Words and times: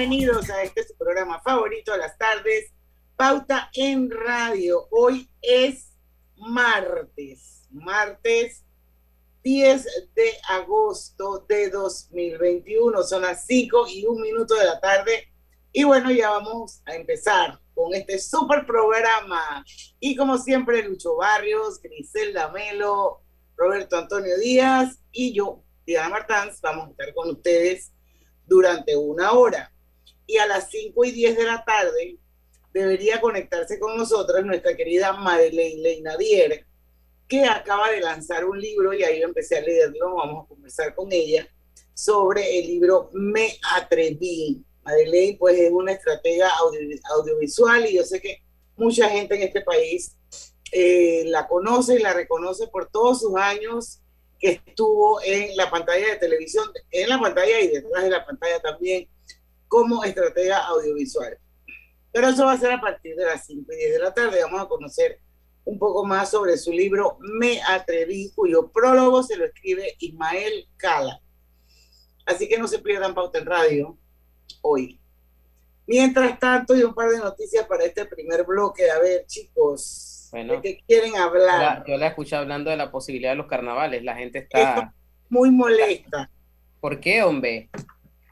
Bienvenidos 0.00 0.48
a 0.48 0.62
este 0.62 0.82
su 0.82 0.96
programa 0.96 1.42
favorito 1.42 1.92
de 1.92 1.98
las 1.98 2.16
tardes, 2.16 2.72
Pauta 3.16 3.68
en 3.74 4.10
Radio. 4.10 4.88
Hoy 4.90 5.28
es 5.42 5.94
martes, 6.38 7.66
martes 7.70 8.64
10 9.42 9.84
de 10.14 10.30
agosto 10.48 11.44
de 11.46 11.68
2021. 11.68 13.02
Son 13.02 13.20
las 13.20 13.44
5 13.44 13.88
y 13.90 14.06
un 14.06 14.22
minuto 14.22 14.54
de 14.54 14.64
la 14.64 14.80
tarde. 14.80 15.34
Y 15.70 15.84
bueno, 15.84 16.10
ya 16.10 16.30
vamos 16.30 16.80
a 16.86 16.94
empezar 16.94 17.60
con 17.74 17.92
este 17.92 18.18
super 18.18 18.64
programa. 18.64 19.62
Y 19.98 20.16
como 20.16 20.38
siempre, 20.38 20.82
Lucho 20.82 21.16
Barrios, 21.16 21.78
Griselda 21.82 22.50
Melo, 22.50 23.20
Roberto 23.54 23.98
Antonio 23.98 24.38
Díaz 24.38 24.98
y 25.12 25.34
yo, 25.34 25.62
Diana 25.84 26.08
Martans, 26.08 26.58
vamos 26.62 26.88
a 26.88 26.90
estar 26.92 27.12
con 27.12 27.28
ustedes 27.28 27.92
durante 28.46 28.96
una 28.96 29.32
hora. 29.32 29.70
Y 30.30 30.38
a 30.38 30.46
las 30.46 30.70
5 30.70 31.04
y 31.06 31.10
10 31.10 31.36
de 31.38 31.44
la 31.44 31.64
tarde 31.64 32.16
debería 32.72 33.20
conectarse 33.20 33.80
con 33.80 33.96
nosotros 33.96 34.44
nuestra 34.44 34.76
querida 34.76 35.12
Madeleine 35.12 35.82
Leinadier, 35.82 36.64
que 37.26 37.44
acaba 37.44 37.90
de 37.90 38.00
lanzar 38.00 38.44
un 38.44 38.60
libro 38.60 38.94
y 38.94 39.02
ahí 39.02 39.22
empecé 39.22 39.58
a 39.58 39.60
leerlo, 39.60 40.14
vamos 40.14 40.44
a 40.44 40.48
conversar 40.48 40.94
con 40.94 41.10
ella 41.10 41.48
sobre 41.94 42.60
el 42.60 42.68
libro 42.68 43.10
Me 43.12 43.58
Atreví. 43.74 44.64
Madeleine 44.84 45.36
pues 45.36 45.58
es 45.58 45.72
una 45.72 45.92
estratega 45.92 46.48
audiovisual 47.16 47.86
y 47.86 47.96
yo 47.96 48.04
sé 48.04 48.20
que 48.20 48.40
mucha 48.76 49.08
gente 49.08 49.34
en 49.34 49.42
este 49.42 49.62
país 49.62 50.16
eh, 50.70 51.24
la 51.26 51.48
conoce 51.48 51.96
y 51.96 52.02
la 52.02 52.12
reconoce 52.12 52.68
por 52.68 52.88
todos 52.88 53.20
sus 53.20 53.34
años 53.34 54.00
que 54.38 54.52
estuvo 54.64 55.20
en 55.22 55.56
la 55.56 55.68
pantalla 55.70 56.06
de 56.06 56.16
televisión, 56.16 56.70
en 56.92 57.08
la 57.08 57.18
pantalla 57.18 57.60
y 57.60 57.66
detrás 57.66 58.04
de 58.04 58.10
la 58.10 58.24
pantalla 58.24 58.60
también, 58.60 59.08
como 59.70 60.02
estratega 60.02 60.58
audiovisual. 60.66 61.38
Pero 62.12 62.28
eso 62.28 62.44
va 62.44 62.54
a 62.54 62.58
ser 62.58 62.72
a 62.72 62.80
partir 62.80 63.14
de 63.14 63.24
las 63.24 63.46
5 63.46 63.72
y 63.72 63.76
10 63.76 63.92
de 63.92 63.98
la 64.00 64.12
tarde. 64.12 64.42
Vamos 64.42 64.60
a 64.60 64.68
conocer 64.68 65.20
un 65.64 65.78
poco 65.78 66.04
más 66.04 66.28
sobre 66.28 66.56
su 66.56 66.72
libro 66.72 67.18
Me 67.20 67.62
Atreví, 67.62 68.32
cuyo 68.34 68.68
prólogo 68.72 69.22
se 69.22 69.36
lo 69.36 69.44
escribe 69.44 69.94
Ismael 70.00 70.66
Cala. 70.76 71.20
Así 72.26 72.48
que 72.48 72.58
no 72.58 72.66
se 72.66 72.80
pierdan 72.80 73.14
Pauta 73.14 73.38
en 73.38 73.46
Radio 73.46 73.96
hoy. 74.60 75.00
Mientras 75.86 76.38
tanto, 76.40 76.76
y 76.76 76.82
un 76.82 76.92
par 76.94 77.08
de 77.10 77.18
noticias 77.18 77.64
para 77.66 77.84
este 77.84 78.04
primer 78.06 78.44
bloque. 78.44 78.90
A 78.90 78.98
ver, 78.98 79.24
chicos, 79.26 80.28
bueno, 80.32 80.54
¿De 80.54 80.60
qué 80.60 80.80
quieren 80.84 81.16
hablar? 81.16 81.84
yo 81.86 81.96
la 81.96 82.08
escuché 82.08 82.34
hablando 82.34 82.70
de 82.70 82.76
la 82.76 82.90
posibilidad 82.90 83.30
de 83.30 83.36
los 83.36 83.46
carnavales. 83.46 84.02
La 84.02 84.16
gente 84.16 84.40
está. 84.40 84.92
muy 85.28 85.52
molesta. 85.52 86.28
¿Por 86.80 86.98
qué, 86.98 87.22
hombre? 87.22 87.70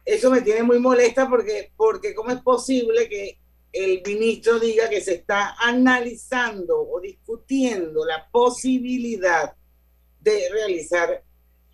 Eso 0.08 0.30
me 0.30 0.41
tiene 0.41 0.62
muy 0.62 0.78
molesta 0.78 1.28
porque, 1.28 1.70
porque 1.76 2.14
¿cómo 2.14 2.30
es 2.30 2.41
posible 2.41 3.10
que 3.10 3.38
el 3.70 4.00
ministro 4.06 4.58
diga 4.58 4.88
que 4.88 5.02
se 5.02 5.16
está 5.16 5.54
analizando 5.58 6.80
o 6.80 6.98
discutiendo 6.98 8.06
la 8.06 8.26
posibilidad 8.30 9.54
de 10.18 10.48
realizar 10.50 11.22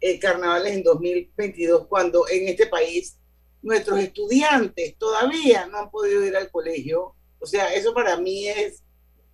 eh, 0.01 0.19
carnavales 0.19 0.73
en 0.73 0.83
2022 0.83 1.87
cuando 1.87 2.29
en 2.29 2.49
este 2.49 2.67
país 2.67 3.21
nuestros 3.63 4.01
estudiantes 4.01 4.99
todavía 4.99 5.67
no 5.67 5.79
han 5.79 5.91
podido 5.93 6.27
ir 6.27 6.37
al 6.37 6.51
colegio? 6.51 7.15
O 7.39 7.47
sea, 7.47 7.73
eso 7.73 7.95
para 7.95 8.17
mí 8.17 8.49
es 8.49 8.83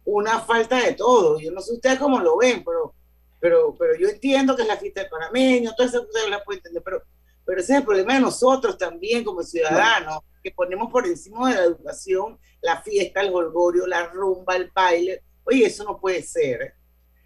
una 0.04 0.40
falta 0.40 0.78
de 0.84 0.92
todo. 0.92 1.40
Yo 1.40 1.50
no 1.52 1.62
sé 1.62 1.72
ustedes 1.72 1.98
cómo 1.98 2.20
lo 2.20 2.36
ven, 2.36 2.62
pero, 2.62 2.94
pero, 3.40 3.74
pero 3.78 3.98
yo 3.98 4.10
entiendo 4.10 4.54
que 4.54 4.60
es 4.60 4.68
la 4.68 4.76
fiesta 4.76 5.00
del 5.00 5.08
panameño, 5.08 5.72
todas 5.74 5.94
esas 5.94 6.06
cosas 6.06 6.28
las 6.28 6.44
puedo 6.44 6.58
entender, 6.58 6.82
pero, 6.84 7.02
pero 7.50 7.62
ese 7.62 7.72
es 7.72 7.78
el 7.80 7.84
problema 7.84 8.14
de 8.14 8.20
nosotros 8.20 8.78
también 8.78 9.24
como 9.24 9.42
ciudadanos, 9.42 10.20
que 10.40 10.52
ponemos 10.52 10.88
por 10.88 11.04
encima 11.04 11.50
de 11.50 11.56
la 11.56 11.64
educación 11.64 12.38
la 12.62 12.80
fiesta, 12.80 13.22
el 13.22 13.32
golgorio, 13.32 13.88
la 13.88 14.06
rumba, 14.06 14.54
el 14.54 14.70
baile. 14.72 15.24
Oye, 15.42 15.66
eso 15.66 15.82
no 15.82 15.98
puede 15.98 16.22
ser. 16.22 16.74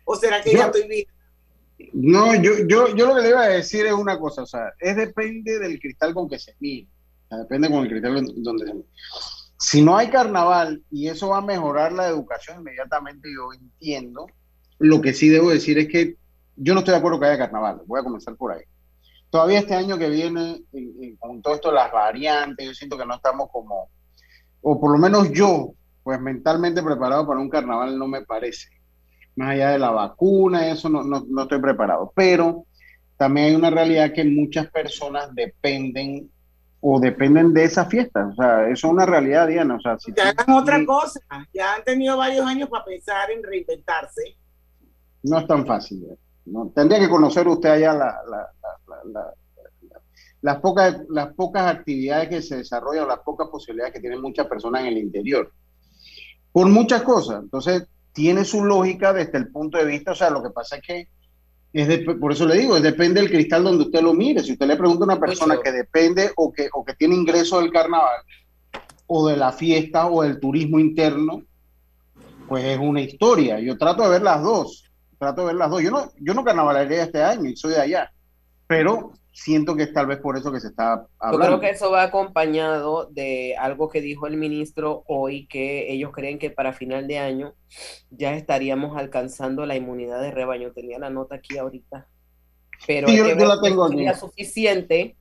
¿O 0.07 0.17
será 0.17 0.41
que 0.41 0.53
ya 0.53 0.67
estoy 0.67 0.89
bien? 0.89 1.05
No, 1.93 2.35
yo, 2.37 2.53
yo, 2.67 2.97
yo 2.97 3.09
lo 3.09 3.17
que 3.17 3.21
le 3.21 3.29
iba 3.29 3.43
a 3.43 3.49
decir 3.49 3.85
es 3.85 3.93
una 3.93 4.19
cosa, 4.19 4.45
o 4.45 4.47
sea, 4.47 4.73
es 4.81 4.97
depende 4.97 5.59
del 5.59 5.79
cristal 5.79 6.15
con 6.15 6.27
que 6.27 6.39
se 6.39 6.55
mire, 6.59 6.89
depende 7.31 7.69
con 7.69 7.83
el 7.83 7.91
cristal 7.91 8.25
donde 8.37 8.67
se 8.67 8.75
mire 8.75 8.89
si 9.59 9.83
no 9.83 9.97
hay 9.97 10.11
carnaval 10.11 10.83
y 10.91 11.09
eso 11.09 11.29
va 11.29 11.39
a 11.39 11.43
mejorar 11.43 11.93
la 11.93 12.09
educación 12.09 12.61
inmediatamente, 12.61 13.29
yo 13.35 13.53
entiendo. 13.53 14.27
Lo 14.79 15.01
que 15.01 15.15
sí 15.15 15.29
debo 15.29 15.51
decir 15.51 15.79
es 15.79 15.89
que 15.89 16.17
yo 16.57 16.75
no 16.75 16.81
estoy 16.81 16.93
de 16.93 16.99
acuerdo 16.99 17.21
que 17.21 17.27
haya 17.27 17.39
carnaval. 17.39 17.81
Voy 17.87 18.01
a 18.01 18.05
comenzar 18.05 18.37
por 18.37 18.53
ahí. 18.53 18.63
Todavía 19.35 19.59
este 19.59 19.75
año 19.75 19.99
que 19.99 20.09
viene, 20.09 20.63
con 21.19 21.43
todo 21.43 21.55
esto, 21.55 21.73
las 21.73 21.91
variantes, 21.91 22.69
yo 22.69 22.73
siento 22.73 22.97
que 22.97 23.05
no 23.05 23.17
estamos 23.17 23.51
como, 23.51 23.89
o 24.63 24.81
por 24.81 24.93
lo 24.93 24.97
menos 24.97 25.33
yo, 25.33 25.73
pues 26.05 26.21
mentalmente 26.21 26.81
preparado 26.85 27.27
para 27.27 27.41
un 27.41 27.51
carnaval 27.51 27.99
no 27.99 28.07
me 28.07 28.23
parece. 28.23 28.69
Más 29.35 29.51
allá 29.51 29.71
de 29.71 29.81
la 29.81 29.91
vacuna, 29.91 30.69
eso 30.69 30.89
no, 30.89 31.03
no, 31.03 31.27
no 31.29 31.43
estoy 31.43 31.61
preparado. 31.61 32.13
Pero 32.15 32.67
también 33.17 33.49
hay 33.49 33.55
una 33.57 33.71
realidad 33.71 34.13
que 34.13 34.23
muchas 34.23 34.71
personas 34.71 35.35
dependen 35.35 36.31
o 36.79 37.01
dependen 37.01 37.53
de 37.53 37.65
esa 37.65 37.87
fiesta. 37.87 38.29
O 38.29 38.37
sea, 38.37 38.69
eso 38.69 38.87
es 38.87 38.93
una 38.93 39.05
realidad, 39.05 39.49
Diana. 39.49 39.75
O 39.75 39.81
sea, 39.81 39.99
si 39.99 40.13
ya 40.15 40.29
hagan 40.29 40.57
otra 40.57 40.87
cosa. 40.87 41.19
Ya 41.53 41.75
han 41.75 41.83
tenido 41.83 42.17
varios 42.17 42.47
años 42.47 42.69
para 42.69 42.85
pensar 42.85 43.33
en 43.33 43.43
reinventarse. 43.43 44.37
No 45.25 45.41
es 45.41 45.47
tan 45.49 45.67
fácil. 45.67 46.07
¿no? 46.45 46.71
Tendría 46.73 47.01
que 47.01 47.09
conocer 47.09 47.49
usted 47.49 47.71
allá 47.71 47.95
la, 47.95 48.15
las, 50.43 50.57
pocas, 50.61 51.01
las 51.09 51.35
pocas 51.35 51.75
actividades 51.75 52.29
que 52.29 52.43
se 52.43 52.57
desarrollan, 52.59 53.09
las 53.09 53.21
pocas 53.21 53.49
posibilidades 53.49 53.95
que 53.95 54.01
tienen 54.01 54.21
muchas 54.21 54.47
personas 54.47 54.83
en 54.83 54.89
el 54.89 54.99
interior. 54.99 55.53
Por 56.53 56.69
muchas 56.69 57.03
cosas. 57.03 57.43
Entonces, 57.43 57.87
tiene 58.13 58.45
su 58.45 58.65
lógica 58.65 59.13
desde 59.13 59.39
el 59.39 59.49
punto 59.49 59.79
de 59.79 59.87
vista, 59.87 60.13
o 60.13 60.15
sea, 60.15 60.31
lo 60.31 60.43
que 60.43 60.51
pasa 60.51 60.77
es 60.77 60.83
que 60.83 61.09
por 62.21 62.33
eso 62.33 62.47
le 62.47 62.57
digo, 62.57 62.79
depende 62.79 63.21
del 63.21 63.31
cristal 63.31 63.65
donde 63.65 63.85
usted 63.85 64.01
lo 64.01 64.15
mire. 64.15 64.45
Si 64.45 64.53
usted 64.53 64.67
le 64.67 64.77
pregunta 64.77 65.03
a 65.03 65.07
una 65.07 65.21
persona 65.21 65.59
que 65.61 65.73
depende 65.73 66.31
o 66.37 66.53
que, 66.53 66.69
o 66.73 66.85
que 66.85 66.95
tiene 66.95 67.17
ingreso 67.17 67.61
del 67.61 67.73
carnaval, 67.73 68.23
o 69.09 69.27
de 69.27 69.37
la 69.37 69.51
fiesta, 69.51 70.07
o 70.07 70.23
del 70.23 70.39
turismo 70.39 70.79
interno, 70.79 71.43
pues 72.49 72.65
es 72.65 72.79
una 72.79 73.01
historia. 73.01 73.59
Yo 73.59 73.77
trato 73.77 74.05
de 74.05 74.11
ver 74.11 74.23
las 74.23 74.41
dos. 74.41 74.85
Trato 75.19 75.41
de 75.41 75.47
ver 75.49 75.57
las 75.57 75.71
dos. 75.71 75.83
Yo 75.83 75.91
no, 75.91 76.13
yo 76.21 76.33
no 76.33 76.45
carnavalaría 76.45 77.03
este 77.03 77.23
año 77.23 77.51
y 77.51 77.57
soy 77.57 77.73
de 77.73 77.81
allá. 77.81 78.13
Pero 78.77 79.13
siento 79.33 79.77
que 79.77 79.83
es 79.83 79.93
tal 79.93 80.07
vez 80.07 80.19
por 80.19 80.37
eso 80.37 80.53
que 80.53 80.61
se 80.61 80.69
está 80.69 81.07
hablando. 81.19 81.45
Yo 81.45 81.59
creo 81.59 81.61
que 81.61 81.71
eso 81.71 81.91
va 81.91 82.05
acompañado 82.05 83.07
de 83.07 83.57
algo 83.59 83.89
que 83.89 84.01
dijo 84.01 84.27
el 84.27 84.37
ministro 84.37 85.05
hoy, 85.07 85.47
que 85.49 85.93
ellos 85.93 86.13
creen 86.13 86.39
que 86.39 86.51
para 86.51 86.73
final 86.73 87.07
de 87.09 87.19
año 87.19 87.55
ya 88.11 88.35
estaríamos 88.35 88.97
alcanzando 88.97 89.67
la 89.67 89.77
inmunidad 89.77 90.23
de 90.23 90.31
rebaño. 90.31 90.73
Tenía 90.73 90.99
la 90.99 91.11
nota 91.11 91.37
aquí 91.37 91.59
ahorita. 91.59 92.07
Pero 92.87 93.09
sí, 93.09 93.17
yo, 93.17 93.25
la 93.35 93.61
tengo 93.61 93.85
aquí. 93.85 94.07
suficiente 94.19 95.17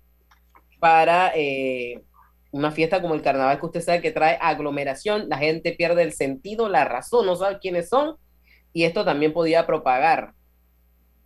para 0.79 1.31
eh, 1.35 2.03
una 2.51 2.71
fiesta 2.71 3.01
como 3.01 3.15
el 3.15 3.21
carnaval 3.21 3.59
que 3.59 3.65
usted 3.65 3.81
sabe 3.81 4.01
que 4.01 4.11
trae 4.11 4.37
aglomeración, 4.39 5.27
la 5.27 5.37
gente 5.37 5.71
pierde 5.71 6.03
el 6.03 6.13
sentido, 6.13 6.69
la 6.69 6.85
razón, 6.85 7.25
no 7.25 7.35
sabe 7.35 7.59
quiénes 7.59 7.89
son, 7.89 8.17
y 8.73 8.83
esto 8.83 9.05
también 9.05 9.33
podía 9.33 9.65
propagar 9.65 10.33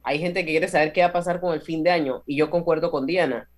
hay 0.08 0.20
gente 0.20 0.46
que 0.46 0.52
quiere 0.52 0.70
saber 0.70 0.94
qué 0.94 1.02
va 1.02 1.08
a 1.08 1.12
pasar 1.12 1.42
con 1.42 1.54
el 1.54 1.60
fin 1.60 1.84
de 1.84 1.92
año 1.92 2.24
y 2.26 2.38
yo 2.38 2.50
concuerdo 2.50 2.92
con 2.92 3.06
Diana, 3.06 3.50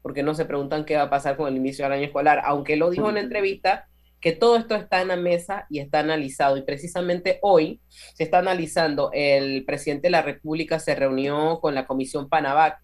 porque 0.00 0.22
no 0.22 0.32
se 0.32 0.44
preguntan 0.44 0.84
qué 0.84 0.94
va 0.94 1.02
a 1.02 1.10
pasar 1.10 1.36
con 1.36 1.48
el 1.48 1.56
inicio 1.56 1.84
del 1.84 1.94
año 1.94 2.04
escolar, 2.04 2.40
aunque 2.44 2.76
lo 2.76 2.88
dijo 2.88 3.08
en 3.08 3.16
la 3.16 3.20
entrevista 3.20 3.88
que 4.20 4.30
todo 4.30 4.56
esto 4.56 4.76
está 4.76 5.02
en 5.02 5.08
la 5.08 5.16
mesa 5.16 5.66
y 5.68 5.80
está 5.80 5.98
analizado 5.98 6.56
y 6.56 6.62
precisamente 6.62 7.40
hoy 7.42 7.80
se 7.88 8.22
está 8.22 8.38
analizando, 8.38 9.10
el 9.12 9.64
presidente 9.64 10.06
de 10.06 10.12
la 10.12 10.22
República 10.22 10.78
se 10.78 10.94
reunió 10.94 11.58
con 11.60 11.74
la 11.74 11.84
Comisión 11.88 12.28
Panavac 12.28 12.78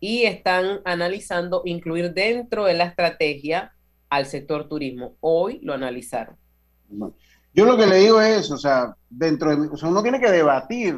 y 0.00 0.24
están 0.24 0.80
analizando 0.84 1.62
incluir 1.64 2.14
dentro 2.14 2.64
de 2.64 2.74
la 2.74 2.86
estrategia 2.86 3.74
al 4.10 4.26
sector 4.26 4.68
turismo. 4.68 5.16
Hoy 5.20 5.60
lo 5.62 5.72
analizaron. 5.72 6.36
Yo 7.52 7.64
lo 7.64 7.76
que 7.76 7.86
le 7.86 7.98
digo 7.98 8.20
es, 8.20 8.50
o 8.50 8.58
sea, 8.58 8.96
dentro 9.08 9.54
de, 9.54 9.68
o 9.68 9.76
sea, 9.76 9.88
uno 9.88 10.02
tiene 10.02 10.18
que 10.18 10.32
debatir. 10.32 10.96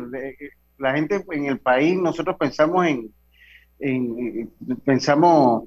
La 0.79 0.95
gente 0.95 1.25
en 1.31 1.47
el 1.47 1.59
país, 1.59 1.97
nosotros 1.97 2.37
pensamos 2.39 2.87
en, 2.87 3.11
en 3.79 4.51
pensamos, 4.85 5.65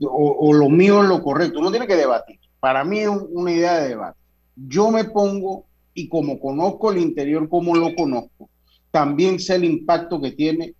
o, 0.00 0.52
lo 0.52 0.68
mío 0.68 1.02
es 1.02 1.08
lo 1.08 1.22
correcto. 1.22 1.60
Uno 1.60 1.70
tiene 1.70 1.86
que 1.86 1.96
debatir. 1.96 2.38
Para 2.60 2.84
mí 2.84 3.00
es 3.00 3.08
una 3.08 3.52
idea 3.52 3.80
de 3.80 3.88
debate. 3.88 4.18
Yo 4.56 4.90
me 4.90 5.04
pongo 5.04 5.66
y 5.94 6.08
como 6.08 6.40
conozco 6.40 6.90
el 6.90 6.98
interior, 6.98 7.48
como 7.48 7.74
lo 7.76 7.94
conozco, 7.94 8.50
también 8.90 9.38
sé 9.38 9.56
el 9.56 9.64
impacto 9.64 10.20
que 10.20 10.32
tiene 10.32 10.74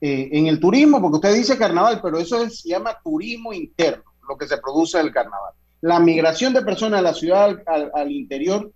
eh, 0.00 0.28
en 0.32 0.46
el 0.46 0.60
turismo, 0.60 1.00
porque 1.00 1.16
usted 1.16 1.34
dice 1.34 1.58
carnaval, 1.58 2.00
pero 2.02 2.18
eso 2.18 2.48
se 2.48 2.68
llama 2.68 2.96
turismo 3.02 3.52
interno, 3.52 4.04
lo 4.28 4.36
que 4.36 4.46
se 4.46 4.58
produce 4.58 4.98
del 4.98 5.12
carnaval. 5.12 5.52
La 5.82 5.98
migración 5.98 6.52
de 6.52 6.62
personas 6.62 7.00
de 7.00 7.04
la 7.04 7.14
ciudad 7.14 7.62
al, 7.66 8.10
interior 8.10 8.70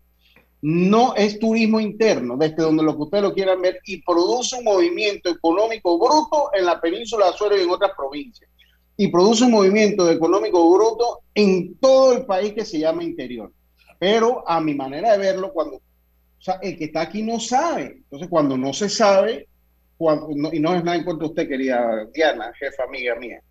no 0.67 1.15
es 1.15 1.39
turismo 1.39 1.79
interno, 1.79 2.39
desde 2.39 2.63
donde 2.63 2.83
lo 2.83 2.97
que 2.97 3.03
ustedes 3.03 3.25
lo 3.25 3.35
quieran 3.35 3.61
ver, 3.61 3.81
y 3.85 4.01
produce 4.01 4.57
un 4.57 4.65
movimiento 4.65 5.29
económico 5.29 5.99
bruto 5.99 6.49
en 6.55 6.65
la 6.65 6.81
península 6.81 7.27
de 7.27 7.33
Azuero 7.33 7.59
y 7.59 7.65
en 7.65 7.71
otras 7.71 7.91
provincias. 7.95 8.51
Y 8.97 9.09
produce 9.09 9.45
un 9.45 9.51
movimiento 9.51 10.11
económico 10.11 10.73
bruto 10.73 11.21
en 11.35 11.75
todo 11.77 12.15
el 12.15 12.25
país 12.25 12.55
que 12.55 12.65
se 12.65 12.79
llama 12.79 13.05
interior. 13.05 13.53
Pero 13.99 14.43
a 14.49 14.59
mi 14.59 14.73
manera 14.73 15.13
de 15.13 15.19
verlo, 15.19 15.53
cuando 15.53 15.77
o 15.77 15.83
sea, 16.39 16.59
el 16.63 16.79
que 16.79 16.85
está 16.85 17.03
aquí 17.03 17.23
no 17.23 17.39
sabe. 17.39 17.97
Entonces, 17.99 18.29
cuando 18.31 18.57
no 18.57 18.73
se 18.73 18.89
sabe, 18.89 19.49
cuando, 19.99 20.31
y 20.51 20.61
no 20.61 20.75
es 20.75 20.83
nada 20.83 20.97
en 20.97 21.05
contra 21.05 21.27
de 21.27 21.31
usted, 21.31 21.47
querida 21.47 22.07
Diana, 22.15 22.51
jefa 22.59 22.85
amiga 22.85 23.17
mía, 23.17 23.43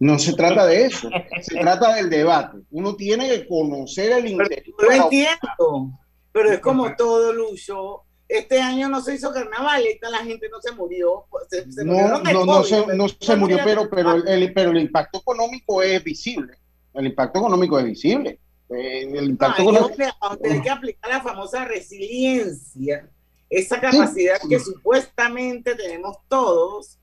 no 0.00 0.18
se 0.18 0.32
trata 0.32 0.66
de 0.66 0.86
eso, 0.86 1.08
se 1.42 1.60
trata 1.60 1.94
del 1.94 2.10
debate. 2.10 2.58
Uno 2.72 2.96
tiene 2.96 3.28
que 3.28 3.46
conocer 3.46 4.10
el 4.10 4.26
interior. 4.26 4.74
Entiendo, 4.90 5.92
pero 6.36 6.52
es 6.52 6.60
como 6.60 6.94
todo, 6.96 7.32
Lucho. 7.32 8.02
Este 8.28 8.60
año 8.60 8.90
no 8.90 9.00
se 9.00 9.14
hizo 9.14 9.32
carnaval, 9.32 9.86
esta 9.86 10.10
la 10.10 10.18
gente 10.18 10.50
no 10.50 10.60
se 10.60 10.70
murió. 10.72 11.24
Se, 11.48 11.64
no, 11.82 12.18
no, 12.18 12.44
no, 12.44 12.62
se, 12.62 12.86
no 12.88 13.08
se 13.08 13.36
murió, 13.36 13.60
pero, 13.64 13.88
pero, 13.88 14.16
el, 14.16 14.52
pero 14.52 14.70
el 14.72 14.82
impacto 14.82 15.20
económico 15.20 15.80
es 15.80 16.04
visible. 16.04 16.58
El 16.92 17.06
impacto 17.06 17.38
económico 17.38 17.78
es 17.78 17.86
visible. 17.86 18.38
Eh, 18.68 19.10
el 19.14 19.30
impacto 19.30 19.62
económico... 19.62 19.96
hay 20.44 20.60
que 20.60 20.68
aplicar 20.68 21.10
la 21.10 21.22
famosa 21.22 21.64
resiliencia, 21.64 23.08
esa 23.48 23.80
capacidad 23.80 24.36
que 24.46 24.60
supuestamente 24.60 25.74
tenemos 25.74 26.18
todos 26.28 26.98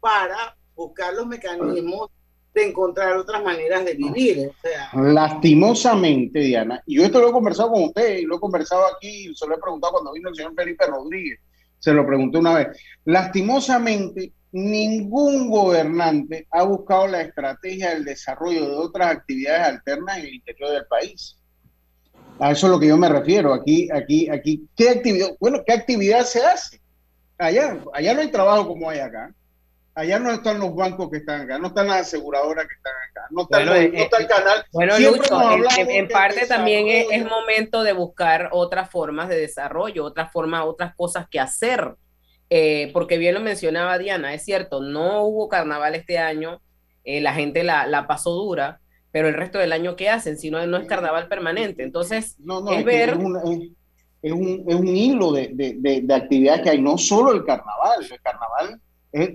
para 0.00 0.56
buscar 0.74 1.12
los 1.12 1.26
mecanismos 1.26 2.08
de 2.54 2.68
encontrar 2.68 3.16
otras 3.16 3.42
maneras 3.42 3.84
de 3.84 3.94
vivir. 3.94 4.50
Lastimosamente, 4.94 6.40
Diana, 6.40 6.82
y 6.86 6.96
yo 6.96 7.04
esto 7.04 7.20
lo 7.20 7.28
he 7.28 7.32
conversado 7.32 7.72
con 7.72 7.84
usted, 7.84 8.18
y 8.18 8.22
lo 8.22 8.36
he 8.36 8.40
conversado 8.40 8.82
aquí, 8.94 9.32
se 9.34 9.46
lo 9.46 9.54
he 9.54 9.60
preguntado 9.60 9.92
cuando 9.94 10.12
vino 10.12 10.28
el 10.28 10.34
señor 10.34 10.54
Felipe 10.54 10.86
Rodríguez, 10.86 11.38
se 11.78 11.92
lo 11.92 12.06
pregunté 12.06 12.38
una 12.38 12.54
vez. 12.54 12.68
Lastimosamente, 13.04 14.32
ningún 14.52 15.50
gobernante 15.50 16.46
ha 16.50 16.62
buscado 16.64 17.06
la 17.06 17.20
estrategia 17.20 17.90
del 17.90 18.04
desarrollo 18.04 18.66
de 18.66 18.74
otras 18.76 19.12
actividades 19.12 19.66
alternas 19.66 20.18
en 20.18 20.26
el 20.26 20.34
interior 20.34 20.70
del 20.72 20.86
país. 20.86 21.36
A 22.40 22.52
eso 22.52 22.66
es 22.66 22.72
lo 22.72 22.80
que 22.80 22.86
yo 22.86 22.96
me 22.96 23.08
refiero. 23.08 23.52
Aquí, 23.52 23.88
aquí, 23.92 24.28
aquí, 24.30 24.68
¿qué 24.76 24.90
actividad? 24.90 25.30
Bueno, 25.40 25.62
¿qué 25.66 25.72
actividad 25.72 26.24
se 26.24 26.44
hace? 26.44 26.80
Allá, 27.36 27.78
allá 27.92 28.14
no 28.14 28.20
hay 28.20 28.30
trabajo 28.30 28.68
como 28.68 28.88
hay 28.88 29.00
acá 29.00 29.32
allá 29.98 30.20
no 30.20 30.30
están 30.30 30.60
los 30.60 30.74
bancos 30.76 31.10
que 31.10 31.16
están 31.16 31.40
acá, 31.42 31.58
no 31.58 31.68
están 31.68 31.88
las 31.88 32.02
aseguradoras 32.02 32.68
que 32.68 32.74
están 32.74 32.92
acá, 33.10 33.26
no, 33.30 33.42
está 33.42 34.18
el 34.18 34.26
canal. 34.28 34.64
Bueno, 34.72 34.96
Lucho, 34.96 35.36
en, 35.76 36.06
parte 36.06 36.46
también 36.46 36.86
es, 36.88 37.24
momento 37.24 37.82
de 37.82 37.92
buscar 37.92 38.50
otras 38.52 38.88
formas 38.90 39.28
de 39.28 39.40
desarrollo, 39.40 40.04
otras 40.04 40.30
formas, 40.30 40.64
otras 40.66 40.94
cosas 40.94 41.26
que 41.28 41.40
hacer. 41.40 41.96
Eh, 42.48 42.90
porque 42.94 43.18
bien 43.18 43.34
lo 43.34 43.40
mencionaba 43.40 43.98
Diana, 43.98 44.32
es 44.34 44.44
cierto, 44.44 44.80
no 44.80 45.24
hubo 45.24 45.48
carnaval 45.48 45.96
este 45.96 46.18
año, 46.18 46.62
eh, 47.04 47.20
la 47.20 47.34
gente 47.34 47.64
la, 47.64 48.06
pasó 48.06 48.30
dura, 48.30 48.80
pero 49.10 49.26
el 49.26 49.34
resto 49.34 49.58
del 49.58 49.72
año, 49.72 49.96
¿qué 49.96 50.08
hacen? 50.08 50.38
Si 50.38 50.48
no, 50.48 50.64
no 50.66 50.76
es 50.76 50.86
carnaval 50.86 51.26
permanente. 51.26 51.82
Entonces, 51.82 52.36
es 52.70 52.84
ver... 52.84 53.10
Es 54.20 54.32
un, 54.32 54.64
es 54.66 54.74
un, 54.74 54.88
hilo 54.88 55.30
de, 55.30 55.50
de, 55.52 56.00
de 56.02 56.14
actividades 56.14 56.62
que 56.62 56.70
hay, 56.70 56.82
no 56.82 56.98
solo 56.98 57.32
el 57.32 57.44
carnaval, 57.44 58.00
el 58.02 58.20
carnaval 58.20 58.80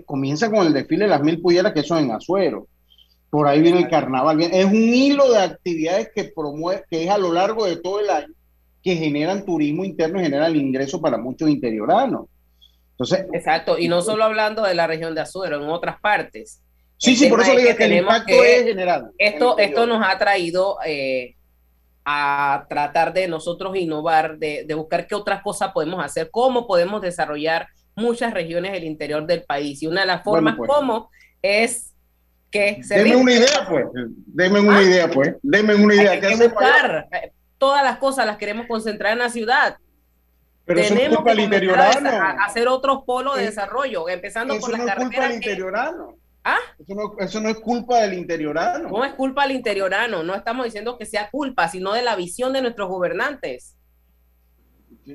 comienza 0.06 0.50
con 0.50 0.68
el 0.68 0.74
desfile 0.74 1.06
de 1.06 1.10
las 1.10 1.22
mil 1.22 1.42
pulleras, 1.42 1.74
que 1.74 1.84
son 1.84 2.04
en 2.04 2.12
Azuero. 2.12 2.68
Por 3.30 3.48
ahí 3.48 3.62
viene 3.62 3.80
el 3.80 3.90
carnaval. 3.90 4.42
Es 4.42 4.66
un 4.66 4.94
hilo 4.94 5.32
de 5.32 5.40
actividades 5.40 6.12
que 6.14 6.26
promueve, 6.26 6.84
que 6.90 7.04
es 7.04 7.10
a 7.10 7.18
lo 7.18 7.34
largo 7.34 7.66
de 7.66 7.78
todo 7.78 8.00
el 8.00 8.10
año, 8.10 8.34
que 8.84 8.96
generan 8.96 9.46
turismo 9.46 9.84
interno 9.84 10.20
y 10.20 10.24
generan 10.26 10.56
ingreso 10.56 11.02
para 11.02 11.18
muchos 11.18 11.50
interioranos. 11.50 12.28
Entonces, 12.92 13.26
Exacto, 13.34 13.80
y 13.80 13.88
no 13.88 14.02
solo 14.04 14.24
hablando 14.24 14.62
de 14.64 14.76
la 14.76 14.86
región 14.86 15.16
de 15.16 15.22
Azuero, 15.22 15.64
en 15.64 15.70
otras 15.70 16.00
partes. 16.00 16.62
Sí, 16.98 17.16
sí, 17.16 17.28
por 17.28 17.42
eso 17.42 17.56
digo 17.56 17.76
que, 17.76 17.86
el 17.86 17.94
impacto 17.94 18.32
es 18.32 18.66
general. 18.66 19.12
Esto, 19.18 19.58
esto 19.58 19.88
nos 19.88 20.06
ha 20.06 20.18
traído 20.20 20.78
eh, 20.86 21.36
a 22.06 22.66
tratar 22.70 23.14
de 23.14 23.28
nosotros 23.28 23.76
innovar, 23.76 24.38
de, 24.38 24.64
de 24.66 24.74
buscar 24.76 25.08
qué 25.08 25.16
otras 25.16 25.42
cosas 25.42 25.72
podemos 25.74 26.04
hacer, 26.06 26.30
cómo 26.30 26.68
podemos 26.68 27.02
desarrollar 27.02 27.68
muchas 27.96 28.34
regiones 28.34 28.72
del 28.72 28.84
interior 28.84 29.26
del 29.26 29.44
país. 29.44 29.82
Y 29.84 29.88
una 29.88 30.02
de 30.02 30.08
las 30.08 30.24
formas 30.24 30.56
pues. 30.58 30.70
como 30.70 31.10
es 31.42 31.94
que 32.52 32.84
se... 32.84 32.96
Deme 32.96 33.16
una 33.16 33.34
idea, 33.34 33.68
pues. 33.68 33.86
Deme 33.94 34.60
una 34.60 34.78
ah. 34.78 34.84
idea, 34.84 35.10
pues. 35.10 35.36
Deme 35.42 35.76
una 35.76 35.96
idea. 35.96 36.20
que 36.20 36.36
buscar. 36.36 37.10
Todas 37.58 37.84
las 37.84 37.98
cosas 37.98 38.26
las 38.26 38.38
queremos 38.38 38.68
concentrar 38.68 39.14
en 39.14 39.20
la 39.20 39.30
ciudad. 39.30 39.78
Pero 40.66 40.82
Tenemos 40.82 41.26
eso 41.26 41.50
que 41.50 42.20
hacer 42.46 42.68
otros 42.68 43.04
polos 43.06 43.36
de 43.36 43.44
desarrollo, 43.44 44.08
empezando 44.08 44.58
por 44.60 44.72
las 44.72 44.80
no 44.80 44.88
Es 44.88 44.98
culpa 44.98 45.22
del 45.28 45.34
interiorano. 45.34 46.18
¿Ah? 46.46 46.58
Eso 46.78 46.96
no, 46.96 47.16
eso 47.20 47.40
no, 47.42 47.50
es 47.50 47.58
culpa 47.60 48.02
del 48.02 48.14
interiorano. 48.14 48.90
No 48.90 49.06
es 49.06 49.14
culpa 49.14 49.44
del 49.44 49.56
interiorano, 49.56 50.24
no 50.24 50.36
estamos 50.36 50.66
diciendo 50.66 50.98
que 50.98 51.06
sea 51.06 51.30
culpa, 51.30 51.70
sino 51.70 51.94
de 51.94 52.02
la 52.02 52.16
visión 52.16 52.52
de 52.52 52.62
nuestros 52.62 52.90
gobernantes. 52.90 53.78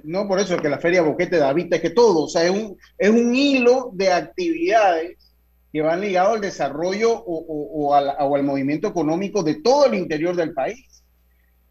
No, 0.05 0.29
por 0.29 0.38
eso 0.38 0.55
es 0.55 0.61
que 0.61 0.69
la 0.69 0.79
Feria 0.79 1.02
Boquete 1.02 1.38
David 1.38 1.73
es 1.73 1.81
que 1.81 1.90
todo, 1.90 2.25
o 2.25 2.29
sea, 2.29 2.44
es 2.44 2.50
un, 2.50 2.76
es 2.99 3.08
un 3.08 3.35
hilo 3.35 3.90
de 3.94 4.12
actividades 4.12 5.17
que 5.73 5.82
van 5.82 6.00
ligados 6.00 6.35
al 6.35 6.40
desarrollo 6.40 7.12
o, 7.12 7.94
al, 7.94 8.43
movimiento 8.43 8.88
económico 8.88 9.43
de 9.43 9.56
todo 9.56 9.86
el 9.86 9.94
interior 9.94 10.34
del 10.36 10.53
país. 10.53 10.86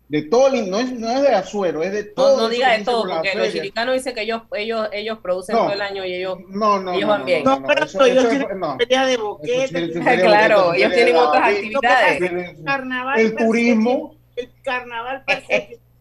De 0.08 0.22
todo 0.22 0.48
el, 0.48 0.70
no 0.70 0.80
es, 0.80 0.94
no 0.94 1.12
es 1.12 1.22
de 1.22 1.27
Azuero, 1.30 1.84
es 1.84 1.91
de 1.91 2.06
todo. 2.06 2.38
No, 2.38 2.44
no 2.44 2.50
diga 2.50 2.77
de 2.77 2.86
todo, 2.86 3.10
porque 3.10 3.36
los 3.36 3.51
chilicanos 3.51 3.96
dicen 3.96 4.15
que 4.15 4.22
ellos, 4.22 4.44
ellos, 4.53 4.88
ellos 4.94 5.20
producen 5.22 5.58
todo 5.58 5.72
el 5.72 5.82
año 5.82 6.06
y 6.06 6.13
ellos, 6.13 6.38
no, 6.48 6.80
no, 6.80 6.94
ellos 6.94 7.10
van 7.10 7.25
bien. 7.25 7.44
No, 7.44 7.62
pero 7.62 8.06
ellos 8.06 8.30
tienen 8.30 8.48
feria 8.77 9.06
de 9.06 9.18
boquete. 9.18 9.91
claro, 9.91 10.74
ellos 10.74 10.94
tienen 10.94 11.15
otras 11.18 11.50
actividades. 11.50 12.22
El, 12.22 12.63
carnaval 12.63 13.20
el 13.20 13.36
turismo. 13.36 14.15
El 14.38 14.50
carnaval 14.63 15.24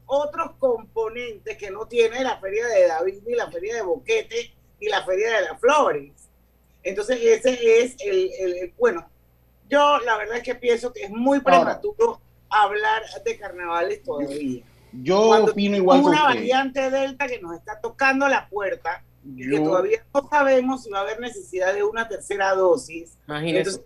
otros 0.07 0.53
componentes 0.59 1.57
que 1.57 1.71
no 1.71 1.87
tiene 1.87 2.23
la 2.23 2.39
feria 2.39 2.67
de 2.67 2.87
David, 2.87 3.23
ni 3.27 3.35
la 3.35 3.51
feria 3.51 3.75
de 3.77 3.83
Boquete, 3.83 4.55
ni 4.81 4.89
la 4.89 5.05
feria 5.05 5.37
de 5.37 5.43
las 5.43 5.61
Flores. 5.61 6.13
Entonces, 6.83 7.19
ese 7.21 7.83
es 7.83 7.97
el, 8.01 8.73
bueno, 8.79 9.09
yo 9.69 9.99
la 9.99 10.17
verdad 10.17 10.37
es 10.37 10.43
que 10.45 10.55
pienso 10.55 10.93
que 10.93 11.03
es 11.03 11.11
muy 11.11 11.41
prematuro 11.41 12.21
hablar 12.49 13.03
de 13.25 13.37
carnavales 13.37 14.03
todavía. 14.05 14.63
Yo 14.93 15.45
opino 15.45 15.77
igual. 15.77 16.03
Una 16.03 16.23
variante 16.23 16.91
Delta 16.91 17.27
que 17.27 17.41
nos 17.41 17.57
está 17.57 17.81
tocando 17.81 18.29
la 18.29 18.49
puerta 18.49 19.05
y 19.25 19.51
que 19.51 19.59
todavía 19.59 20.07
no 20.15 20.29
sabemos 20.29 20.85
si 20.85 20.91
va 20.91 20.99
a 20.99 21.03
haber 21.03 21.19
necesidad 21.19 21.75
de 21.75 21.83
una 21.83 22.09
tercera 22.09 22.55
dosis. 22.55 23.19
Imagínese. 23.27 23.83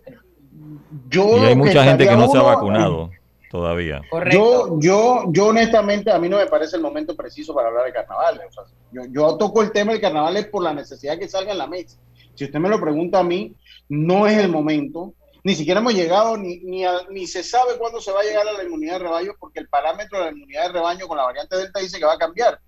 yo 1.09 1.37
y 1.37 1.45
hay 1.45 1.55
mucha 1.55 1.83
gente 1.83 2.07
que 2.07 2.15
no 2.15 2.29
se 2.29 2.37
ha 2.37 2.43
vacunado 2.43 3.09
todavía. 3.51 4.01
Yo, 4.31 4.79
yo, 4.79 5.25
yo 5.27 5.47
honestamente, 5.47 6.09
a 6.09 6.17
mí 6.17 6.29
no 6.29 6.37
me 6.37 6.47
parece 6.47 6.77
el 6.77 6.81
momento 6.81 7.15
preciso 7.15 7.53
para 7.53 7.67
hablar 7.67 7.85
de 7.85 7.91
carnaval. 7.91 8.41
yo, 8.93 9.01
yo 9.11 9.37
toco 9.37 9.61
el 9.61 9.73
tema 9.73 9.91
del 9.91 9.99
carnaval 9.99 10.37
es 10.37 10.47
por 10.47 10.63
la 10.63 10.73
necesidad 10.73 11.19
que 11.19 11.27
salga 11.27 11.51
en 11.51 11.57
la 11.57 11.67
mesa. 11.67 11.99
Si 12.33 12.45
usted 12.45 12.59
me 12.59 12.69
lo 12.69 12.79
pregunta 12.79 13.19
a 13.19 13.23
mí, 13.23 13.53
no 13.89 14.25
es 14.25 14.37
el 14.37 14.49
momento. 14.49 15.13
Ni 15.43 15.55
siquiera 15.55 15.81
hemos 15.81 15.93
llegado, 15.93 16.37
ni, 16.37 16.59
ni, 16.59 16.83
ni 17.09 17.27
se 17.27 17.43
sabe 17.43 17.77
cuándo 17.77 17.99
se 17.99 18.11
va 18.13 18.21
a 18.21 18.23
llegar 18.23 18.47
a 18.47 18.53
la 18.53 18.63
inmunidad 18.63 18.93
de 18.93 18.99
rebaño, 18.99 19.31
porque 19.37 19.59
el 19.59 19.67
parámetro 19.67 20.19
de 20.19 20.25
la 20.25 20.31
inmunidad 20.31 20.67
de 20.67 20.73
rebaño 20.73 21.07
con 21.07 21.17
la 21.17 21.23
variante 21.23 21.57
Delta 21.57 21.79
dice 21.79 21.99
que 21.99 22.05
va 22.05 22.13
a 22.13 22.19
cambiar, 22.19 22.59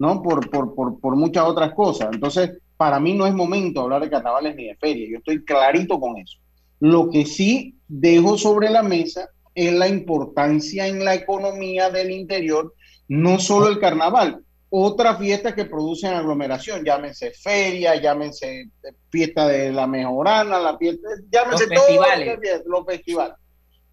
¿no? 0.00 0.20
Por, 0.20 0.50
por, 0.50 0.74
por, 0.74 0.98
por 0.98 1.14
muchas 1.14 1.44
otras 1.44 1.72
cosas. 1.74 2.08
Entonces, 2.12 2.58
para 2.76 2.98
mí 2.98 3.14
no 3.14 3.24
es 3.26 3.34
momento 3.34 3.82
hablar 3.82 4.02
de 4.02 4.10
carnavales 4.10 4.56
ni 4.56 4.66
de 4.66 4.76
feria. 4.76 5.06
Yo 5.10 5.18
estoy 5.18 5.44
clarito 5.44 6.00
con 6.00 6.16
eso. 6.16 6.38
Lo 6.80 7.08
que 7.08 7.24
sí 7.24 7.76
dejo 7.86 8.36
sobre 8.36 8.70
la 8.70 8.82
mesa 8.82 9.30
es 9.66 9.72
la 9.74 9.88
importancia 9.88 10.86
en 10.86 11.04
la 11.04 11.14
economía 11.14 11.90
del 11.90 12.10
interior, 12.10 12.74
no 13.08 13.38
solo 13.38 13.68
el 13.68 13.78
carnaval, 13.78 14.40
otras 14.70 15.18
fiestas 15.18 15.54
que 15.54 15.64
producen 15.64 16.12
aglomeración, 16.14 16.84
llámense 16.84 17.30
feria, 17.30 18.00
llámense 18.00 18.68
fiesta 19.10 19.48
de 19.48 19.72
la 19.72 19.86
mejorana, 19.86 20.58
la 20.60 20.76
fiesta, 20.76 21.08
llámense 21.30 21.66
Los 21.66 21.84
festivales. 21.86 22.38
todos 22.42 22.66
los 22.66 22.86
festivales. 22.86 23.36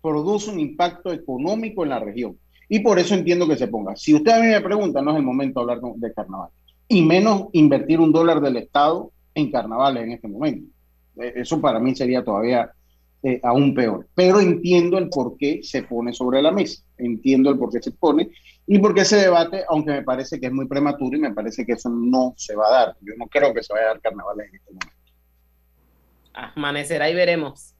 Produce 0.02 0.52
un 0.52 0.60
impacto 0.60 1.12
económico 1.14 1.84
en 1.84 1.90
la 1.90 2.00
región. 2.00 2.38
Y 2.68 2.80
por 2.80 3.00
eso 3.00 3.14
entiendo 3.16 3.48
que 3.48 3.56
se 3.58 3.68
ponga. 3.68 3.96
Si 3.96 4.14
usted 4.14 4.32
a 4.32 4.40
mí 4.40 4.48
me 4.48 4.62
pregunta, 4.62 5.02
no 5.02 5.12
es 5.12 5.18
el 5.18 5.24
momento 5.24 5.66
de 5.66 5.72
hablar 5.74 5.94
de 5.96 6.14
carnaval. 6.14 6.50
Y 6.88 7.02
menos 7.04 7.46
invertir 7.54 8.00
un 8.00 8.12
dólar 8.12 8.42
del 8.42 8.58
Estado 8.58 9.12
en 9.34 9.52
carnavales 9.52 10.04
en 10.04 10.12
este 10.12 10.28
momento. 10.28 10.68
Eh, 11.22 11.34
Eso 11.38 11.62
para 11.62 11.80
mí 11.80 11.96
sería 11.96 12.24
todavía 12.24 12.70
eh, 13.24 13.40
aún 13.44 13.74
peor. 13.74 14.08
Pero 14.14 14.40
entiendo 14.40 14.98
el 14.98 15.10
por 15.10 15.38
qué 15.38 15.62
se 15.64 15.84
pone 15.84 16.14
sobre 16.14 16.42
la 16.42 16.52
mesa. 16.52 16.84
Entiendo 16.98 17.50
el 17.50 17.58
por 17.58 17.72
qué 17.72 17.82
se 17.82 17.92
pone 17.92 18.30
y 18.68 18.80
por 18.80 18.94
qué 18.94 19.02
ese 19.02 19.18
debate, 19.18 19.64
aunque 19.70 19.92
me 19.92 20.04
parece 20.04 20.40
que 20.40 20.48
es 20.48 20.52
muy 20.52 20.68
prematuro 20.68 21.16
y 21.18 21.22
me 21.22 21.34
parece 21.34 21.66
que 21.66 21.74
eso 21.74 21.90
no 21.90 22.34
se 22.38 22.56
va 22.56 22.68
a 22.68 22.72
dar. 22.72 22.98
Yo 23.02 23.14
no 23.18 23.28
creo 23.28 23.54
que 23.54 23.62
se 23.62 23.74
vaya 23.74 23.86
a 23.86 23.90
dar 23.90 24.02
carnavales 24.02 24.50
en 24.50 24.56
este 24.56 24.74
momento. 24.74 24.96
Amanecerá 26.34 27.10
y 27.10 27.16
veremos. 27.16 27.76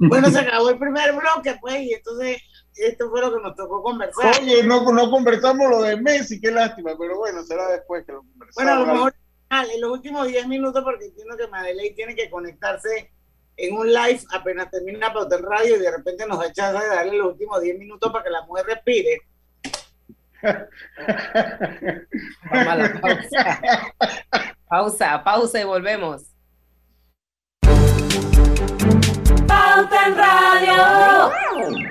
Bueno, 0.00 0.30
se 0.30 0.38
acabó 0.40 0.70
el 0.70 0.78
primer 0.78 1.12
bloque, 1.12 1.56
pues, 1.60 1.82
y 1.82 1.92
entonces 1.92 2.42
esto 2.74 3.10
fue 3.10 3.20
lo 3.20 3.34
que 3.34 3.42
nos 3.42 3.54
tocó 3.54 3.82
conversar. 3.82 4.34
Oye, 4.40 4.62
no, 4.62 4.90
no 4.92 5.10
conversamos 5.10 5.68
lo 5.68 5.82
de 5.82 6.00
Messi, 6.00 6.40
qué 6.40 6.50
lástima, 6.50 6.92
pero 6.98 7.18
bueno, 7.18 7.42
será 7.44 7.68
después 7.70 8.04
que 8.06 8.12
lo 8.12 8.20
conversamos. 8.20 8.54
Bueno, 8.54 8.72
a 8.72 8.78
lo 8.78 8.86
mejor 8.86 9.14
en 9.50 9.80
los 9.80 9.90
últimos 9.90 10.26
10 10.26 10.48
minutos, 10.48 10.82
porque 10.82 11.06
entiendo 11.06 11.36
que 11.36 11.48
Madeleine 11.48 11.94
tiene 11.94 12.14
que 12.14 12.30
conectarse 12.30 13.10
en 13.60 13.76
un 13.76 13.92
live 13.92 14.20
apenas 14.32 14.70
termina 14.70 15.12
Pauta 15.12 15.36
en 15.36 15.42
Radio 15.42 15.76
y 15.76 15.80
de 15.80 15.90
repente 15.90 16.26
nos 16.26 16.38
da 16.38 16.52
chance 16.52 16.82
de 16.82 16.88
darle 16.88 17.18
los 17.18 17.32
últimos 17.32 17.60
10 17.60 17.78
minutos 17.78 18.10
para 18.10 18.24
que 18.24 18.30
la 18.30 18.42
mujer 18.42 18.66
respire. 18.66 19.20
Vamos 22.50 22.66
a 22.66 22.76
la 22.76 23.00
pausa. 23.00 23.60
Pausa, 24.68 25.22
pausa 25.24 25.60
y 25.60 25.64
volvemos. 25.64 26.22
Pauta 29.46 30.06
en 30.06 30.16
Radio. 30.16 31.90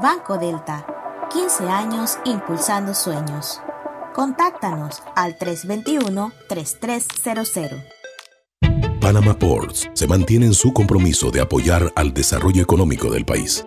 Banco 0.00 0.38
Delta, 0.38 0.86
15 1.30 1.68
años 1.68 2.18
impulsando 2.24 2.94
sueños. 2.94 3.60
Contáctanos 4.14 5.02
al 5.16 5.36
321-3300. 5.38 7.84
Panama 9.00 9.38
Ports 9.38 9.88
se 9.94 10.06
mantiene 10.06 10.46
en 10.46 10.54
su 10.54 10.72
compromiso 10.72 11.30
de 11.30 11.40
apoyar 11.40 11.92
al 11.96 12.12
desarrollo 12.12 12.62
económico 12.62 13.10
del 13.10 13.24
país. 13.24 13.66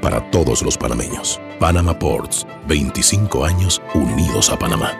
para 0.00 0.30
todos 0.30 0.62
los 0.62 0.78
panameños. 0.78 1.40
Panama 1.58 1.98
Ports, 1.98 2.46
25 2.68 3.44
años 3.44 3.82
unidos 3.94 4.50
a 4.50 4.58
Panamá. 4.58 4.92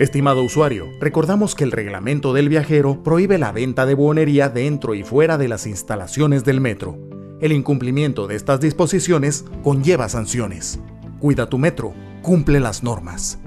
Estimado 0.00 0.42
usuario, 0.42 0.88
recordamos 0.98 1.54
que 1.54 1.62
el 1.62 1.72
reglamento 1.72 2.32
del 2.32 2.48
viajero 2.48 3.02
prohíbe 3.02 3.36
la 3.36 3.52
venta 3.52 3.84
de 3.84 3.92
buonería 3.92 4.48
dentro 4.48 4.94
y 4.94 5.02
fuera 5.02 5.36
de 5.36 5.46
las 5.46 5.66
instalaciones 5.66 6.42
del 6.42 6.58
metro. 6.58 6.98
El 7.42 7.52
incumplimiento 7.52 8.26
de 8.26 8.36
estas 8.36 8.60
disposiciones 8.60 9.44
conlleva 9.62 10.08
sanciones. 10.08 10.78
Cuida 11.18 11.50
tu 11.50 11.58
metro, 11.58 11.92
cumple 12.22 12.60
las 12.60 12.82
normas. 12.82 13.38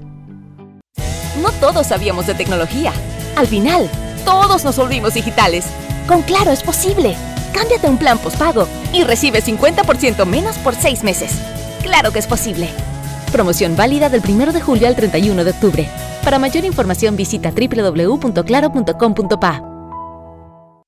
No 1.42 1.50
todos 1.58 1.88
sabíamos 1.88 2.28
de 2.28 2.34
tecnología. 2.34 2.92
Al 3.34 3.48
final, 3.48 3.90
todos 4.24 4.64
nos 4.64 4.76
volvimos 4.76 5.14
digitales. 5.14 5.66
Con 6.06 6.22
Claro 6.22 6.52
es 6.52 6.62
posible. 6.62 7.16
Cámbiate 7.54 7.86
a 7.86 7.90
un 7.90 7.98
plan 7.98 8.18
postpago 8.18 8.66
y 8.92 9.04
recibe 9.04 9.42
50% 9.42 10.26
menos 10.26 10.58
por 10.58 10.74
6 10.74 11.04
meses. 11.04 11.32
Claro 11.82 12.12
que 12.12 12.18
es 12.18 12.26
posible. 12.26 12.68
Promoción 13.32 13.76
válida 13.76 14.08
del 14.08 14.22
1 14.26 14.52
de 14.52 14.60
julio 14.60 14.88
al 14.88 14.96
31 14.96 15.44
de 15.44 15.50
octubre. 15.50 15.88
Para 16.24 16.38
mayor 16.38 16.64
información 16.64 17.16
visita 17.16 17.52
www.claro.com.pa. 17.52 19.62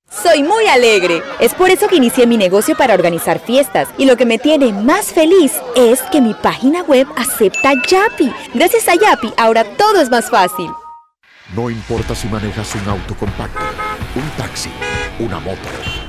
Soy 0.09 0.43
muy 0.43 0.67
alegre. 0.67 1.21
Es 1.41 1.55
por 1.55 1.71
eso 1.71 1.89
que 1.89 1.97
inicié 1.97 2.27
mi 2.27 2.37
negocio 2.37 2.77
para 2.77 2.95
organizar 2.95 3.41
fiestas. 3.41 3.89
Y 3.99 4.07
lo 4.07 4.17
que 4.17 4.25
me 4.25 4.39
tiene 4.39 4.73
más 4.73 5.07
feliz 5.07 5.53
es 5.75 6.01
que 6.13 6.21
mi 6.21 6.33
página 6.35 6.83
web 6.83 7.09
acepta 7.17 7.73
Yapi. 7.87 8.33
Gracias 8.55 8.89
a 8.89 8.95
Yapi, 8.95 9.33
ahora 9.37 9.65
todo 9.77 10.01
es 10.01 10.09
más 10.09 10.31
fácil. 10.31 10.71
No 11.55 11.71
importa 11.71 12.15
si 12.15 12.29
manejas 12.29 12.75
un 12.75 12.89
auto 12.89 13.15
compacto, 13.15 13.61
un 14.17 14.29
taxi, 14.37 14.71
una 15.21 15.39
moto 15.39 15.69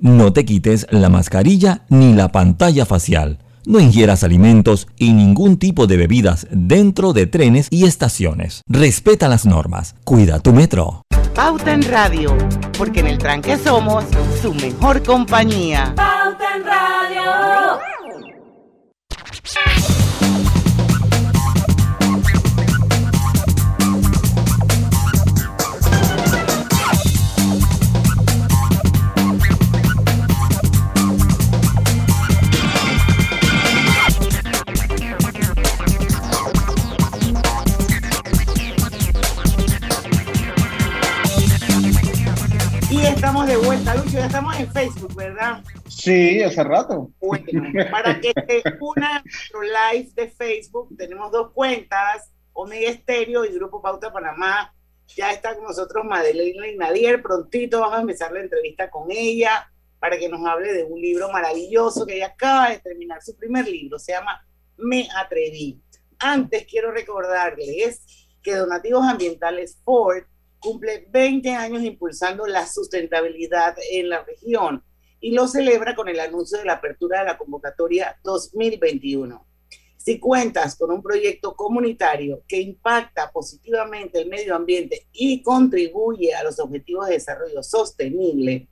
No 0.00 0.32
te 0.32 0.46
quites 0.46 0.86
la 0.90 1.10
mascarilla 1.10 1.82
ni 1.90 2.14
la 2.14 2.32
pantalla 2.32 2.86
facial. 2.86 3.38
No 3.66 3.80
ingieras 3.80 4.24
alimentos 4.24 4.88
y 4.96 5.12
ningún 5.12 5.58
tipo 5.58 5.86
de 5.86 5.98
bebidas 5.98 6.46
dentro 6.50 7.12
de 7.12 7.26
trenes 7.26 7.68
y 7.70 7.84
estaciones. 7.84 8.62
Respeta 8.66 9.28
las 9.28 9.44
normas. 9.44 9.94
Cuida 10.04 10.40
tu 10.40 10.54
metro. 10.54 11.02
Pauta 11.34 11.74
en 11.74 11.82
Radio, 11.82 12.34
porque 12.78 13.00
en 13.00 13.08
el 13.08 13.18
tranque 13.18 13.58
somos 13.58 14.04
su 14.40 14.54
mejor 14.54 15.02
compañía. 15.02 15.92
Pauta 15.94 16.56
en 16.56 16.64
Radio. 16.64 17.80
Estamos 43.20 43.46
de 43.46 43.56
vuelta, 43.58 43.94
Lucho, 43.96 44.12
ya 44.12 44.24
estamos 44.24 44.58
en 44.58 44.72
Facebook, 44.72 45.14
¿verdad? 45.14 45.62
Sí, 45.86 46.42
hace 46.42 46.64
rato. 46.64 47.10
Bueno, 47.20 47.70
para 47.90 48.18
que 48.18 48.32
se 48.32 48.62
una 48.80 49.22
nuestro 49.22 49.60
live 49.60 50.08
de 50.14 50.28
Facebook, 50.30 50.96
tenemos 50.96 51.30
dos 51.30 51.50
cuentas, 51.52 52.32
Omega 52.54 52.88
Estéreo 52.88 53.44
y 53.44 53.52
Grupo 53.52 53.82
Pauta 53.82 54.10
Panamá. 54.10 54.74
Ya 55.08 55.32
está 55.32 55.54
con 55.54 55.64
nosotros 55.64 56.02
Madeleine 56.06 56.76
Nadier. 56.76 57.20
Prontito 57.20 57.80
vamos 57.80 57.98
a 57.98 58.00
empezar 58.00 58.32
la 58.32 58.40
entrevista 58.40 58.88
con 58.88 59.10
ella 59.10 59.70
para 59.98 60.18
que 60.18 60.30
nos 60.30 60.42
hable 60.46 60.72
de 60.72 60.84
un 60.84 60.98
libro 60.98 61.30
maravilloso 61.30 62.06
que 62.06 62.16
ella 62.16 62.28
acaba 62.28 62.70
de 62.70 62.78
terminar 62.78 63.20
su 63.20 63.36
primer 63.36 63.68
libro. 63.68 63.98
Se 63.98 64.12
llama 64.12 64.42
Me 64.78 65.06
Atreví. 65.14 65.78
Antes 66.18 66.64
quiero 66.64 66.90
recordarles 66.90 68.30
que 68.42 68.54
Donativos 68.54 69.04
Ambientales 69.04 69.78
Ford 69.84 70.24
cumple 70.60 71.08
20 71.10 71.50
años 71.50 71.82
impulsando 71.82 72.46
la 72.46 72.64
sustentabilidad 72.66 73.74
en 73.90 74.10
la 74.10 74.22
región 74.22 74.84
y 75.20 75.32
lo 75.32 75.48
celebra 75.48 75.96
con 75.96 76.08
el 76.08 76.20
anuncio 76.20 76.58
de 76.58 76.66
la 76.66 76.74
apertura 76.74 77.20
de 77.20 77.26
la 77.26 77.38
convocatoria 77.38 78.18
2021. 78.22 79.46
Si 79.96 80.18
cuentas 80.18 80.76
con 80.76 80.92
un 80.92 81.02
proyecto 81.02 81.54
comunitario 81.54 82.42
que 82.48 82.58
impacta 82.60 83.30
positivamente 83.30 84.18
el 84.20 84.30
medio 84.30 84.56
ambiente 84.56 85.06
y 85.12 85.42
contribuye 85.42 86.34
a 86.34 86.42
los 86.42 86.58
objetivos 86.58 87.08
de 87.08 87.14
desarrollo 87.14 87.62
sostenible, 87.62 88.66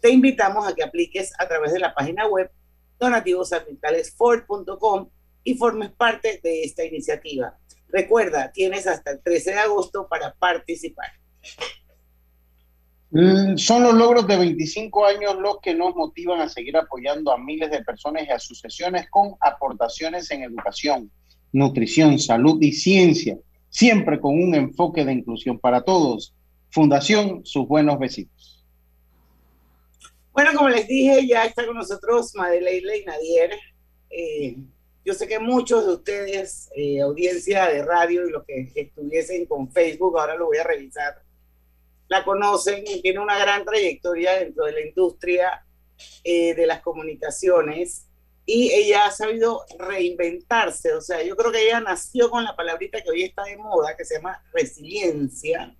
te 0.00 0.10
invitamos 0.10 0.68
a 0.68 0.74
que 0.74 0.82
apliques 0.82 1.32
a 1.38 1.48
través 1.48 1.72
de 1.72 1.78
la 1.78 1.94
página 1.94 2.26
web 2.26 2.50
donativosambientalesford.com 2.98 5.08
y 5.42 5.54
formes 5.54 5.90
parte 5.92 6.38
de 6.42 6.64
esta 6.64 6.84
iniciativa. 6.84 7.58
Recuerda, 7.88 8.52
tienes 8.52 8.86
hasta 8.86 9.12
el 9.12 9.22
13 9.22 9.52
de 9.52 9.60
agosto 9.60 10.06
para 10.08 10.34
participar. 10.34 11.23
Mm, 13.10 13.56
son 13.56 13.84
los 13.84 13.94
logros 13.94 14.26
de 14.26 14.36
25 14.36 15.06
años 15.06 15.36
los 15.38 15.60
que 15.60 15.72
nos 15.72 15.94
motivan 15.94 16.40
a 16.40 16.48
seguir 16.48 16.76
apoyando 16.76 17.30
a 17.30 17.38
miles 17.38 17.70
de 17.70 17.84
personas 17.84 18.24
y 18.26 18.30
asociaciones 18.30 19.08
con 19.08 19.34
aportaciones 19.40 20.28
en 20.32 20.42
educación, 20.42 21.12
nutrición, 21.52 22.18
salud 22.18 22.60
y 22.60 22.72
ciencia, 22.72 23.38
siempre 23.68 24.18
con 24.18 24.42
un 24.42 24.54
enfoque 24.56 25.04
de 25.04 25.12
inclusión 25.12 25.60
para 25.60 25.82
todos. 25.82 26.34
Fundación 26.70 27.46
Sus 27.46 27.68
Buenos 27.68 28.00
Besitos. 28.00 28.66
Bueno, 30.32 30.50
como 30.56 30.68
les 30.68 30.88
dije, 30.88 31.24
ya 31.28 31.44
está 31.44 31.64
con 31.64 31.76
nosotros 31.76 32.34
Madeleine 32.34 33.04
Nadier. 33.06 33.52
Eh, 34.10 34.56
yo 35.04 35.14
sé 35.14 35.28
que 35.28 35.38
muchos 35.38 35.86
de 35.86 35.92
ustedes, 35.92 36.68
eh, 36.74 37.00
audiencia 37.00 37.68
de 37.68 37.84
radio 37.84 38.26
y 38.26 38.32
los 38.32 38.44
que 38.44 38.72
estuviesen 38.74 39.46
con 39.46 39.70
Facebook, 39.70 40.18
ahora 40.18 40.34
lo 40.34 40.46
voy 40.46 40.58
a 40.58 40.64
revisar, 40.64 41.23
la 42.08 42.24
conocen 42.24 42.84
tiene 43.02 43.18
una 43.18 43.38
gran 43.38 43.64
trayectoria 43.64 44.38
dentro 44.38 44.66
de 44.66 44.72
la 44.72 44.80
industria 44.80 45.66
eh, 46.22 46.54
de 46.54 46.66
las 46.66 46.80
comunicaciones 46.80 48.06
y 48.46 48.70
ella 48.72 49.06
ha 49.06 49.10
sabido 49.10 49.64
reinventarse, 49.78 50.92
o 50.92 51.00
sea, 51.00 51.22
yo 51.22 51.34
creo 51.34 51.50
que 51.50 51.66
ella 51.66 51.80
nació 51.80 52.28
con 52.28 52.44
la 52.44 52.54
palabrita 52.54 53.00
que 53.00 53.10
hoy 53.10 53.22
está 53.22 53.44
de 53.44 53.56
moda, 53.56 53.96
que 53.96 54.04
se 54.04 54.16
llama 54.16 54.44
resiliencia. 54.52 55.74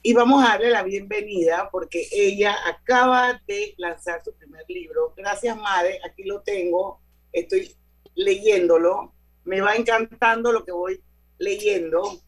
Y 0.00 0.14
vamos 0.14 0.42
a 0.42 0.48
darle 0.48 0.70
la 0.70 0.82
bienvenida 0.82 1.68
porque 1.70 2.08
ella 2.12 2.56
acaba 2.66 3.42
de 3.46 3.74
lanzar 3.76 4.22
su 4.24 4.34
primer 4.34 4.64
libro. 4.68 5.12
Gracias, 5.16 5.54
Madre, 5.56 6.00
aquí 6.04 6.24
lo 6.24 6.40
tengo, 6.40 7.00
estoy 7.32 7.74
leyéndolo, 8.14 9.12
me 9.44 9.60
va 9.60 9.74
encantando 9.74 10.50
lo 10.50 10.64
que 10.64 10.72
voy 10.72 11.02
leyendo 11.38 12.22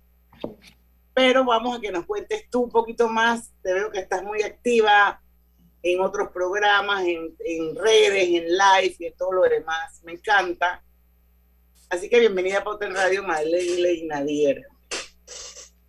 pero 1.17 1.47
vamos 1.47 1.79
a 1.79 1.81
que 1.81 1.91
nos 1.91 2.05
cuentes 2.05 2.45
tú 2.51 2.65
un 2.65 2.71
poquito 2.71 3.09
más. 3.09 3.51
Te 3.63 3.73
veo 3.73 3.91
que 3.91 4.01
estás 4.01 4.23
muy 4.23 4.43
activa 4.43 5.19
en 5.83 6.03
otros 6.03 6.29
programas, 6.29 7.07
en, 7.07 7.35
redes, 7.75 8.29
en 8.29 8.45
live 8.49 8.97
y 8.99 9.07
en 9.07 9.17
todo 9.17 9.33
lo 9.33 9.43
demás. 9.45 10.03
Me 10.05 10.13
encanta. 10.13 10.85
Así 11.89 12.11
que 12.11 12.21
bienvenida 12.21 12.59
a 12.59 12.65
Potter 12.65 12.93
Radio, 12.93 13.23
Madeleine 13.23 14.07
Nadier. 14.09 14.67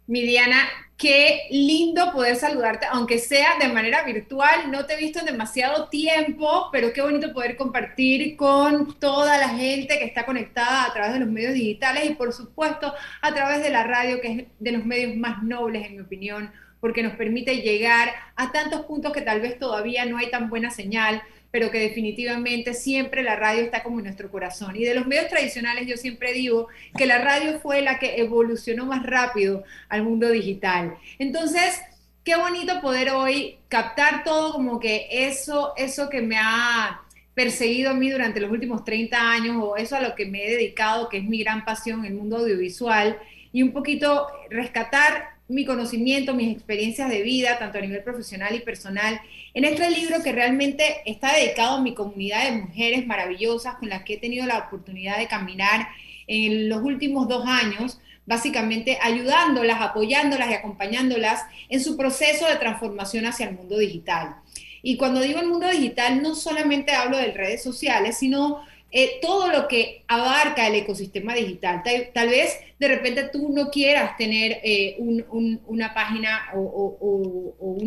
Mi 0.08 0.22
Diana, 0.22 0.70
qué 0.96 1.48
lindo 1.52 2.14
poder 2.14 2.38
saludarte, 2.38 2.86
aunque 2.90 3.20
sea 3.20 3.58
de 3.60 3.68
manera 3.68 4.04
virtual. 4.04 4.72
No 4.72 4.86
te 4.86 4.94
he 4.94 4.98
visto 4.98 5.20
en 5.20 5.26
demasiado 5.26 5.90
tiempo, 5.90 6.70
pero 6.72 6.94
qué 6.94 7.02
bonito 7.02 7.34
poder 7.34 7.58
compartir 7.58 8.38
con 8.38 8.98
toda 9.00 9.38
la 9.38 9.50
gente 9.50 10.00
que 10.00 10.06
está 10.06 10.26
conectada 10.26 10.86
a 10.86 10.94
través 10.94 11.12
de 11.12 11.20
los 11.20 11.28
medios 11.28 11.54
digitales 11.54 12.10
y 12.10 12.14
por 12.14 12.32
supuesto 12.32 12.94
a 13.22 13.34
través 13.34 13.62
de 13.62 13.70
la 13.70 13.84
radio, 13.84 14.22
que 14.22 14.32
es 14.32 14.46
de 14.60 14.72
los 14.72 14.86
medios 14.86 15.14
más 15.18 15.44
nobles, 15.44 15.86
en 15.86 15.96
mi 15.98 16.02
opinión, 16.04 16.54
porque 16.80 17.04
nos 17.04 17.18
permite 17.18 17.58
llegar 17.58 18.14
a 18.38 18.54
tantos 18.54 18.86
puntos 18.86 19.12
que 19.12 19.22
tal 19.22 19.42
vez 19.42 19.60
todavía 19.60 20.06
no 20.06 20.18
hay 20.18 20.32
tan 20.32 20.50
buena 20.50 20.72
señal 20.72 21.22
pero 21.58 21.72
que 21.72 21.80
definitivamente 21.80 22.76
siempre 22.76 23.24
la 23.24 23.36
radio 23.36 23.64
está 23.64 23.82
como 23.82 23.98
en 23.98 24.04
nuestro 24.04 24.30
corazón. 24.30 24.76
Y 24.76 24.84
de 24.84 24.94
los 24.94 25.08
medios 25.08 25.28
tradicionales 25.28 25.88
yo 25.88 25.98
siempre 25.98 26.32
digo 26.32 26.68
que 26.96 27.08
la 27.08 27.18
radio 27.18 27.60
fue 27.60 27.82
la 27.82 27.98
que 27.98 28.18
evolucionó 28.22 28.86
más 28.86 29.04
rápido 29.04 29.64
al 29.90 30.04
mundo 30.04 30.30
digital. 30.30 30.96
Entonces, 31.18 31.82
qué 32.24 32.36
bonito 32.36 32.80
poder 32.80 33.10
hoy 33.10 33.58
captar 33.70 34.24
todo 34.24 34.54
como 34.54 34.80
que 34.80 35.08
eso, 35.10 35.74
eso 35.78 36.10
que 36.10 36.22
me 36.22 36.38
ha 36.38 37.02
perseguido 37.34 37.90
a 37.90 37.96
mí 37.96 38.12
durante 38.12 38.40
los 38.40 38.52
últimos 38.52 38.86
30 38.86 39.20
años 39.20 39.58
o 39.60 39.78
eso 39.78 39.96
a 39.96 40.02
lo 40.02 40.14
que 40.14 40.28
me 40.28 40.46
he 40.46 40.52
dedicado, 40.52 41.10
que 41.10 41.18
es 41.18 41.24
mi 41.24 41.40
gran 41.40 41.66
pasión, 41.66 42.06
el 42.06 42.14
mundo 42.14 42.38
audiovisual, 42.38 43.18
y 43.52 43.64
un 43.64 43.74
poquito 43.74 44.28
rescatar 44.52 45.37
mi 45.48 45.66
conocimiento, 45.66 46.34
mis 46.34 46.54
experiencias 46.54 47.10
de 47.10 47.22
vida, 47.22 47.58
tanto 47.58 47.78
a 47.78 47.82
nivel 47.82 48.04
profesional 48.04 48.54
y 48.56 48.60
personal, 48.60 49.22
en 49.54 49.64
este 49.64 49.90
libro 49.90 50.22
que 50.22 50.34
realmente 50.34 51.02
está 51.06 51.36
dedicado 51.36 51.78
a 51.78 51.82
mi 51.82 51.94
comunidad 51.94 52.46
de 52.46 52.58
mujeres 52.58 53.08
maravillosas 53.08 53.76
con 53.76 53.90
las 53.90 54.04
que 54.04 54.16
he 54.16 54.18
tenido 54.18 54.46
la 54.46 54.60
oportunidad 54.60 55.18
de 55.18 55.28
caminar 55.28 55.88
en 56.28 56.68
los 56.68 56.84
últimos 56.84 57.28
dos 57.28 57.46
años, 57.48 58.00
básicamente 58.26 58.98
ayudándolas, 59.02 59.82
apoyándolas 59.82 60.52
y 60.52 60.54
acompañándolas 60.54 61.44
en 61.70 61.82
su 61.82 61.96
proceso 61.96 62.46
de 62.46 62.58
transformación 62.58 63.26
hacia 63.26 63.48
el 63.48 63.56
mundo 63.56 63.78
digital. 63.78 64.36
Y 64.84 64.98
cuando 64.98 65.22
digo 65.22 65.40
el 65.40 65.48
mundo 65.48 65.70
digital, 65.70 66.22
no 66.22 66.36
solamente 66.36 66.94
hablo 66.94 67.18
de 67.18 67.32
redes 67.32 67.64
sociales, 67.64 68.18
sino 68.18 68.62
eh, 68.90 69.20
todo 69.22 69.52
lo 69.52 69.68
que 69.68 70.04
abarca 70.08 70.66
el 70.68 70.76
ecosistema 70.76 71.36
digital. 71.36 71.84
Tal, 72.14 72.30
vez 72.30 72.58
de 72.80 72.88
repente 72.88 73.30
tú 73.32 73.50
no 73.50 73.70
quieras 73.70 74.16
tener 74.16 74.60
eh, 74.64 74.98
una 75.00 75.94
página 75.94 76.52
o, 76.56 77.78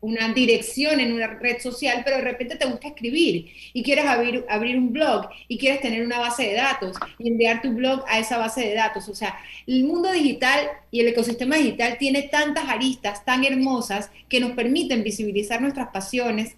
una 0.00 0.32
dirección 0.34 0.98
en 1.00 1.12
una 1.12 1.28
red 1.28 1.60
social, 1.60 2.02
pero 2.04 2.16
de 2.16 2.22
repente 2.22 2.56
te 2.56 2.66
gusta 2.66 2.88
escribir 2.88 3.50
y 3.72 3.82
quieres 3.82 4.04
abrir, 4.06 4.44
abrir 4.48 4.76
un 4.76 4.92
blog 4.92 5.28
y 5.48 5.56
quieres 5.56 5.80
tener 5.80 6.04
una 6.04 6.18
base 6.18 6.42
de 6.42 6.54
datos 6.54 6.96
y 7.18 7.28
enviar 7.28 7.62
tu 7.62 7.72
blog 7.72 8.04
a 8.08 8.18
esa 8.18 8.36
base 8.36 8.62
de 8.62 8.74
datos. 8.74 9.08
O 9.08 9.14
sea, 9.14 9.38
el 9.66 9.84
mundo 9.84 10.12
digital 10.12 10.68
y 10.90 11.00
el 11.00 11.08
ecosistema 11.08 11.56
digital 11.56 11.96
tiene 11.96 12.22
tantas 12.22 12.68
aristas 12.68 13.24
tan 13.24 13.44
hermosas 13.44 14.10
que 14.28 14.40
nos 14.40 14.52
permiten 14.52 15.04
visibilizar 15.04 15.62
nuestras 15.62 15.88
pasiones, 15.88 16.56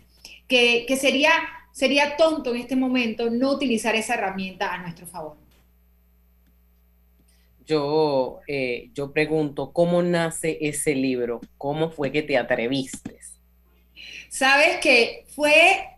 que, 0.48 0.84
que 0.88 0.96
sería 0.96 1.30
sería 1.76 2.16
tonto 2.16 2.54
en 2.54 2.62
este 2.62 2.74
momento 2.74 3.28
no 3.28 3.52
utilizar 3.52 3.94
esa 3.94 4.14
herramienta 4.14 4.72
a 4.72 4.78
nuestro 4.78 5.06
favor. 5.06 5.36
Yo, 7.66 8.40
eh, 8.48 8.88
yo 8.94 9.12
pregunto, 9.12 9.72
¿cómo 9.74 10.02
nace 10.02 10.56
ese 10.62 10.94
libro? 10.94 11.42
¿Cómo 11.58 11.90
fue 11.90 12.10
que 12.10 12.22
te 12.22 12.38
atreviste? 12.38 13.18
Sabes 14.30 14.78
que 14.78 15.26
fue 15.28 15.95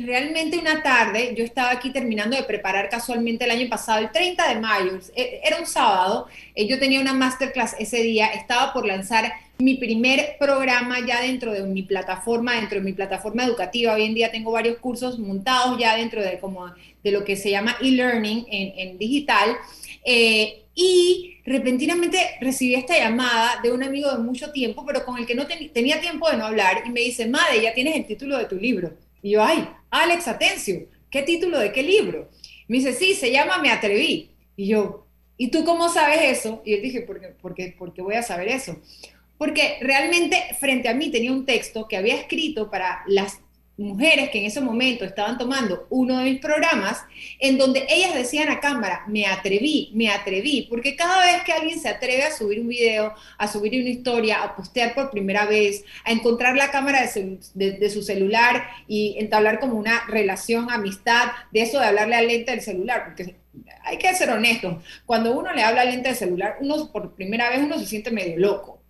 realmente 0.00 0.58
una 0.58 0.82
tarde, 0.82 1.34
yo 1.36 1.44
estaba 1.44 1.70
aquí 1.70 1.90
terminando 1.90 2.36
de 2.36 2.42
preparar 2.44 2.88
casualmente 2.88 3.44
el 3.44 3.50
año 3.50 3.68
pasado, 3.68 3.98
el 3.98 4.10
30 4.10 4.48
de 4.48 4.60
mayo, 4.60 4.98
e, 5.14 5.40
era 5.44 5.58
un 5.58 5.66
sábado, 5.66 6.28
eh, 6.54 6.66
yo 6.66 6.78
tenía 6.78 7.00
una 7.00 7.12
masterclass 7.12 7.76
ese 7.78 8.02
día, 8.02 8.28
estaba 8.28 8.72
por 8.72 8.86
lanzar 8.86 9.30
mi 9.58 9.74
primer 9.74 10.36
programa 10.38 10.98
ya 11.06 11.20
dentro 11.20 11.52
de 11.52 11.62
mi 11.62 11.82
plataforma, 11.82 12.56
dentro 12.56 12.78
de 12.78 12.84
mi 12.84 12.94
plataforma 12.94 13.44
educativa. 13.44 13.94
Hoy 13.94 14.04
en 14.04 14.14
día 14.14 14.32
tengo 14.32 14.50
varios 14.50 14.78
cursos 14.78 15.18
montados 15.18 15.78
ya 15.78 15.96
dentro 15.96 16.20
de, 16.20 16.40
como, 16.40 16.66
de 17.04 17.10
lo 17.12 17.24
que 17.24 17.36
se 17.36 17.50
llama 17.50 17.76
e-learning 17.80 18.46
en, 18.50 18.98
digital. 18.98 19.56
Eh, 20.04 20.64
y 20.74 21.36
repentinamente 21.44 22.18
recibí 22.40 22.74
esta 22.74 22.98
llamada 22.98 23.60
de 23.62 23.70
un 23.70 23.82
amigo 23.82 24.10
de 24.10 24.18
mucho 24.18 24.50
tiempo, 24.50 24.84
pero 24.84 25.04
con 25.04 25.18
el 25.18 25.26
que 25.26 25.34
no 25.34 25.46
tenía 25.46 26.00
tiempo 26.00 26.28
de 26.28 26.38
no 26.38 26.46
hablar, 26.46 26.82
y 26.84 26.90
me 26.90 27.00
dice, 27.00 27.28
Madre, 27.28 27.62
ya 27.62 27.74
tienes 27.74 27.94
el 27.94 28.06
título 28.06 28.38
de 28.38 28.46
tu 28.46 28.56
libro. 28.56 28.90
Y 29.22 29.30
yo, 29.32 29.42
ay, 29.42 29.68
Alex 29.90 30.28
Atencio, 30.28 30.88
¿qué 31.10 31.22
título 31.22 31.58
de 31.58 31.72
qué 31.72 31.82
libro? 31.82 32.28
Me 32.68 32.78
dice, 32.78 32.92
sí, 32.92 33.14
se 33.14 33.30
llama 33.30 33.58
Me 33.58 33.70
Atreví. 33.70 34.30
Y 34.56 34.66
yo, 34.66 35.06
¿y 35.36 35.48
tú 35.48 35.64
cómo 35.64 35.88
sabes 35.88 36.38
eso? 36.38 36.60
Y 36.64 36.74
él 36.74 36.82
dije, 36.82 37.02
¿por 37.02 37.54
qué, 37.54 38.02
voy 38.02 38.14
a 38.14 38.22
saber 38.22 38.48
eso? 38.48 38.80
porque 39.42 39.78
realmente 39.80 40.36
frente 40.60 40.88
a 40.88 40.94
mí 40.94 41.10
tenía 41.10 41.32
un 41.32 41.44
texto 41.44 41.88
que 41.88 41.96
había 41.96 42.14
escrito 42.14 42.70
para 42.70 43.02
las 43.08 43.40
mujeres 43.76 44.30
que 44.30 44.38
en 44.38 44.46
ese 44.46 44.60
momento 44.60 45.04
estaban 45.04 45.38
tomando 45.38 45.86
uno 45.90 46.18
de 46.18 46.24
mis 46.24 46.40
programas, 46.40 47.02
en 47.38 47.58
donde 47.58 47.86
ellas 47.88 48.14
decían 48.14 48.50
a 48.50 48.60
cámara, 48.60 49.04
me 49.06 49.26
atreví, 49.26 49.90
me 49.94 50.10
atreví, 50.10 50.66
porque 50.68 50.94
cada 50.94 51.24
vez 51.24 51.42
que 51.44 51.52
alguien 51.52 51.80
se 51.80 51.88
atreve 51.88 52.24
a 52.24 52.32
subir 52.32 52.60
un 52.60 52.68
video, 52.68 53.14
a 53.38 53.48
subir 53.48 53.80
una 53.80 53.90
historia, 53.90 54.42
a 54.42 54.54
postear 54.54 54.94
por 54.94 55.10
primera 55.10 55.46
vez, 55.46 55.84
a 56.04 56.12
encontrar 56.12 56.56
la 56.56 56.70
cámara 56.70 57.00
de, 57.54 57.90
su 57.90 58.02
celular 58.02 58.66
y 58.86 59.16
entablar 59.18 59.58
como 59.58 59.74
una 59.74 60.04
relación, 60.06 60.70
amistad, 60.70 61.32
de 61.50 61.62
eso 61.62 61.80
de 61.80 61.86
hablarle 61.86 62.16
al 62.16 62.26
lente 62.26 62.50
del 62.50 62.60
celular, 62.60 63.04
porque 63.04 63.36
hay 63.84 63.98
que 63.98 64.14
ser 64.14 64.30
honesto, 64.30 64.82
cuando 65.06 65.32
uno 65.32 65.52
le 65.52 65.62
habla 65.62 65.82
al 65.82 65.88
lente 65.88 66.08
del 66.08 66.16
celular, 66.16 66.56
uno 66.60 66.90
por 66.92 67.14
primera 67.14 67.50
vez 67.50 67.60
uno 67.60 67.78
se 67.78 67.86
siente 67.86 68.10
medio 68.10 68.38
loco 68.38 68.81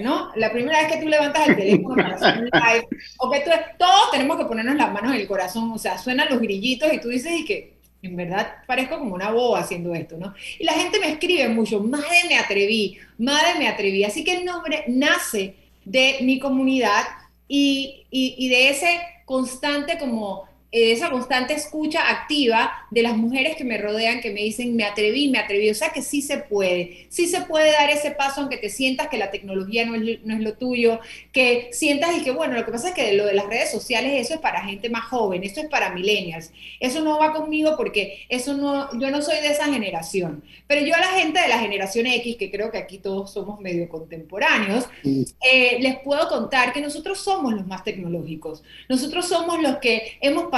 ¿no? 0.00 0.32
La 0.36 0.50
primera 0.50 0.80
vez 0.82 0.92
que 0.92 1.00
tú 1.00 1.08
levantas 1.08 1.48
el 1.48 1.56
teléfono 1.56 1.96
para 1.96 2.14
hacer 2.16 2.38
un 2.38 2.44
live, 2.44 2.86
o 3.18 3.30
que 3.30 3.40
tú, 3.40 3.50
todos 3.78 4.10
tenemos 4.10 4.36
que 4.36 4.44
ponernos 4.44 4.76
las 4.76 4.92
manos 4.92 5.14
en 5.14 5.20
el 5.20 5.26
corazón, 5.26 5.72
o 5.72 5.78
sea, 5.78 5.98
suenan 5.98 6.28
los 6.30 6.40
grillitos 6.40 6.92
y 6.92 7.00
tú 7.00 7.08
dices, 7.08 7.32
y 7.32 7.44
que, 7.44 7.76
En 8.02 8.16
verdad, 8.16 8.56
parezco 8.66 8.98
como 8.98 9.14
una 9.14 9.30
boba 9.30 9.60
haciendo 9.60 9.94
esto, 9.94 10.16
¿no? 10.16 10.34
Y 10.58 10.64
la 10.64 10.72
gente 10.72 11.00
me 11.00 11.10
escribe 11.10 11.48
mucho, 11.48 11.80
madre 11.80 12.24
me 12.28 12.38
atreví, 12.38 12.98
madre 13.18 13.58
me 13.58 13.68
atreví. 13.68 14.04
Así 14.04 14.22
que 14.22 14.36
el 14.36 14.44
nombre 14.44 14.84
nace 14.88 15.54
de 15.84 16.18
mi 16.22 16.38
comunidad 16.38 17.04
y, 17.48 18.06
y, 18.10 18.48
de 18.48 18.70
ese 18.70 19.00
constante 19.24 19.98
como 19.98 20.44
eh, 20.44 20.55
esa 20.72 21.10
constante 21.10 21.54
escucha 21.54 22.10
activa 22.10 22.72
de 22.90 23.02
las 23.02 23.16
mujeres 23.16 23.56
que 23.56 23.64
me 23.64 23.78
rodean, 23.78 24.20
que 24.20 24.30
me 24.30 24.42
dicen, 24.42 24.76
me 24.76 24.84
atreví, 24.84 25.28
me 25.28 25.38
atreví. 25.38 25.70
O 25.70 25.74
sea 25.74 25.90
que 25.90 26.02
sí 26.02 26.22
se 26.22 26.38
puede, 26.38 27.06
sí 27.08 27.26
se 27.26 27.42
puede 27.42 27.72
dar 27.72 27.88
ese 27.90 28.10
paso 28.10 28.40
aunque 28.40 28.56
te 28.56 28.68
sientas 28.68 29.08
que 29.08 29.16
la 29.16 29.30
tecnología 29.30 29.86
no 29.86 29.94
es, 29.94 30.24
no 30.24 30.34
es 30.34 30.40
lo 30.40 30.54
tuyo, 30.54 31.00
que 31.32 31.70
sientas 31.72 32.16
y 32.16 32.24
que, 32.24 32.30
bueno, 32.30 32.54
lo 32.54 32.64
que 32.64 32.72
pasa 32.72 32.88
es 32.88 32.94
que 32.94 33.12
lo 33.14 33.26
de 33.26 33.34
las 33.34 33.46
redes 33.46 33.70
sociales, 33.70 34.12
eso 34.14 34.34
es 34.34 34.40
para 34.40 34.64
gente 34.64 34.90
más 34.90 35.04
joven, 35.04 35.44
eso 35.44 35.60
es 35.60 35.68
para 35.68 35.90
millennials. 35.90 36.50
Eso 36.80 37.00
no 37.00 37.18
va 37.18 37.32
conmigo 37.32 37.74
porque 37.76 38.26
eso 38.28 38.54
no, 38.54 38.90
yo 38.98 39.10
no 39.10 39.22
soy 39.22 39.36
de 39.36 39.48
esa 39.48 39.66
generación. 39.66 40.42
Pero 40.66 40.84
yo 40.84 40.94
a 40.94 41.00
la 41.00 41.18
gente 41.18 41.40
de 41.40 41.48
la 41.48 41.58
generación 41.58 42.06
X, 42.06 42.36
que 42.36 42.50
creo 42.50 42.70
que 42.70 42.78
aquí 42.78 42.98
todos 42.98 43.32
somos 43.32 43.60
medio 43.60 43.88
contemporáneos, 43.88 44.86
eh, 45.04 45.78
les 45.80 45.98
puedo 46.00 46.28
contar 46.28 46.72
que 46.72 46.80
nosotros 46.80 47.18
somos 47.20 47.54
los 47.54 47.66
más 47.66 47.84
tecnológicos. 47.84 48.62
Nosotros 48.88 49.28
somos 49.28 49.62
los 49.62 49.76
que 49.76 50.18
hemos 50.20 50.46
pasado 50.50 50.55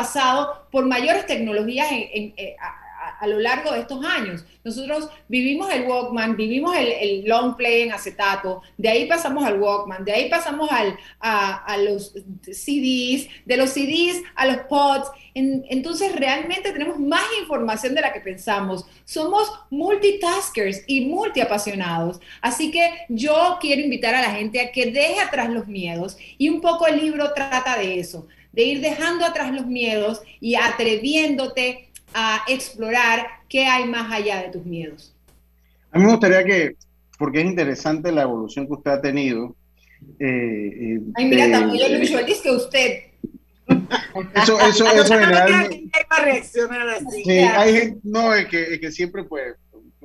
por 0.70 0.86
mayores 0.86 1.26
tecnologías 1.26 1.90
en, 1.90 2.34
en, 2.36 2.56
a, 2.60 2.88
a, 3.20 3.26
lo 3.26 3.38
largo 3.38 3.72
de 3.72 3.80
estos 3.80 4.04
años. 4.04 4.44
Nosotros 4.64 5.08
vivimos 5.28 5.72
el 5.72 5.84
Walkman, 5.84 6.36
vivimos 6.36 6.76
el, 6.76 6.88
el, 6.88 7.24
long 7.24 7.56
play 7.56 7.82
en 7.82 7.92
acetato, 7.92 8.62
de 8.76 8.88
ahí 8.88 9.06
pasamos 9.06 9.44
al 9.44 9.60
Walkman, 9.60 10.04
de 10.04 10.12
ahí 10.12 10.28
pasamos 10.28 10.70
al, 10.70 10.96
a, 11.20 11.64
a, 11.64 11.76
los 11.78 12.12
CDs, 12.42 13.28
de 13.44 13.56
los 13.56 13.70
CDs 13.70 14.22
a 14.34 14.46
los 14.46 14.58
pods. 14.68 15.10
En, 15.34 15.64
entonces 15.70 16.14
realmente 16.16 16.72
tenemos 16.72 16.98
más 16.98 17.24
información 17.40 17.94
de 17.94 18.00
la 18.00 18.12
que 18.12 18.20
pensamos. 18.20 18.84
Somos 19.04 19.50
multitaskers 19.70 20.82
y 20.86 21.06
multiapasionados. 21.06 22.20
Así 22.40 22.70
que 22.70 22.90
yo 23.08 23.58
quiero 23.60 23.80
invitar 23.80 24.14
a 24.14 24.22
la 24.22 24.30
gente 24.30 24.60
a 24.60 24.72
que 24.72 24.90
deje 24.90 25.20
atrás 25.20 25.50
los 25.50 25.66
miedos 25.66 26.18
y 26.36 26.48
un 26.48 26.60
poco 26.60 26.86
el 26.86 26.98
libro 26.98 27.32
trata 27.32 27.78
de 27.78 28.00
eso 28.00 28.26
de 28.52 28.62
ir 28.62 28.80
dejando 28.80 29.24
atrás 29.24 29.52
los 29.52 29.66
miedos 29.66 30.22
y 30.40 30.54
atreviéndote 30.54 31.88
a 32.14 32.44
explorar 32.48 33.26
qué 33.48 33.66
hay 33.66 33.86
más 33.86 34.10
allá 34.12 34.42
de 34.42 34.48
tus 34.48 34.64
miedos. 34.64 35.14
A 35.90 35.98
mí 35.98 36.04
me 36.04 36.12
gustaría 36.12 36.44
que, 36.44 36.76
porque 37.18 37.40
es 37.40 37.46
interesante 37.46 38.12
la 38.12 38.22
evolución 38.22 38.66
que 38.66 38.72
usted 38.74 38.90
ha 38.90 39.00
tenido. 39.00 39.54
Eh, 40.18 41.00
Ay, 41.14 41.24
mira, 41.24 41.46
de, 41.46 41.52
también 41.52 42.02
yo 42.02 42.24
dice 42.24 42.42
que 42.42 42.50
usted. 42.50 43.02
Eso, 44.34 44.58
eso, 44.60 44.86
eso 44.86 45.14
generalmente. 45.14 45.90
va 46.10 46.16
a 46.16 46.24
reaccionar 46.24 46.88
así. 46.88 47.24
Sí, 47.24 47.30
hay 47.30 47.94
no, 48.02 48.34
es 48.34 48.46
que, 48.46 48.74
es 48.74 48.80
que 48.80 48.90
siempre, 48.90 49.24
pues, 49.24 49.54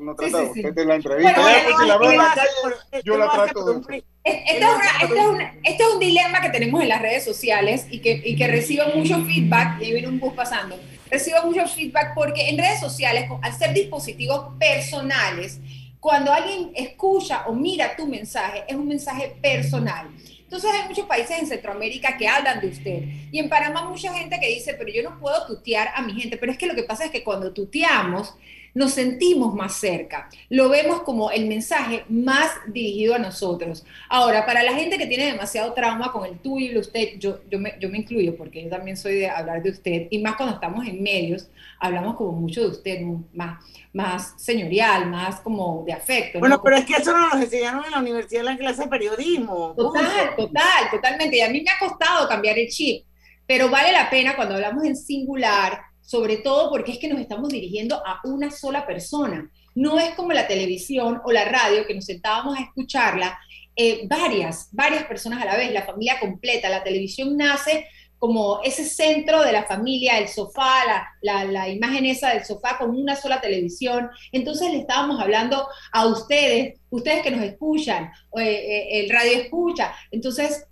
uno 0.03 0.15
trata 0.15 0.41
sí, 0.41 0.51
sí, 0.53 0.61
sí. 0.61 0.71
de 0.71 0.85
la 0.85 0.95
entrevista. 0.95 1.41
Bueno, 1.41 1.57
pues, 1.63 1.75
si 1.79 1.87
la 1.87 1.97
veo 1.97 2.11
en 2.11 2.17
la 2.17 2.33
calle, 2.35 3.03
yo 3.03 3.17
la 3.17 3.31
trato 3.31 3.65
de. 3.65 4.03
Este 4.23 4.57
es, 4.57 4.63
una, 4.63 4.89
este, 5.01 5.05
es 5.05 5.25
una, 5.25 5.55
este, 5.63 5.83
es 5.83 5.89
un 5.93 5.99
dilema 5.99 6.41
que 6.41 6.49
tenemos 6.49 6.81
en 6.81 6.89
las 6.89 7.01
redes 7.01 7.25
sociales 7.25 7.87
y 7.89 7.99
que, 7.99 8.21
y 8.23 8.35
que 8.35 8.47
recibo 8.47 8.85
mucho 8.95 9.23
feedback, 9.25 9.81
y 9.81 9.91
viene 9.91 10.07
un 10.07 10.19
bus 10.19 10.33
pasando, 10.33 10.79
recibo 11.09 11.43
mucho 11.45 11.67
feedback 11.67 12.13
porque 12.13 12.49
en 12.49 12.57
redes 12.57 12.79
sociales, 12.79 13.29
al 13.41 13.53
ser 13.53 13.73
dispositivos 13.73 14.53
personales, 14.57 15.59
cuando 15.99 16.31
alguien 16.33 16.71
escucha 16.75 17.43
o 17.47 17.53
mira 17.53 17.95
tu 17.95 18.07
mensaje, 18.07 18.63
es 18.67 18.75
un 18.75 18.87
mensaje 18.87 19.35
personal. 19.41 20.09
Entonces 20.53 20.69
hay 20.71 20.87
muchos 20.87 21.05
países 21.07 21.39
en 21.39 21.47
Centroamérica 21.47 22.15
que 22.15 22.27
hablan 22.27 22.59
de 22.61 22.67
usted. 22.67 23.03
Y 23.31 23.39
en 23.39 23.49
Panamá 23.49 23.89
mucha 23.89 24.13
gente 24.13 24.39
que 24.39 24.49
dice, 24.49 24.75
pero 24.75 24.91
yo 24.91 25.01
no 25.01 25.17
puedo 25.19 25.47
tutear 25.47 25.89
a 25.95 26.01
mi 26.03 26.13
gente. 26.13 26.37
Pero 26.37 26.51
es 26.51 26.59
que 26.59 26.67
lo 26.67 26.75
que 26.75 26.83
pasa 26.83 27.05
es 27.05 27.11
que 27.11 27.23
cuando 27.23 27.53
tuteamos, 27.53 28.35
nos 28.73 28.93
sentimos 28.93 29.53
más 29.53 29.75
cerca, 29.75 30.29
lo 30.49 30.69
vemos 30.69 31.03
como 31.03 31.31
el 31.31 31.47
mensaje 31.47 32.05
más 32.09 32.51
dirigido 32.67 33.15
a 33.15 33.19
nosotros. 33.19 33.85
Ahora, 34.09 34.45
para 34.45 34.63
la 34.63 34.73
gente 34.73 34.97
que 34.97 35.05
tiene 35.05 35.25
demasiado 35.25 35.73
trauma 35.73 36.11
con 36.11 36.25
el 36.25 36.39
tú 36.39 36.59
y 36.59 36.67
el 36.67 36.77
usted, 36.77 37.19
yo, 37.19 37.41
yo, 37.49 37.59
me, 37.59 37.75
yo 37.79 37.89
me 37.89 37.99
incluyo 37.99 38.35
porque 38.35 38.63
yo 38.63 38.69
también 38.69 38.97
soy 38.97 39.15
de 39.15 39.29
hablar 39.29 39.61
de 39.61 39.69
usted, 39.69 40.07
y 40.09 40.19
más 40.19 40.35
cuando 40.35 40.55
estamos 40.55 40.85
en 40.87 41.01
medios, 41.03 41.49
hablamos 41.79 42.15
como 42.15 42.31
mucho 42.31 42.61
de 42.61 42.67
usted, 42.67 43.01
más, 43.33 43.63
más 43.93 44.33
señorial, 44.37 45.09
más 45.09 45.39
como 45.41 45.83
de 45.85 45.93
afecto. 45.93 46.39
Bueno, 46.39 46.57
¿no? 46.57 46.63
pero 46.63 46.77
es 46.77 46.85
que 46.85 46.93
eso 46.93 47.11
no 47.11 47.29
nos 47.29 47.41
enseñaron 47.41 47.85
en 47.85 47.91
la 47.91 47.99
universidad 47.99 48.41
en 48.41 48.45
la 48.45 48.57
clase 48.57 48.83
de 48.83 48.87
periodismo. 48.87 49.73
Total, 49.75 50.35
total, 50.35 50.89
totalmente. 50.91 51.37
Y 51.37 51.41
a 51.41 51.49
mí 51.49 51.61
me 51.61 51.71
ha 51.71 51.79
costado 51.79 52.27
cambiar 52.27 52.57
el 52.57 52.69
chip, 52.69 53.05
pero 53.45 53.69
vale 53.69 53.91
la 53.91 54.09
pena 54.09 54.35
cuando 54.35 54.55
hablamos 54.55 54.83
en 54.83 54.95
singular 54.95 55.92
sobre 56.03 56.37
todo 56.37 56.69
porque 56.69 56.91
es 56.91 56.99
que 56.99 57.07
nos 57.07 57.19
estamos 57.19 57.49
dirigiendo 57.49 57.95
a 58.05 58.19
una 58.25 58.51
sola 58.51 58.85
persona. 58.85 59.49
No 59.73 59.97
es 59.97 60.13
como 60.15 60.33
la 60.33 60.47
televisión 60.47 61.21
o 61.25 61.31
la 61.31 61.45
radio 61.45 61.87
que 61.87 61.95
nos 61.95 62.05
sentábamos 62.05 62.57
a 62.57 62.61
escucharla 62.61 63.39
eh, 63.75 64.05
varias, 64.07 64.69
varias 64.71 65.05
personas 65.05 65.41
a 65.41 65.45
la 65.45 65.57
vez, 65.57 65.71
la 65.71 65.85
familia 65.85 66.19
completa. 66.19 66.69
La 66.69 66.83
televisión 66.83 67.35
nace 67.35 67.87
como 68.19 68.61
ese 68.63 68.85
centro 68.85 69.43
de 69.43 69.51
la 69.51 69.63
familia, 69.63 70.17
el 70.17 70.29
sofá, 70.29 70.85
la, 71.21 71.43
la, 71.43 71.67
imagen 71.67 72.05
esa 72.05 72.29
del 72.29 72.45
sofá 72.45 72.77
con 72.77 72.91
una 72.91 73.15
sola 73.15 73.41
televisión. 73.41 74.09
Entonces 74.31 74.71
le 74.71 74.79
estábamos 74.79 75.19
hablando 75.19 75.67
a 75.91 76.05
ustedes, 76.07 76.79
ustedes 76.89 77.21
que 77.21 77.31
nos 77.31 77.43
escuchan, 77.43 78.11
eh, 78.37 78.43
eh, 78.43 78.99
el 79.01 79.09
radio 79.09 79.39
escucha. 79.39 79.93
Entonces, 80.11 80.67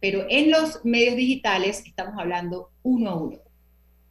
pero 0.00 0.26
en 0.28 0.50
los 0.50 0.84
medios 0.84 1.14
digitales 1.14 1.82
estamos 1.86 2.14
hablando 2.18 2.70
uno 2.82 3.10
a 3.10 3.16
uno. 3.16 3.45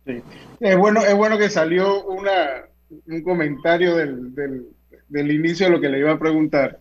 Sí. 0.05 0.21
Es, 0.59 0.77
bueno, 0.77 1.01
es 1.01 1.15
bueno 1.15 1.37
que 1.37 1.49
salió 1.49 2.05
una, 2.05 2.65
un 3.07 3.21
comentario 3.23 3.95
del, 3.95 4.35
del, 4.35 4.67
del, 5.09 5.31
inicio 5.31 5.65
de 5.65 5.71
lo 5.71 5.81
que 5.81 5.89
le 5.89 5.99
iba 5.99 6.11
a 6.11 6.19
preguntar. 6.19 6.79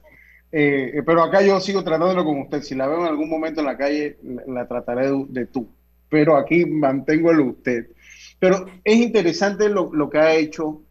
Eh, 0.53 1.03
pero 1.05 1.23
acá 1.23 1.43
yo 1.43 1.59
sigo 1.61 1.83
tratándolo 1.83 2.25
con 2.25 2.41
usted. 2.41 2.63
Si 2.63 2.75
la 2.75 2.87
veo 2.87 3.01
en 3.01 3.07
algún 3.07 3.29
momento 3.29 3.61
en 3.61 3.67
la 3.67 3.77
calle, 3.77 4.19
la, 4.47 4.69
trataré 4.69 5.11
de, 5.11 5.25
de, 5.29 5.47
tú. 5.47 5.69
Pero 6.09 6.37
aquí 6.37 6.65
mantengo 6.67 7.31
el 7.31 7.41
usted. 7.41 7.89
Pero 8.39 8.67
es 8.85 8.97
interesante 8.97 9.69
lo, 9.69 9.93
lo 9.93 10.11
que 10.11 10.19
ha 10.19 10.35
hecho 10.35 10.83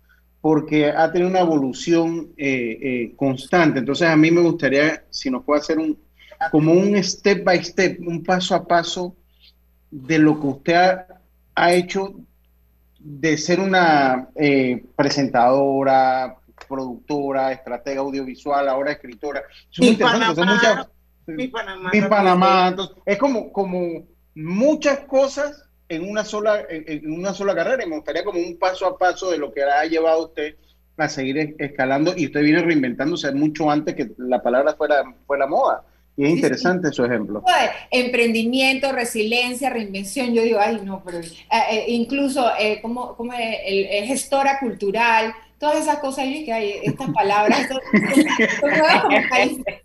porque 0.44 0.88
ha 0.88 1.10
tenido 1.10 1.30
una 1.30 1.40
evolución 1.40 2.34
eh, 2.36 2.78
eh, 2.82 3.14
constante. 3.16 3.80
Entonces 3.80 4.10
a 4.10 4.18
mí 4.18 4.30
me 4.30 4.42
gustaría, 4.42 5.06
si 5.10 5.30
nos 5.30 5.46
puede 5.46 5.62
hacer 5.62 5.80
un, 5.80 5.98
como 6.52 6.74
un 6.74 7.02
step 7.02 7.46
by 7.46 7.64
step, 7.64 8.00
un 8.06 8.22
paso 8.22 8.54
a 8.54 8.68
paso 8.68 9.16
de 9.90 10.20
lo 10.20 10.38
que 10.42 10.48
usted 10.48 10.74
ha, 10.74 11.08
ha 11.56 11.74
hecho 11.74 12.14
de 13.00 13.38
ser 13.38 13.60
una 13.60 14.30
eh, 14.36 14.84
presentadora, 14.96 16.38
productora, 16.68 17.52
estratega 17.52 18.02
audiovisual, 18.02 18.68
ahora 18.70 18.94
escritora. 18.94 19.44
Interesante. 19.78 20.36
Panamá, 20.36 20.54
muchas, 20.54 20.88
mi 21.28 21.48
Panamá. 21.48 21.90
Mi 21.94 22.02
Panamá. 22.02 22.68
Entonces, 22.70 22.96
es 23.06 23.18
como, 23.18 23.52
como 23.52 24.06
muchas 24.36 25.00
cosas 25.00 25.66
en 25.90 26.10
una, 26.10 26.24
sola, 26.24 26.62
en, 26.70 26.84
en, 26.88 27.12
una 27.12 27.34
sola 27.34 27.54
carrera 27.54 27.84
y 27.84 27.90
me 27.90 27.98
gustaría 27.98 28.24
como 28.24 28.40
un 28.40 28.58
paso 28.58 28.86
a 28.86 28.98
paso 28.98 29.30
de 29.30 29.38
lo 29.38 29.54
que 29.54 29.64
ha 29.64 29.86
llevado 29.86 30.28
usted 30.28 30.56
a 30.98 31.10
seguir 31.10 31.56
escalando 31.60 32.14
y 32.16 32.28
usted 32.28 32.42
viene 32.42 32.62
reinventándose 32.62 33.32
mucho 33.34 33.70
antes 33.70 33.96
que 33.96 34.12
la 34.18 34.42
palabra 34.42 34.76
fuera, 34.76 35.04
fuera 35.26 35.48
moda. 35.48 35.84
Y 36.16 36.26
es 36.26 36.30
interesante 36.32 36.90
sí, 36.90 36.92
sí. 36.92 36.96
su 36.98 37.06
ejemplo. 37.06 37.44
Emprendimiento, 37.90 38.92
resiliencia, 38.92 39.70
reinvención. 39.70 40.34
Yo 40.34 40.44
digo, 40.44 40.60
ay, 40.60 40.80
no, 40.84 41.02
pero 41.04 41.20
eh, 41.20 41.32
eh, 41.50 41.86
incluso 41.88 42.52
eh, 42.60 42.80
como, 42.82 43.16
como 43.16 43.34
el, 43.34 43.86
el, 43.86 44.06
gestora 44.06 44.60
cultural, 44.60 45.34
todas 45.58 45.82
esas 45.82 45.98
cosas. 45.98 46.26
Y 46.28 46.46
que 46.46 46.54
hay 46.54 46.80
estas 46.84 47.10
palabras 47.10 47.68
son, 47.68 47.80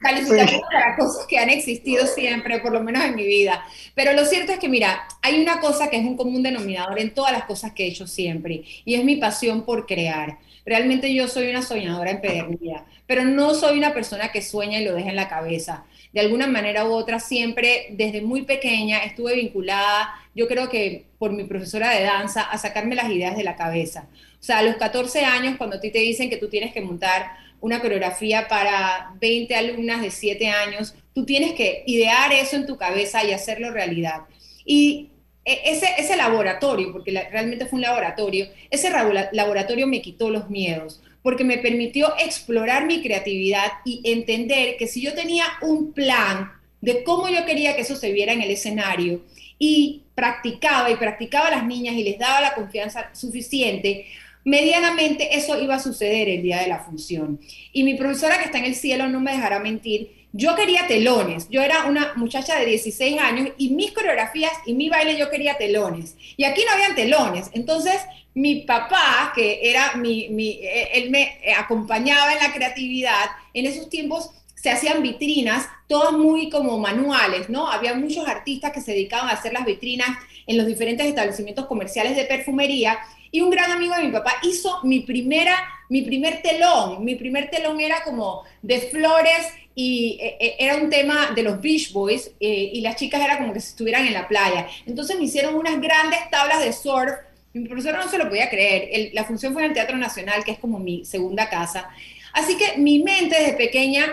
calificativas 0.01 0.61
para 0.71 0.97
cosas 0.97 1.27
que 1.27 1.39
han 1.39 1.49
existido 1.49 2.07
siempre, 2.07 2.59
por 2.59 2.73
lo 2.73 2.83
menos 2.83 3.03
en 3.05 3.15
mi 3.15 3.25
vida. 3.25 3.65
Pero 3.95 4.13
lo 4.13 4.27
cierto 4.27 4.53
es 4.53 4.59
que, 4.59 4.69
mira, 4.69 5.09
hay 5.23 5.41
una 5.41 5.61
cosa 5.61 5.89
que 5.89 5.97
es 5.97 6.05
un 6.05 6.17
común 6.17 6.43
denominador 6.43 7.01
en 7.01 7.15
todas 7.15 7.33
las 7.33 7.45
cosas 7.45 7.73
que 7.73 7.85
he 7.85 7.89
hecho 7.89 8.07
siempre, 8.07 8.65
y 8.85 8.95
es 8.97 9.05
mi 9.05 9.17
pasión 9.17 9.63
por 9.63 9.87
crear. 9.87 10.37
Realmente 10.67 11.15
yo 11.15 11.27
soy 11.29 11.49
una 11.49 11.63
soñadora 11.63 12.11
empedernida, 12.11 12.85
pero 13.07 13.25
no 13.25 13.55
soy 13.55 13.79
una 13.79 13.95
persona 13.95 14.31
que 14.31 14.43
sueña 14.43 14.79
y 14.79 14.85
lo 14.85 14.95
deja 14.95 15.09
en 15.09 15.17
la 15.17 15.27
cabeza 15.27 15.87
de 16.13 16.21
alguna 16.21 16.47
manera 16.47 16.87
u 16.87 16.93
otra, 16.93 17.21
siempre 17.21 17.89
desde 17.91 18.23
muy 18.23 18.43
pequeña 18.43 18.99
estuve 18.99 19.35
vinculada, 19.35 20.15
yo 20.35 20.49
creo 20.49 20.69
que 20.69 21.07
por 21.19 21.33
mi 21.33 21.45
profesora 21.45 21.91
de 21.91 22.05
danza, 22.05 22.43
a 22.43 22.59
sacarme 22.59 22.95
las 22.95 23.11
ideas 23.11 23.37
de 23.37 23.45
la 23.45 23.57
cabeza. 23.57 24.09
O 24.41 24.43
sea, 24.43 24.59
a 24.59 24.63
los 24.63 24.77
14 24.77 25.25
años, 25.25 25.57
cuando 25.59 25.77
a 25.77 25.81
ti 25.81 25.91
te 25.91 25.99
dicen 25.99 26.31
que 26.31 26.37
tú 26.37 26.49
tienes 26.49 26.73
que 26.73 26.81
montar 26.81 27.37
una 27.61 27.81
coreografía 27.81 28.47
para 28.47 29.13
20 29.21 29.55
alumnas 29.55 30.01
de 30.01 30.11
7 30.11 30.49
años, 30.49 30.95
tú 31.13 31.25
tienes 31.25 31.55
que 31.55 31.83
idear 31.87 32.33
eso 32.33 32.57
en 32.57 32.67
tu 32.67 32.77
cabeza 32.77 33.25
y 33.25 33.33
hacerlo 33.33 33.73
realidad. 33.73 34.23
Y 34.65 35.11
ese, 35.45 35.89
ese 35.99 36.17
laboratorio, 36.17 36.93
porque 36.93 37.11
realmente 37.11 37.67
fue 37.67 37.79
un 37.79 37.83
laboratorio, 37.83 38.49
ese 38.71 38.91
laboratorio 39.33 39.87
me 39.87 40.03
quitó 40.03 40.31
los 40.31 40.49
miedos, 40.51 41.03
porque 41.29 41.45
me 41.45 41.59
permitió 41.59 42.15
explorar 42.19 42.87
mi 42.87 43.03
creatividad 43.03 43.67
y 43.85 44.01
entender 44.03 44.79
que 44.79 44.87
si 44.87 45.03
yo 45.03 45.13
tenía 45.13 45.45
un 45.61 45.93
plan 45.93 46.51
de 46.81 47.05
cómo 47.05 47.29
yo 47.29 47.45
quería 47.45 47.77
que 47.77 47.83
eso 47.83 47.97
se 47.97 48.13
viera 48.13 48.33
en 48.33 48.41
el 48.41 48.51
escenario 48.51 49.21
y 49.59 50.05
practicaba 50.15 50.91
y 50.91 50.97
practicaba 50.97 51.49
a 51.49 51.51
las 51.51 51.67
niñas 51.67 51.97
y 51.97 52.03
les 52.03 52.19
daba 52.19 52.41
la 52.41 52.55
confianza 52.55 53.11
suficiente, 53.13 54.07
medianamente 54.43 55.37
eso 55.37 55.63
iba 55.63 55.75
a 55.75 55.81
suceder 55.81 56.31
el 56.31 56.41
día 56.41 56.63
de 56.63 56.69
la 56.69 56.79
función. 56.79 57.39
Y 57.75 57.85
mi 57.85 57.93
profesora 57.93 58.39
que 58.39 58.47
está 58.47 58.57
en 58.57 58.65
el 58.65 58.75
cielo 58.75 59.07
no 59.11 59.21
me 59.21 59.33
dejará 59.33 59.59
mentir, 59.59 60.18
yo 60.33 60.55
quería 60.55 60.87
telones. 60.87 61.49
Yo 61.49 61.63
era 61.63 61.87
una 61.87 62.13
muchacha 62.17 62.59
de 62.59 62.67
16 62.67 63.21
años 63.21 63.49
y 63.57 63.71
mis 63.71 63.93
coreografías 63.93 64.53
y 64.67 64.75
mi 64.75 64.89
baile 64.89 65.17
yo 65.17 65.31
quería 65.31 65.57
telones. 65.57 66.17
Y 66.37 66.45
aquí 66.45 66.63
no 66.67 66.73
habían 66.73 66.95
telones. 66.95 67.51
Entonces, 67.53 67.97
mi 68.35 68.63
papá, 68.63 69.33
que 69.35 69.71
era 69.71 69.95
mi, 69.97 70.29
mi 70.29 70.61
él 70.93 71.11
me 71.11 71.41
acompañaba 71.57 72.33
en 72.33 72.41
la 72.41 72.53
creatividad, 72.53 73.27
en 73.55 73.67
esos 73.67 73.89
tiempos 73.89 74.31
se 74.55 74.71
hacían 74.71 75.03
vitrinas, 75.03 75.69
todas 75.87 76.13
muy 76.13 76.51
como 76.51 76.79
manuales, 76.79 77.49
¿no? 77.49 77.71
Había 77.71 77.95
muchos 77.95 78.27
artistas 78.27 78.73
que 78.73 78.81
se 78.81 78.93
dedicaban 78.93 79.29
a 79.29 79.35
hacer 79.35 79.53
las 79.53 79.65
vitrinas 79.65 80.09
en 80.47 80.57
los 80.57 80.67
diferentes 80.67 81.07
establecimientos 81.07 81.67
comerciales 81.67 82.17
de 82.17 82.25
perfumería 82.25 82.99
y 83.31 83.41
un 83.41 83.51
gran 83.51 83.71
amigo 83.71 83.95
de 83.95 84.05
mi 84.05 84.13
papá 84.13 84.35
hizo 84.43 84.81
mi 84.83 85.01
primera 85.01 85.57
mi 85.89 86.03
primer 86.03 86.43
telón, 86.43 87.05
mi 87.05 87.15
primer 87.15 87.51
telón 87.51 87.81
era 87.81 88.05
como 88.05 88.45
de 88.63 88.81
flores 88.81 89.47
y 89.81 90.19
eh, 90.21 90.37
eh, 90.41 90.57
era 90.59 90.77
un 90.77 90.91
tema 90.91 91.31
de 91.37 91.45
los 91.45 91.61
Beach 91.61 91.93
Boys 91.93 92.33
eh, 92.41 92.71
y 92.73 92.81
las 92.81 92.97
chicas 92.97 93.21
era 93.21 93.39
como 93.39 93.53
que 93.53 93.61
se 93.61 93.69
estuvieran 93.69 94.05
en 94.09 94.13
la 94.13 94.27
playa. 94.27 94.67
Entonces 94.87 95.17
me 95.17 95.27
hicieron 95.27 95.55
unas 95.55 95.81
grandes 95.81 96.19
tablas 96.33 96.65
de 96.65 96.73
surf. 96.73 97.13
Mi 97.53 97.69
profesora 97.69 97.99
no 97.99 98.11
se 98.11 98.19
lo 98.19 98.29
podía 98.29 98.51
creer. 98.51 99.11
la 99.13 99.23
función 99.23 99.53
fue 99.53 99.63
en 99.63 99.69
el 99.69 99.75
Teatro 99.75 99.97
Nacional, 99.97 100.43
que 100.43 100.51
es 100.51 100.59
como 100.59 100.81
mi 100.81 101.05
segunda 101.05 101.49
casa. 101.49 101.89
Así 102.33 102.57
que 102.57 102.77
mi 102.77 103.05
mente 103.05 103.39
desde 103.39 103.53
pequeña 103.53 104.07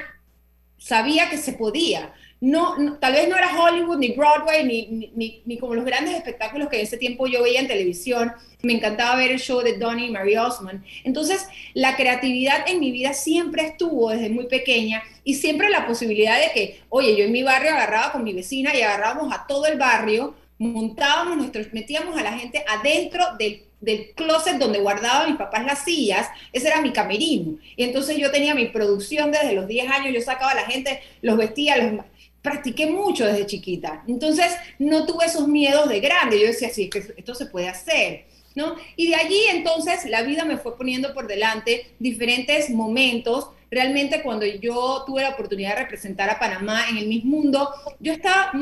sabía 0.78 1.32
que 1.32 1.38
se 1.39 1.54
podía. 1.54 2.13
No, 2.41 2.76
tal 3.00 3.13
vez 3.13 3.30
no 3.30 3.38
era 3.38 3.58
Hollywood, 3.58 3.98
ni 3.98 4.10
Broadway, 4.10 4.65
ni, 4.65 5.10
ni, 5.15 5.41
ni, 5.45 5.58
como 5.58 5.74
los 5.74 5.86
grandes 5.86 6.15
espectáculos 6.15 6.67
que 6.67 6.78
en 6.78 6.84
ese 6.84 6.98
tiempo 6.98 7.28
yo 7.28 7.41
veía 7.41 7.62
en 7.62 7.67
televisión. 7.67 8.34
Me 8.62 8.74
encantaba 8.74 9.15
ver 9.15 9.32
el 9.32 9.39
show 9.39 9.62
de 9.62 9.78
Donnie 9.78 10.08
y 10.08 10.12
Mary 10.12 10.36
Osmond. 10.36 10.84
Entonces, 11.04 11.48
la 11.74 11.95
creatividad 11.95 12.67
en 12.67 12.80
mi 12.80 12.91
vida 12.91 13.13
siempre 13.13 13.63
estuvo 13.63 14.10
desde 14.10 14.30
muy 14.30 14.48
pequeña 14.48 15.02
y 15.24 15.36
siempre 15.36 15.69
la 15.69 15.88
posibilidad 15.88 16.39
de 16.39 16.52
que, 16.54 16.82
oye, 16.89 17.15
yo 17.15 17.24
en 17.24 17.32
mi 17.32 17.43
barrio 17.43 17.71
agarraba 17.71 18.12
con 18.12 18.24
mi 18.24 18.34
vecina 18.34 18.76
y 18.76 18.82
agarrábamos 18.82 19.34
a 19.34 19.48
todo 19.48 19.65
el 19.65 19.80
barrio, 19.80 20.36
montábamos 20.58 21.38
nuestros, 21.38 21.74
metíamos 21.74 22.17
a 22.17 22.24
la 22.24 22.38
gente 22.38 22.63
adentro 22.67 23.24
del 23.39 23.65
del 23.86 24.12
closet 24.15 24.58
donde 24.58 24.80
guardaba 24.80 25.28
mis 25.28 25.38
papás 25.38 25.63
las 25.63 25.84
sillas, 25.84 26.28
ese 26.52 26.67
era 26.67 26.82
mi 26.82 26.91
camerino. 26.91 27.58
Y 27.76 27.84
entonces 27.84 28.17
yo 28.17 28.32
tenía 28.32 28.56
mi 28.56 28.65
producción 28.65 29.32
desde 29.32 29.54
los 29.54 29.67
10 29.67 29.91
años, 29.91 30.13
yo 30.13 30.21
sacaba 30.21 30.52
a 30.52 30.56
la 30.56 30.65
gente, 30.65 31.02
los 31.21 31.38
vestía, 31.38 31.78
los 31.78 32.04
practiqué 32.45 32.88
mucho 32.88 33.25
desde 33.25 33.45
chiquita. 33.45 34.03
Entonces 34.08 34.55
no 34.79 35.05
tuve 35.05 35.25
esos 35.25 35.47
miedos 35.49 35.89
de 35.89 35.99
grande, 35.99 36.39
yo 36.39 36.47
decía, 36.47 36.69
sí, 36.69 36.89
que 36.89 36.99
esto 37.17 37.36
se 37.36 37.47
puede 37.47 37.67
hacer. 37.67 38.27
¿No? 38.55 38.77
Y 38.95 39.10
de 39.10 39.15
allí 39.15 39.41
entonces 39.49 40.05
la 40.05 40.21
vida 40.21 40.45
me 40.45 40.55
fue 40.55 40.77
poniendo 40.77 41.13
por 41.13 41.27
delante 41.27 41.88
diferentes 41.99 42.69
momentos. 42.69 43.49
Realmente 43.69 44.21
cuando 44.21 44.45
yo 44.45 45.03
tuve 45.05 45.23
la 45.23 45.31
oportunidad 45.31 45.71
de 45.71 45.81
representar 45.81 46.29
a 46.29 46.39
Panamá 46.39 46.86
en 46.89 46.95
el 46.95 47.08
mismo 47.08 47.36
Mundo, 47.36 47.69
yo 47.99 48.13
estaba 48.13 48.53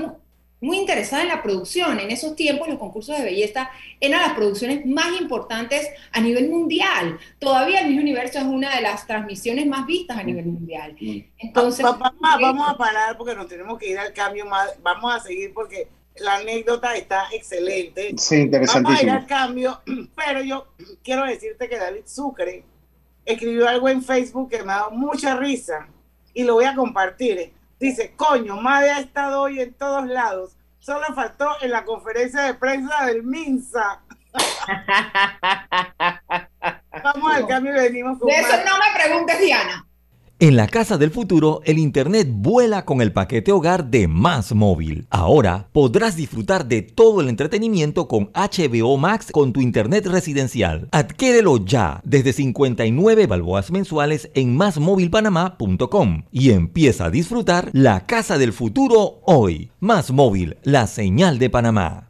muy 0.64 0.78
interesada 0.78 1.24
en 1.24 1.28
la 1.28 1.44
producción. 1.44 2.00
En 2.00 2.10
esos 2.10 2.36
tiempos 2.36 2.70
los 2.70 2.80
concursos 2.80 3.18
de 3.18 3.24
belleza 3.24 3.70
eran 4.00 4.22
las 4.22 4.34
producciones 4.34 4.86
más 4.86 5.20
importantes 5.20 5.90
a 6.12 6.22
nivel 6.22 6.50
mundial. 6.50 7.20
Todavía 7.38 7.82
el 7.82 7.90
Miss 7.90 8.00
Universo 8.00 8.40
es 8.40 8.46
una 8.46 8.74
de 8.74 8.82
las 8.82 9.06
transmisiones 9.06 9.68
más 9.68 9.86
vistas 9.86 10.18
a 10.18 10.24
nivel 10.24 10.46
mundial. 10.46 10.96
Entonces, 11.38 11.86
vamos 11.86 12.70
a 12.70 12.78
parar 12.78 13.18
porque 13.18 13.36
nos 13.36 13.48
tenemos 13.48 13.78
que 13.78 13.90
ir 13.90 14.00
al 14.00 14.14
cambio. 14.14 14.46
Vamos 14.82 15.14
a 15.14 15.20
seguir 15.20 15.54
porque 15.54 15.90
la 16.16 16.36
anécdota 16.36 16.96
está 16.96 17.26
excelente. 17.34 18.14
Sí, 18.18 18.38
interesantísimo. 18.38 18.88
Vamos 18.88 19.02
a 19.02 19.04
ir 19.04 19.10
al 19.10 19.28
cambio, 19.28 19.82
pero 20.16 20.42
yo 20.44 20.68
quiero 21.04 21.26
decirte 21.26 21.68
que 21.68 21.78
David 21.78 22.04
Sucre 22.06 22.64
escribió 23.26 23.68
algo 23.68 23.90
en 23.90 24.02
Facebook 24.02 24.50
que 24.50 24.64
me 24.64 24.72
ha 24.72 24.78
dado 24.78 24.92
mucha 24.92 25.36
risa 25.36 25.90
y 26.34 26.44
lo 26.44 26.54
voy 26.54 26.66
a 26.66 26.76
compartir 26.76 27.52
Dice, 27.84 28.16
coño, 28.16 28.56
Made 28.62 28.92
ha 28.92 29.00
estado 29.02 29.42
hoy 29.42 29.60
en 29.60 29.74
todos 29.74 30.08
lados. 30.08 30.56
Solo 30.80 31.06
faltó 31.14 31.50
en 31.60 31.72
la 31.72 31.84
conferencia 31.84 32.44
de 32.44 32.54
prensa 32.54 33.08
del 33.08 33.24
Minsa. 33.24 34.00
Vamos 37.04 37.36
al 37.36 37.46
cambio 37.46 37.74
y 37.74 37.76
venimos 37.76 38.20
con 38.20 38.30
De 38.30 38.36
eso 38.36 38.56
no 38.66 38.78
me 38.78 39.04
preguntes, 39.04 39.38
Diana. 39.38 39.86
En 40.44 40.58
la 40.58 40.68
casa 40.68 40.98
del 40.98 41.10
futuro, 41.10 41.62
el 41.64 41.80
Internet 41.80 42.28
vuela 42.30 42.84
con 42.84 43.00
el 43.00 43.14
paquete 43.14 43.54
hogar 43.54 43.86
de 43.86 44.10
Más 44.10 44.54
Móvil. 44.54 45.08
Ahora 45.10 45.70
podrás 45.72 46.18
disfrutar 46.18 46.66
de 46.66 46.82
todo 46.82 47.22
el 47.22 47.30
entretenimiento 47.30 48.10
con 48.10 48.30
HBO 48.34 48.98
Max 48.98 49.28
con 49.32 49.54
tu 49.54 49.62
Internet 49.62 50.06
residencial. 50.06 50.90
Adquiérelo 50.92 51.64
ya 51.64 52.02
desde 52.04 52.34
59 52.34 53.26
balboas 53.26 53.72
mensuales 53.72 54.32
en 54.34 54.58
másmóvilpanamá.com 54.58 56.24
y 56.30 56.52
empieza 56.52 57.06
a 57.06 57.10
disfrutar 57.10 57.70
la 57.72 58.06
casa 58.06 58.38
del 58.38 58.52
futuro 58.52 59.22
hoy. 59.24 59.72
Más 59.80 60.12
Móvil, 60.12 60.58
la 60.64 60.88
señal 60.88 61.40
de 61.40 61.50
Panamá. 61.50 62.10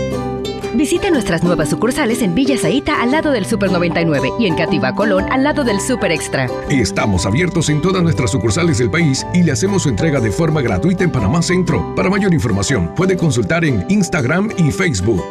Visite 0.73 1.11
nuestras 1.11 1.43
nuevas 1.43 1.69
sucursales 1.69 2.21
en 2.21 2.33
Villa 2.33 2.57
Zaita 2.57 3.01
al 3.01 3.11
lado 3.11 3.31
del 3.31 3.45
Super 3.45 3.71
99 3.71 4.31
y 4.39 4.47
en 4.47 4.55
Cativa 4.55 4.95
Colón 4.95 5.25
al 5.29 5.43
lado 5.43 5.65
del 5.65 5.81
Super 5.81 6.11
Extra. 6.11 6.47
Estamos 6.69 7.25
abiertos 7.25 7.67
en 7.67 7.81
todas 7.81 8.01
nuestras 8.01 8.31
sucursales 8.31 8.77
del 8.77 8.89
país 8.89 9.25
y 9.33 9.43
le 9.43 9.51
hacemos 9.51 9.83
su 9.83 9.89
entrega 9.89 10.21
de 10.21 10.31
forma 10.31 10.61
gratuita 10.61 11.03
en 11.03 11.11
Panamá 11.11 11.41
Centro. 11.41 11.93
Para 11.93 12.09
mayor 12.09 12.33
información, 12.33 12.93
puede 12.95 13.17
consultar 13.17 13.65
en 13.65 13.85
Instagram 13.89 14.49
y 14.57 14.71
Facebook. 14.71 15.25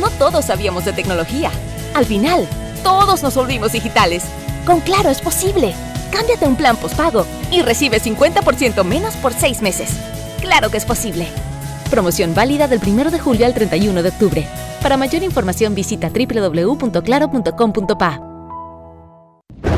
No 0.00 0.08
todos 0.18 0.46
sabíamos 0.46 0.86
de 0.86 0.94
tecnología. 0.94 1.50
Al 1.94 2.06
final, 2.06 2.48
todos 2.82 3.22
nos 3.22 3.34
volvimos 3.34 3.72
digitales. 3.72 4.24
Con 4.64 4.80
Claro 4.80 5.10
es 5.10 5.20
posible. 5.20 5.74
Cámbiate 6.10 6.46
un 6.46 6.56
plan 6.56 6.76
postpago 6.76 7.26
y 7.50 7.60
recibe 7.60 8.00
50% 8.00 8.84
menos 8.84 9.16
por 9.16 9.34
seis 9.34 9.60
meses. 9.60 9.90
Claro 10.40 10.70
que 10.70 10.78
es 10.78 10.86
posible. 10.86 11.28
Promoción 11.90 12.34
válida 12.34 12.68
del 12.68 12.80
1 12.86 13.10
de 13.10 13.18
julio 13.18 13.46
al 13.46 13.54
31 13.54 14.02
de 14.02 14.10
octubre. 14.10 14.46
Para 14.82 14.96
mayor 14.96 15.22
información 15.22 15.74
visita 15.74 16.10
www.claro.com.pa. 16.10 18.20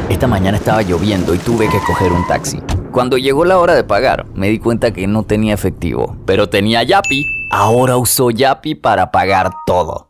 Esta 0.09 0.27
mañana 0.27 0.59
estaba 0.59 0.83
lloviendo 0.83 1.35
y 1.35 1.39
tuve 1.39 1.69
que 1.69 1.79
coger 1.87 2.13
un 2.13 2.27
taxi. 2.27 2.61
Cuando 2.91 3.17
llegó 3.17 3.45
la 3.45 3.59
hora 3.59 3.75
de 3.75 3.85
pagar, 3.85 4.27
me 4.35 4.49
di 4.49 4.59
cuenta 4.59 4.93
que 4.93 5.07
no 5.07 5.23
tenía 5.23 5.55
efectivo, 5.55 6.17
pero 6.27 6.49
tenía 6.49 6.83
Yapi. 6.83 7.25
Ahora 7.53 7.97
uso 7.97 8.31
Yapi 8.31 8.75
para 8.75 9.13
pagar 9.13 9.51
todo. 9.65 10.10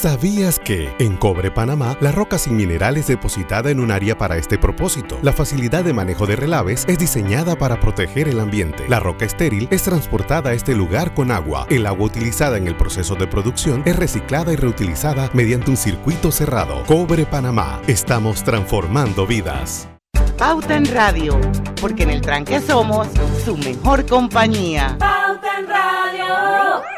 ¿Sabías 0.00 0.60
que 0.60 0.94
en 1.00 1.16
Cobre 1.16 1.50
Panamá 1.50 1.96
la 2.00 2.12
roca 2.12 2.38
sin 2.38 2.54
mineral 2.54 2.96
es 2.96 3.08
depositada 3.08 3.72
en 3.72 3.80
un 3.80 3.90
área 3.90 4.16
para 4.16 4.36
este 4.36 4.56
propósito? 4.56 5.18
La 5.22 5.32
facilidad 5.32 5.82
de 5.82 5.92
manejo 5.92 6.24
de 6.24 6.36
relaves 6.36 6.84
es 6.86 7.00
diseñada 7.00 7.58
para 7.58 7.80
proteger 7.80 8.28
el 8.28 8.38
ambiente. 8.38 8.88
La 8.88 9.00
roca 9.00 9.24
estéril 9.24 9.66
es 9.72 9.82
transportada 9.82 10.50
a 10.50 10.52
este 10.52 10.76
lugar 10.76 11.14
con 11.14 11.32
agua. 11.32 11.66
El 11.68 11.84
agua 11.84 12.06
utilizada 12.06 12.58
en 12.58 12.68
el 12.68 12.76
proceso 12.76 13.16
de 13.16 13.26
producción 13.26 13.82
es 13.86 13.96
reciclada 13.96 14.52
y 14.52 14.56
reutilizada 14.56 15.30
mediante 15.32 15.72
un 15.72 15.76
circuito 15.76 16.30
cerrado. 16.30 16.84
Cobre 16.86 17.26
Panamá. 17.26 17.82
Estamos 17.88 18.44
transformando 18.44 19.26
vidas. 19.26 19.88
Pauta 20.36 20.76
en 20.76 20.86
Radio, 20.94 21.40
porque 21.80 22.04
en 22.04 22.10
el 22.10 22.20
tranque 22.20 22.60
somos 22.60 23.08
su 23.44 23.56
mejor 23.56 24.06
compañía. 24.06 24.94
Pauta 24.96 25.58
en 25.58 25.66
Radio. 25.66 26.97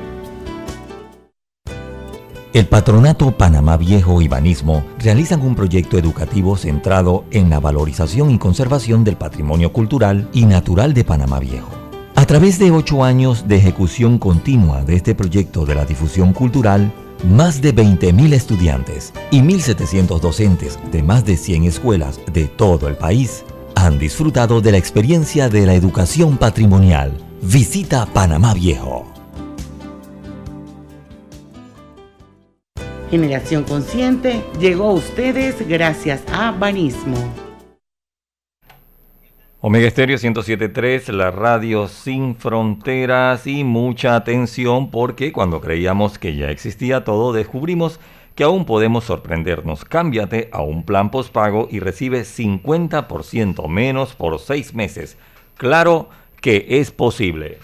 El 2.53 2.67
Patronato 2.67 3.31
Panamá 3.31 3.77
Viejo 3.77 4.21
y 4.21 4.27
Banismo 4.27 4.83
realizan 4.99 5.41
un 5.41 5.55
proyecto 5.55 5.97
educativo 5.97 6.57
centrado 6.57 7.23
en 7.31 7.49
la 7.49 7.61
valorización 7.61 8.29
y 8.29 8.37
conservación 8.37 9.05
del 9.05 9.15
patrimonio 9.15 9.71
cultural 9.71 10.27
y 10.33 10.45
natural 10.45 10.93
de 10.93 11.05
Panamá 11.05 11.39
Viejo. 11.39 11.69
A 12.13 12.25
través 12.25 12.59
de 12.59 12.71
ocho 12.71 13.05
años 13.05 13.47
de 13.47 13.55
ejecución 13.55 14.17
continua 14.17 14.83
de 14.83 14.97
este 14.97 15.15
proyecto 15.15 15.65
de 15.65 15.75
la 15.75 15.85
difusión 15.85 16.33
cultural, 16.33 16.91
más 17.23 17.61
de 17.61 17.73
20.000 17.73 18.33
estudiantes 18.33 19.13
y 19.31 19.39
1.700 19.39 20.19
docentes 20.19 20.77
de 20.91 21.03
más 21.03 21.23
de 21.23 21.37
100 21.37 21.63
escuelas 21.63 22.19
de 22.33 22.47
todo 22.47 22.89
el 22.89 22.95
país 22.97 23.45
han 23.75 23.97
disfrutado 23.97 24.59
de 24.59 24.73
la 24.73 24.77
experiencia 24.77 25.47
de 25.47 25.65
la 25.65 25.73
educación 25.73 26.35
patrimonial. 26.35 27.13
Visita 27.41 28.05
Panamá 28.07 28.53
Viejo. 28.53 29.20
Generación 33.11 33.65
Consciente 33.65 34.41
llegó 34.57 34.87
a 34.87 34.93
ustedes 34.93 35.67
gracias 35.67 36.23
a 36.31 36.53
Banismo. 36.53 37.17
Omega 39.59 39.85
Estéreo 39.85 40.17
107.3, 40.17 41.11
la 41.11 41.29
radio 41.29 41.89
sin 41.89 42.37
fronteras 42.37 43.45
y 43.47 43.65
mucha 43.65 44.15
atención 44.15 44.89
porque 44.89 45.33
cuando 45.33 45.59
creíamos 45.59 46.17
que 46.17 46.37
ya 46.37 46.49
existía 46.51 47.03
todo, 47.03 47.33
descubrimos 47.33 47.99
que 48.33 48.45
aún 48.45 48.63
podemos 48.63 49.03
sorprendernos. 49.03 49.83
Cámbiate 49.83 50.49
a 50.53 50.61
un 50.61 50.83
plan 50.83 51.11
postpago 51.11 51.67
y 51.69 51.81
recibe 51.81 52.21
50% 52.21 53.67
menos 53.67 54.15
por 54.15 54.39
seis 54.39 54.73
meses. 54.73 55.17
Claro 55.57 56.09
que 56.39 56.65
es 56.69 56.91
posible. 56.91 57.59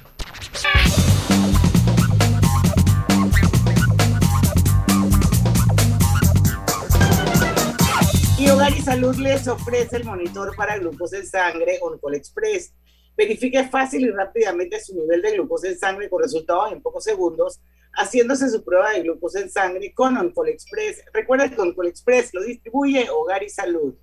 Hogar 8.57 8.75
y 8.75 8.81
Salud 8.81 9.15
les 9.17 9.47
ofrece 9.47 9.97
el 9.97 10.03
monitor 10.03 10.55
para 10.55 10.79
glucosa 10.79 11.17
en 11.17 11.27
sangre 11.27 11.77
Oncol 11.79 12.15
Express. 12.15 12.73
Verifique 13.15 13.63
fácil 13.67 14.01
y 14.01 14.09
rápidamente 14.09 14.81
su 14.81 14.95
nivel 14.95 15.21
de 15.21 15.33
glucosa 15.33 15.67
en 15.67 15.77
sangre 15.77 16.09
con 16.09 16.23
resultados 16.23 16.71
en 16.71 16.81
pocos 16.81 17.03
segundos, 17.03 17.59
haciéndose 17.93 18.49
su 18.49 18.63
prueba 18.63 18.93
de 18.93 19.03
glucosa 19.03 19.41
en 19.41 19.51
sangre 19.51 19.93
con 19.93 20.17
Oncol 20.17 20.49
Express. 20.49 21.03
Recuerda 21.13 21.51
que 21.51 21.61
Oncol 21.61 21.85
Express 21.85 22.33
lo 22.33 22.41
distribuye 22.41 23.07
Hogar 23.11 23.43
y 23.43 23.49
Salud. 23.49 23.93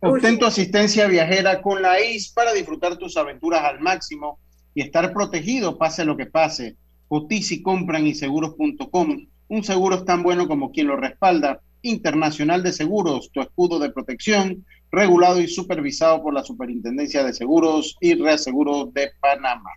Obtén 0.00 0.38
tu 0.38 0.44
asistencia 0.44 1.06
viajera 1.06 1.62
con 1.62 1.80
la 1.80 1.98
IS 2.02 2.30
para 2.34 2.52
disfrutar 2.52 2.98
tus 2.98 3.16
aventuras 3.16 3.62
al 3.62 3.80
máximo 3.80 4.38
y 4.74 4.82
estar 4.82 5.14
protegido 5.14 5.78
pase 5.78 6.04
lo 6.04 6.14
que 6.14 6.26
pase. 6.26 6.76
Cotiza 7.08 7.54
y 7.54 7.62
compra 7.62 8.00
en 8.00 8.08
inseguros.com. 8.08 9.28
Un 9.48 9.64
seguro 9.64 9.96
es 9.96 10.04
tan 10.04 10.22
bueno 10.22 10.46
como 10.46 10.72
quien 10.72 10.88
lo 10.88 10.96
respalda. 10.96 11.62
Internacional 11.82 12.62
de 12.62 12.72
Seguros, 12.72 13.30
tu 13.32 13.40
escudo 13.40 13.78
de 13.78 13.90
protección, 13.90 14.64
regulado 14.90 15.40
y 15.40 15.48
supervisado 15.48 16.22
por 16.22 16.34
la 16.34 16.44
Superintendencia 16.44 17.22
de 17.22 17.32
Seguros 17.32 17.96
y 18.00 18.14
Reaseguros 18.14 18.92
de 18.94 19.10
Panamá. 19.20 19.70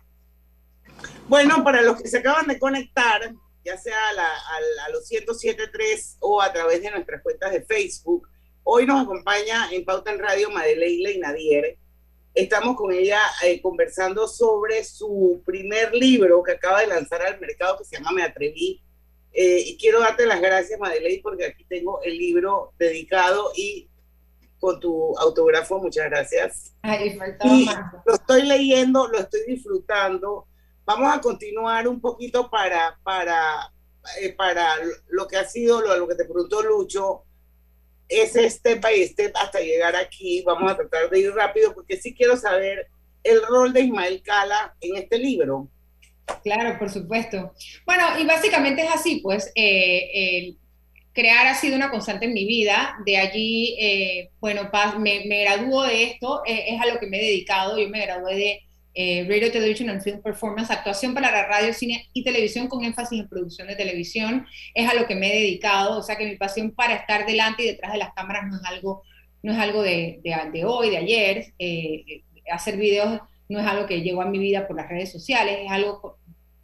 Bueno, 1.28 1.62
para 1.64 1.82
los 1.82 2.00
que 2.00 2.08
se 2.08 2.18
acaban 2.18 2.46
de 2.46 2.58
conectar, 2.58 3.32
ya 3.64 3.76
sea 3.76 4.08
a, 4.08 4.12
la, 4.14 4.26
a, 4.26 4.86
a 4.86 4.90
los 4.90 5.08
107.3 5.10 6.16
o 6.20 6.40
a 6.40 6.52
través 6.52 6.82
de 6.82 6.90
nuestras 6.90 7.22
cuentas 7.22 7.52
de 7.52 7.62
Facebook, 7.62 8.28
hoy 8.64 8.86
nos 8.86 9.02
acompaña 9.02 9.70
en 9.72 9.84
Pauta 9.84 10.12
en 10.12 10.18
Radio 10.18 10.50
Madeleine 10.50 11.18
Nadier. 11.18 11.78
Estamos 12.34 12.76
con 12.76 12.92
ella 12.92 13.20
eh, 13.44 13.60
conversando 13.60 14.26
sobre 14.26 14.84
su 14.84 15.42
primer 15.44 15.94
libro 15.94 16.42
que 16.42 16.52
acaba 16.52 16.80
de 16.80 16.86
lanzar 16.86 17.22
al 17.22 17.38
mercado 17.38 17.78
que 17.78 17.84
se 17.84 17.96
llama 17.96 18.12
Me 18.12 18.22
Atreví. 18.22 18.82
Eh, 19.32 19.62
y 19.66 19.76
quiero 19.78 20.00
darte 20.00 20.26
las 20.26 20.40
gracias, 20.40 20.78
Madeleine, 20.78 21.22
porque 21.22 21.46
aquí 21.46 21.64
tengo 21.64 22.02
el 22.02 22.18
libro 22.18 22.72
dedicado 22.78 23.50
y 23.56 23.88
con 24.58 24.78
tu 24.78 25.16
autógrafo, 25.18 25.80
muchas 25.80 26.08
gracias. 26.08 26.74
Ay, 26.82 27.18
Y 27.44 27.64
más. 27.64 27.92
lo 28.06 28.14
estoy 28.14 28.42
leyendo, 28.42 29.08
lo 29.08 29.18
estoy 29.18 29.40
disfrutando. 29.46 30.46
Vamos 30.84 31.12
a 31.12 31.20
continuar 31.20 31.88
un 31.88 32.00
poquito 32.00 32.48
para, 32.50 32.98
para, 33.02 33.72
eh, 34.20 34.32
para 34.34 34.74
lo 35.08 35.26
que 35.26 35.36
ha 35.36 35.44
sido, 35.48 35.80
lo, 35.80 35.96
lo 35.96 36.06
que 36.06 36.14
te 36.14 36.24
preguntó 36.24 36.62
Lucho, 36.62 37.24
ese 38.08 38.48
step 38.50 38.80
by 38.80 39.04
step 39.08 39.32
hasta 39.36 39.60
llegar 39.60 39.96
aquí. 39.96 40.42
Vamos 40.42 40.70
a 40.70 40.76
tratar 40.76 41.08
de 41.10 41.20
ir 41.20 41.32
rápido 41.32 41.74
porque 41.74 41.96
sí 41.96 42.14
quiero 42.14 42.36
saber 42.36 42.88
el 43.24 43.42
rol 43.46 43.72
de 43.72 43.80
Ismael 43.80 44.22
Cala 44.22 44.76
en 44.80 44.96
este 44.96 45.18
libro. 45.18 45.68
Claro, 46.42 46.78
por 46.78 46.90
supuesto. 46.90 47.52
Bueno, 47.86 48.04
y 48.18 48.24
básicamente 48.24 48.82
es 48.82 48.90
así, 48.90 49.20
pues, 49.22 49.52
eh, 49.54 50.54
crear 51.12 51.46
ha 51.46 51.54
sido 51.54 51.76
una 51.76 51.90
constante 51.90 52.26
en 52.26 52.32
mi 52.32 52.46
vida. 52.46 52.96
De 53.04 53.16
allí, 53.16 53.76
eh, 53.78 54.30
bueno, 54.40 54.70
me, 54.98 55.24
me 55.26 55.42
graduó 55.42 55.84
de 55.84 56.04
esto, 56.04 56.42
eh, 56.46 56.64
es 56.68 56.80
a 56.80 56.86
lo 56.86 56.98
que 56.98 57.06
me 57.06 57.18
he 57.18 57.24
dedicado. 57.24 57.78
Yo 57.78 57.88
me 57.88 58.02
gradué 58.02 58.36
de 58.36 58.60
Radio, 58.94 59.50
Television 59.50 59.88
and 59.88 60.02
Film 60.02 60.20
Performance, 60.20 60.70
actuación 60.70 61.14
para 61.14 61.30
la 61.30 61.46
radio, 61.46 61.72
cine 61.72 62.10
y 62.12 62.22
televisión 62.22 62.68
con 62.68 62.84
énfasis 62.84 63.20
en 63.20 63.28
producción 63.28 63.68
de 63.68 63.76
televisión. 63.76 64.46
Es 64.74 64.88
a 64.88 64.94
lo 64.94 65.06
que 65.06 65.14
me 65.14 65.32
he 65.32 65.40
dedicado, 65.40 65.98
o 65.98 66.02
sea 66.02 66.16
que 66.16 66.26
mi 66.26 66.36
pasión 66.36 66.72
para 66.72 66.94
estar 66.96 67.24
delante 67.24 67.62
y 67.62 67.68
detrás 67.68 67.92
de 67.92 67.98
las 67.98 68.12
cámaras 68.12 68.44
no 68.50 68.56
es 68.56 68.64
algo, 68.64 69.02
no 69.42 69.52
es 69.52 69.58
algo 69.58 69.82
de, 69.82 70.20
de, 70.22 70.64
hoy, 70.66 70.90
de 70.90 70.96
ayer. 70.98 71.54
Hacer 72.50 72.76
videos 72.76 73.20
no 73.52 73.60
es 73.60 73.66
algo 73.66 73.86
que 73.86 74.00
llegó 74.00 74.22
a 74.22 74.26
mi 74.26 74.38
vida 74.38 74.66
por 74.66 74.76
las 74.76 74.88
redes 74.88 75.12
sociales, 75.12 75.58
es 75.64 75.70
algo 75.70 76.18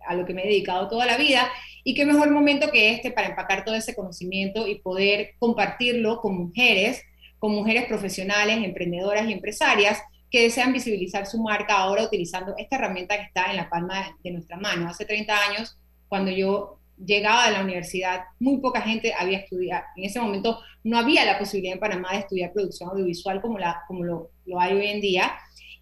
a 0.06 0.14
lo 0.14 0.24
que 0.24 0.32
me 0.32 0.42
he 0.42 0.48
dedicado 0.48 0.88
toda 0.88 1.04
la 1.04 1.18
vida 1.18 1.48
y 1.84 1.94
qué 1.94 2.06
mejor 2.06 2.30
momento 2.30 2.70
que 2.70 2.92
este 2.92 3.10
para 3.10 3.28
empacar 3.28 3.64
todo 3.64 3.74
ese 3.74 3.94
conocimiento 3.94 4.66
y 4.66 4.76
poder 4.76 5.34
compartirlo 5.38 6.20
con 6.20 6.36
mujeres, 6.36 7.02
con 7.38 7.52
mujeres 7.52 7.84
profesionales, 7.86 8.56
emprendedoras 8.64 9.28
y 9.28 9.32
empresarias 9.32 10.02
que 10.30 10.42
desean 10.42 10.72
visibilizar 10.72 11.26
su 11.26 11.42
marca 11.42 11.76
ahora 11.76 12.04
utilizando 12.04 12.54
esta 12.56 12.76
herramienta 12.76 13.16
que 13.16 13.24
está 13.24 13.50
en 13.50 13.56
la 13.56 13.68
palma 13.68 14.16
de 14.22 14.30
nuestra 14.30 14.56
mano. 14.56 14.88
Hace 14.88 15.04
30 15.04 15.34
años, 15.48 15.78
cuando 16.08 16.30
yo 16.30 16.78
llegaba 17.04 17.44
a 17.44 17.50
la 17.50 17.62
universidad, 17.62 18.24
muy 18.38 18.58
poca 18.58 18.80
gente 18.82 19.14
había 19.16 19.38
estudiado. 19.38 19.84
En 19.96 20.04
ese 20.04 20.20
momento 20.20 20.60
no 20.84 20.98
había 20.98 21.24
la 21.24 21.38
posibilidad 21.38 21.74
en 21.74 21.80
Panamá 21.80 22.12
de 22.12 22.18
estudiar 22.20 22.52
producción 22.52 22.90
audiovisual 22.90 23.40
como, 23.40 23.58
la, 23.58 23.82
como 23.86 24.04
lo, 24.04 24.30
lo 24.46 24.60
hay 24.60 24.74
hoy 24.74 24.86
en 24.88 25.00
día. 25.00 25.32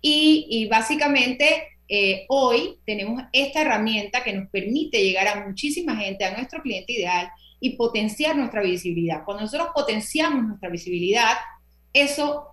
Y, 0.08 0.68
básicamente 0.68 1.64
eh, 1.88 2.26
hoy 2.28 2.78
tenemos 2.84 3.24
esta 3.32 3.62
herramienta 3.62 4.22
que 4.22 4.32
nos 4.32 4.48
permite 4.50 5.02
llegar 5.02 5.26
a 5.26 5.46
muchísima 5.46 5.96
gente, 5.96 6.24
a 6.24 6.36
nuestro 6.36 6.62
cliente 6.62 6.92
ideal 6.92 7.28
y 7.58 7.76
potenciar 7.76 8.36
nuestra 8.36 8.62
visibilidad. 8.62 9.24
Cuando 9.24 9.42
nosotros 9.42 9.70
potenciamos 9.74 10.44
nuestra 10.44 10.68
visibilidad, 10.68 11.34
eso 11.92 12.46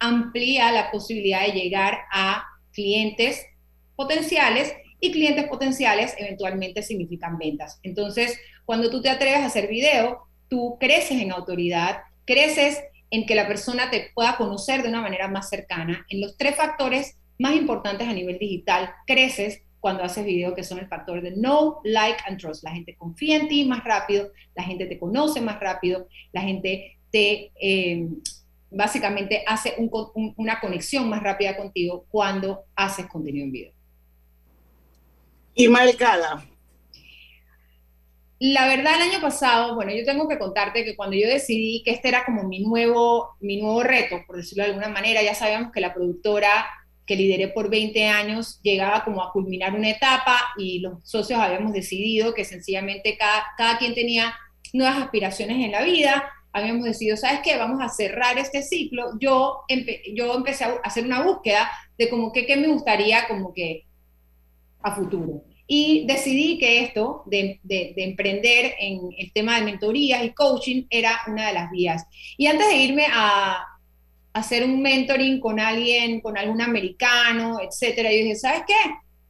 amplía 0.00 0.72
la 0.72 0.90
posibilidad 0.90 1.46
de 1.46 1.52
llegar 1.52 1.98
a 2.12 2.44
clientes 2.72 3.46
potenciales 3.94 4.74
y 4.98 5.12
clientes 5.12 5.46
potenciales 5.46 6.16
eventualmente 6.18 6.82
significan 6.82 7.38
ventas. 7.38 7.78
Entonces, 7.84 8.40
cuando 8.64 8.90
tú 8.90 9.02
te 9.02 9.10
atreves 9.10 9.40
a 9.40 9.46
hacer 9.46 9.68
video, 9.68 10.26
tú 10.48 10.76
creces 10.80 11.20
en 11.20 11.30
autoridad, 11.30 11.98
creces 12.24 12.82
en 13.10 13.26
que 13.26 13.34
la 13.34 13.46
persona 13.46 13.90
te 13.90 14.10
pueda 14.14 14.36
conocer 14.36 14.82
de 14.82 14.88
una 14.88 15.00
manera 15.00 15.28
más 15.28 15.48
cercana. 15.48 16.04
En 16.08 16.20
los 16.20 16.36
tres 16.36 16.56
factores 16.56 17.18
más 17.38 17.54
importantes 17.54 18.08
a 18.08 18.12
nivel 18.12 18.38
digital, 18.38 18.90
creces 19.06 19.62
cuando 19.80 20.02
haces 20.02 20.24
video, 20.24 20.54
que 20.54 20.64
son 20.64 20.78
el 20.78 20.88
factor 20.88 21.22
de 21.22 21.36
no, 21.36 21.80
like 21.84 22.18
and 22.26 22.38
trust. 22.38 22.64
La 22.64 22.72
gente 22.72 22.96
confía 22.96 23.36
en 23.36 23.48
ti 23.48 23.64
más 23.64 23.84
rápido, 23.84 24.32
la 24.54 24.64
gente 24.64 24.86
te 24.86 24.98
conoce 24.98 25.40
más 25.40 25.60
rápido, 25.60 26.08
la 26.32 26.42
gente 26.42 26.98
te 27.10 27.52
eh, 27.60 28.08
básicamente 28.70 29.44
hace 29.46 29.74
una 30.36 30.60
conexión 30.60 31.08
más 31.08 31.22
rápida 31.22 31.56
contigo 31.56 32.06
cuando 32.10 32.64
haces 32.74 33.06
contenido 33.06 33.44
en 33.44 33.52
video. 33.52 33.72
Y 35.54 35.68
marcada. 35.68 36.44
La 38.40 38.68
verdad, 38.68 38.94
el 38.96 39.10
año 39.10 39.20
pasado, 39.20 39.74
bueno, 39.74 39.92
yo 39.92 40.04
tengo 40.04 40.28
que 40.28 40.38
contarte 40.38 40.84
que 40.84 40.94
cuando 40.94 41.16
yo 41.16 41.26
decidí 41.26 41.82
que 41.84 41.90
este 41.90 42.08
era 42.08 42.24
como 42.24 42.44
mi 42.44 42.60
nuevo, 42.60 43.36
mi 43.40 43.60
nuevo 43.60 43.82
reto, 43.82 44.22
por 44.26 44.36
decirlo 44.36 44.62
de 44.62 44.70
alguna 44.70 44.88
manera, 44.88 45.22
ya 45.22 45.34
sabíamos 45.34 45.72
que 45.72 45.80
la 45.80 45.92
productora 45.92 46.66
que 47.04 47.16
lideré 47.16 47.48
por 47.48 47.68
20 47.68 48.06
años 48.06 48.60
llegaba 48.62 49.02
como 49.02 49.22
a 49.22 49.32
culminar 49.32 49.74
una 49.74 49.90
etapa 49.90 50.38
y 50.56 50.78
los 50.78 51.00
socios 51.08 51.40
habíamos 51.40 51.72
decidido 51.72 52.32
que 52.32 52.44
sencillamente 52.44 53.16
cada, 53.18 53.44
cada 53.56 53.78
quien 53.78 53.94
tenía 53.94 54.34
nuevas 54.72 54.98
aspiraciones 54.98 55.64
en 55.64 55.72
la 55.72 55.82
vida, 55.82 56.30
habíamos 56.52 56.84
decidido, 56.84 57.16
¿sabes 57.16 57.40
qué? 57.42 57.56
Vamos 57.56 57.80
a 57.82 57.88
cerrar 57.88 58.38
este 58.38 58.62
ciclo. 58.62 59.18
Yo, 59.18 59.62
yo 60.14 60.34
empecé 60.34 60.64
a 60.64 60.76
hacer 60.84 61.04
una 61.04 61.22
búsqueda 61.22 61.70
de 61.96 62.08
como 62.08 62.30
que 62.32 62.46
qué 62.46 62.56
me 62.56 62.68
gustaría 62.68 63.26
como 63.26 63.52
que 63.52 63.86
a 64.82 64.94
futuro. 64.94 65.42
Y 65.70 66.06
decidí 66.06 66.58
que 66.58 66.80
esto 66.80 67.22
de, 67.26 67.60
de, 67.62 67.92
emprender 67.98 68.74
en 68.80 69.00
el 69.18 69.32
tema 69.32 69.56
de 69.56 69.66
mentorías 69.66 70.24
y 70.24 70.30
coaching 70.30 70.84
era 70.88 71.20
una 71.26 71.48
de 71.48 71.52
las 71.52 71.70
vías. 71.70 72.06
Y 72.38 72.46
antes 72.46 72.68
de 72.68 72.76
irme 72.76 73.06
a, 73.12 73.62
hacer 74.32 74.64
un 74.64 74.80
mentoring 74.80 75.40
con 75.40 75.60
alguien, 75.60 76.20
con 76.20 76.38
algún 76.38 76.60
americano, 76.60 77.58
etcétera, 77.60 78.10
yo 78.10 78.18
dije, 78.18 78.36
¿sabes 78.36 78.62
qué? 78.66 78.74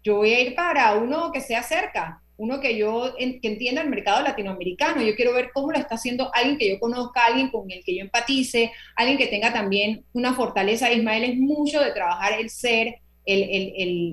Yo 0.03 0.17
voy 0.17 0.33
a 0.33 0.41
ir 0.41 0.55
para 0.55 0.95
uno 0.95 1.33
que 1.33 1.41
sea 1.41 1.63
cerca, 1.63 2.23
uno 2.37 2.61
que 2.61 2.77
yo 2.77 3.15
que 3.17 3.49
entienda 3.49 3.83
el 3.83 3.91
mercado 3.91 4.23
latinoamericano. 4.23 5.03
Yo 5.03 5.17
quiero 5.17 5.33
ver 5.33 5.51
cómo 5.53 5.73
lo 5.73 5.79
está 5.79 5.97
haciendo 5.97 6.31
alguien 6.33 6.59
que 6.59 6.69
yo 6.69 6.79
conozca, 6.79 7.27
alguien 7.27 7.51
con 7.51 7.71
el 7.71 7.83
que 7.85 7.97
yo 7.97 8.03
empatice, 8.03 8.71
alguien 8.95 9.19
que 9.19 9.27
tenga 9.27 9.53
también 9.53 10.05
una 10.13 10.35
fortaleza. 10.35 10.93
Ismael 10.93 11.25
es 11.25 11.37
mucho 11.37 11.81
de 11.81 11.93
trabajar 11.93 12.39
el 12.39 12.49
ser, 12.49 13.01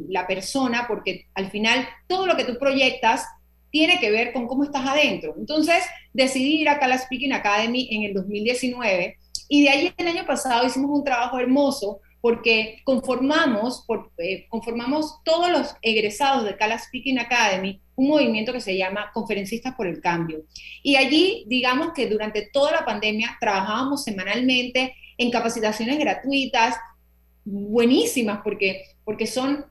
la 0.09 0.27
persona, 0.27 0.85
porque 0.87 1.25
al 1.33 1.49
final 1.49 1.87
todo 2.07 2.27
lo 2.27 2.35
que 2.35 2.43
tú 2.43 2.57
proyectas 2.59 3.25
tiene 3.71 3.99
que 3.99 4.11
ver 4.11 4.31
con 4.33 4.47
cómo 4.47 4.63
estás 4.63 4.85
adentro. 4.87 5.35
Entonces 5.37 5.83
decidí 6.13 6.61
ir 6.61 6.69
a 6.69 6.87
la 6.87 6.97
Speaking 6.97 7.33
Academy 7.33 7.87
en 7.91 8.03
el 8.03 8.13
2019 8.13 9.17
y 9.49 9.63
de 9.63 9.69
ahí 9.69 9.93
el 9.97 10.07
año 10.07 10.25
pasado 10.25 10.65
hicimos 10.65 10.91
un 10.91 11.03
trabajo 11.03 11.39
hermoso 11.39 11.99
porque 12.21 12.79
conformamos, 12.83 13.85
eh, 14.17 14.47
conformamos 14.49 15.19
todos 15.23 15.51
los 15.51 15.75
egresados 15.81 16.43
de 16.43 16.57
Cala 16.57 16.79
Speaking 16.79 17.19
Academy 17.19 17.81
un 17.95 18.07
movimiento 18.07 18.51
que 18.51 18.61
se 18.61 18.77
llama 18.77 19.11
Conferencistas 19.13 19.75
por 19.75 19.87
el 19.87 20.01
Cambio. 20.01 20.43
Y 20.83 20.95
allí, 20.95 21.45
digamos 21.47 21.93
que 21.93 22.07
durante 22.07 22.49
toda 22.51 22.71
la 22.71 22.85
pandemia 22.85 23.37
trabajábamos 23.39 24.03
semanalmente 24.03 24.95
en 25.17 25.31
capacitaciones 25.31 25.97
gratuitas, 25.97 26.75
buenísimas, 27.45 28.41
porque, 28.43 28.83
porque 29.05 29.27
son 29.27 29.65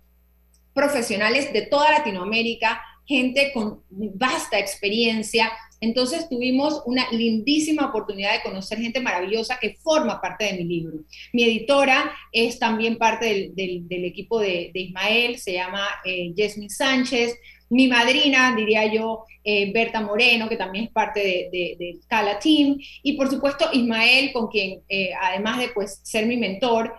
profesionales 0.72 1.52
de 1.52 1.62
toda 1.62 1.90
Latinoamérica, 1.90 2.80
gente 3.06 3.50
con 3.52 3.82
vasta 3.90 4.58
experiencia. 4.58 5.52
Entonces 5.80 6.28
tuvimos 6.28 6.82
una 6.86 7.10
lindísima 7.10 7.86
oportunidad 7.86 8.32
de 8.32 8.42
conocer 8.42 8.78
gente 8.78 9.00
maravillosa 9.00 9.58
que 9.60 9.76
forma 9.82 10.20
parte 10.20 10.44
de 10.44 10.54
mi 10.54 10.64
libro. 10.64 10.98
Mi 11.32 11.44
editora 11.44 12.12
es 12.32 12.58
también 12.58 12.96
parte 12.96 13.52
del, 13.54 13.86
del, 13.86 14.04
equipo 14.04 14.40
de, 14.40 14.70
Ismael, 14.72 15.38
se 15.38 15.52
llama 15.52 15.86
eh, 16.04 16.32
Jasmine 16.36 16.70
Sánchez. 16.70 17.36
Mi 17.68 17.88
madrina, 17.88 18.54
diría 18.56 18.86
yo, 18.92 19.24
eh, 19.42 19.72
Berta 19.72 20.00
Moreno, 20.00 20.48
que 20.48 20.56
también 20.56 20.86
es 20.86 20.90
parte 20.90 21.20
de, 21.20 21.76
de, 21.78 21.98
Cala 22.06 22.38
Team. 22.38 22.78
Y 23.02 23.14
por 23.14 23.28
supuesto 23.28 23.68
Ismael, 23.72 24.32
con 24.32 24.48
quien, 24.48 24.80
eh, 24.88 25.10
además 25.20 25.58
de 25.58 25.68
pues, 25.68 26.00
ser 26.02 26.26
mi 26.26 26.36
mentor, 26.36 26.94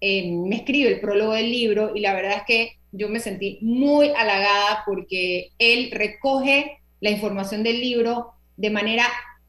me 0.00 0.56
escribe 0.56 0.92
el 0.92 1.00
prólogo 1.00 1.32
del 1.32 1.50
libro 1.50 1.92
y 1.94 2.00
la 2.00 2.14
verdad 2.14 2.36
es 2.38 2.42
que 2.46 2.78
yo 2.92 3.08
me 3.08 3.20
sentí 3.20 3.58
muy 3.60 4.10
halagada 4.10 4.82
porque 4.86 5.50
él 5.58 5.90
recoge 5.90 6.78
la 7.00 7.10
información 7.10 7.62
del 7.62 7.80
libro 7.80 8.32
de 8.56 8.70
manera 8.70 9.06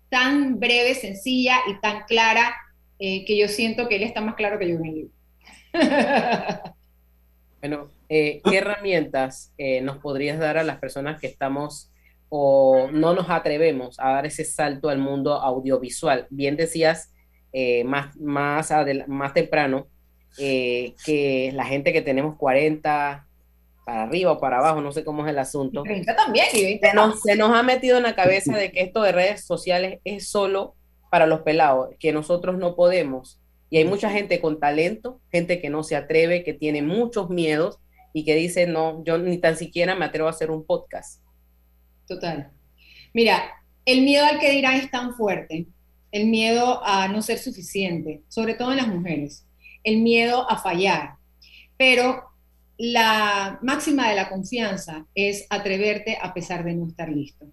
tan 0.09 0.59
breve, 0.59 0.95
sencilla 0.95 1.57
y 1.67 1.79
tan 1.79 2.03
clara 2.07 2.55
eh, 2.99 3.23
que 3.25 3.37
yo 3.37 3.47
siento 3.47 3.87
que 3.87 3.97
él 3.97 4.03
está 4.03 4.21
más 4.21 4.35
claro 4.35 4.57
que 4.57 4.69
yo 4.69 4.75
en 4.75 4.85
el 4.85 4.95
libro. 4.95 5.13
bueno, 7.59 7.91
eh, 8.09 8.41
¿qué 8.43 8.57
herramientas 8.57 9.53
eh, 9.57 9.81
nos 9.81 9.97
podrías 9.97 10.39
dar 10.39 10.57
a 10.57 10.63
las 10.63 10.77
personas 10.77 11.19
que 11.19 11.27
estamos 11.27 11.91
o 12.29 12.89
no 12.91 13.13
nos 13.13 13.29
atrevemos 13.29 13.99
a 13.99 14.09
dar 14.11 14.25
ese 14.25 14.43
salto 14.43 14.89
al 14.89 14.97
mundo 14.97 15.33
audiovisual? 15.33 16.27
Bien 16.29 16.55
decías 16.55 17.11
más, 17.85 18.13
más, 18.17 18.73
más 19.07 19.33
temprano 19.33 19.87
que 20.37 21.51
la 21.53 21.65
gente 21.65 21.93
que 21.93 22.01
tenemos 22.01 22.35
40, 22.37 23.25
para 23.85 24.03
arriba 24.03 24.31
o 24.31 24.39
para 24.39 24.57
abajo, 24.57 24.81
no 24.81 24.91
sé 24.91 25.05
cómo 25.05 25.25
es 25.25 25.29
el 25.29 25.37
asunto. 25.37 25.83
también, 26.17 26.47
se, 26.51 26.93
nos, 26.93 27.21
se 27.21 27.35
nos 27.35 27.55
ha 27.55 27.61
metido 27.61 27.97
en 27.97 28.03
la 28.03 28.15
cabeza 28.15 28.57
de 28.57 28.71
que 28.71 28.81
esto 28.81 29.01
de 29.03 29.11
redes 29.11 29.45
sociales 29.45 29.99
es 30.03 30.27
solo 30.27 30.75
para 31.11 31.27
los 31.27 31.41
pelados, 31.41 31.89
que 31.99 32.11
nosotros 32.11 32.57
no 32.57 32.75
podemos. 32.75 33.39
Y 33.69 33.77
hay 33.77 33.85
mucha 33.85 34.09
gente 34.09 34.41
con 34.41 34.59
talento, 34.59 35.21
gente 35.31 35.61
que 35.61 35.69
no 35.69 35.83
se 35.83 35.95
atreve, 35.95 36.43
que 36.43 36.53
tiene 36.53 36.81
muchos 36.81 37.29
miedos 37.29 37.77
y 38.11 38.25
que 38.25 38.35
dice, 38.35 38.65
no, 38.65 39.03
yo 39.03 39.17
ni 39.17 39.37
tan 39.37 39.55
siquiera 39.55 39.95
me 39.95 40.05
atrevo 40.05 40.27
a 40.27 40.31
hacer 40.31 40.49
un 40.49 40.65
podcast. 40.65 41.21
Total. 42.07 42.51
Mira, 43.13 43.43
el 43.85 44.01
miedo 44.01 44.25
al 44.25 44.39
que 44.39 44.51
dirán 44.51 44.75
es 44.75 44.89
tan 44.89 45.13
fuerte, 45.15 45.67
el 46.11 46.27
miedo 46.27 46.83
a 46.83 47.07
no 47.07 47.21
ser 47.21 47.37
suficiente, 47.37 48.23
sobre 48.29 48.55
todo 48.55 48.71
en 48.71 48.77
las 48.77 48.87
mujeres, 48.87 49.45
el 49.85 50.01
miedo 50.01 50.49
a 50.49 50.57
fallar. 50.57 51.15
Pero 51.77 52.23
la 52.77 53.59
máxima 53.61 54.09
de 54.09 54.15
la 54.15 54.29
confianza 54.29 55.05
es 55.15 55.47
atreverte 55.49 56.17
a 56.21 56.33
pesar 56.33 56.65
de 56.65 56.75
no 56.75 56.87
estar 56.87 57.09
listo. 57.09 57.45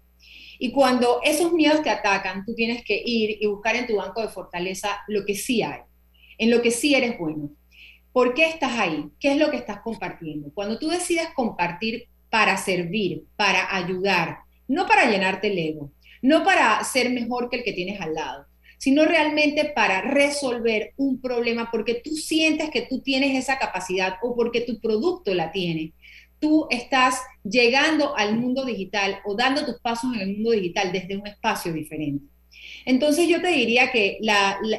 Y 0.59 0.71
cuando 0.71 1.19
esos 1.23 1.53
miedos 1.53 1.81
te 1.81 1.89
atacan, 1.89 2.45
tú 2.45 2.53
tienes 2.53 2.83
que 2.83 3.01
ir 3.03 3.37
y 3.41 3.47
buscar 3.47 3.75
en 3.75 3.87
tu 3.87 3.95
banco 3.95 4.21
de 4.21 4.27
fortaleza 4.27 4.99
lo 5.07 5.25
que 5.25 5.35
sí 5.35 5.61
hay, 5.61 5.81
en 6.37 6.51
lo 6.51 6.61
que 6.61 6.71
sí 6.71 6.95
eres 6.95 7.17
bueno. 7.17 7.51
¿Por 8.11 8.33
qué 8.33 8.47
estás 8.47 8.77
ahí? 8.77 9.09
¿Qué 9.19 9.31
es 9.31 9.37
lo 9.37 9.49
que 9.49 9.57
estás 9.57 9.79
compartiendo? 9.81 10.51
Cuando 10.53 10.77
tú 10.77 10.89
decides 10.89 11.29
compartir 11.35 12.07
para 12.29 12.57
servir, 12.57 13.23
para 13.35 13.75
ayudar, 13.75 14.39
no 14.67 14.85
para 14.87 15.09
llenarte 15.09 15.47
el 15.47 15.57
ego, 15.57 15.91
no 16.21 16.43
para 16.43 16.83
ser 16.83 17.09
mejor 17.09 17.49
que 17.49 17.57
el 17.57 17.63
que 17.63 17.73
tienes 17.73 17.99
al 17.99 18.13
lado, 18.13 18.45
sino 18.83 19.05
realmente 19.05 19.71
para 19.73 20.01
resolver 20.01 20.91
un 20.97 21.21
problema 21.21 21.71
porque 21.71 22.01
tú 22.03 22.17
sientes 22.17 22.69
que 22.69 22.81
tú 22.81 22.99
tienes 22.99 23.33
esa 23.41 23.57
capacidad 23.57 24.15
o 24.21 24.35
porque 24.35 24.59
tu 24.59 24.81
producto 24.81 25.33
la 25.33 25.53
tiene. 25.53 25.93
Tú 26.37 26.67
estás 26.69 27.21
llegando 27.45 28.13
al 28.17 28.37
mundo 28.37 28.65
digital 28.65 29.19
o 29.23 29.35
dando 29.37 29.65
tus 29.65 29.79
pasos 29.79 30.13
en 30.13 30.19
el 30.19 30.33
mundo 30.33 30.51
digital 30.51 30.91
desde 30.91 31.15
un 31.15 31.25
espacio 31.25 31.71
diferente. 31.71 32.25
Entonces 32.85 33.29
yo 33.29 33.41
te 33.41 33.47
diría 33.47 33.89
que 33.89 34.17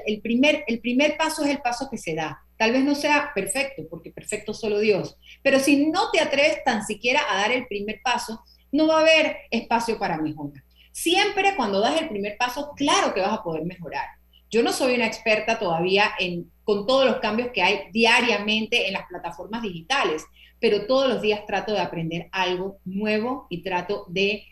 el, 0.04 0.20
primer, 0.20 0.64
el 0.66 0.80
primer 0.80 1.16
paso 1.16 1.42
es 1.42 1.48
el 1.48 1.62
paso 1.62 1.88
que 1.90 1.96
se 1.96 2.14
da. 2.14 2.42
Tal 2.58 2.72
vez 2.72 2.84
no 2.84 2.94
sea 2.94 3.30
perfecto, 3.34 3.84
porque 3.88 4.10
perfecto 4.10 4.52
solo 4.52 4.80
Dios, 4.80 5.16
pero 5.42 5.58
si 5.58 5.86
no 5.86 6.10
te 6.10 6.20
atreves 6.20 6.62
tan 6.62 6.84
siquiera 6.84 7.22
a 7.30 7.36
dar 7.36 7.52
el 7.52 7.66
primer 7.68 8.00
paso, 8.04 8.44
no 8.70 8.86
va 8.86 8.98
a 8.98 9.00
haber 9.00 9.36
espacio 9.50 9.98
para 9.98 10.20
mejora. 10.20 10.62
Siempre 10.94 11.56
cuando 11.56 11.80
das 11.80 12.00
el 12.00 12.08
primer 12.08 12.36
paso, 12.38 12.70
claro 12.76 13.12
que 13.12 13.20
vas 13.20 13.32
a 13.32 13.42
poder 13.42 13.64
mejorar. 13.64 14.06
Yo 14.48 14.62
no 14.62 14.72
soy 14.72 14.94
una 14.94 15.08
experta 15.08 15.58
todavía 15.58 16.12
en, 16.20 16.52
con 16.62 16.86
todos 16.86 17.04
los 17.04 17.16
cambios 17.16 17.48
que 17.52 17.62
hay 17.62 17.90
diariamente 17.90 18.86
en 18.86 18.92
las 18.92 19.08
plataformas 19.08 19.62
digitales, 19.62 20.24
pero 20.60 20.86
todos 20.86 21.08
los 21.08 21.20
días 21.20 21.46
trato 21.46 21.72
de 21.72 21.80
aprender 21.80 22.28
algo 22.30 22.78
nuevo 22.84 23.48
y 23.50 23.64
trato 23.64 24.06
de 24.08 24.44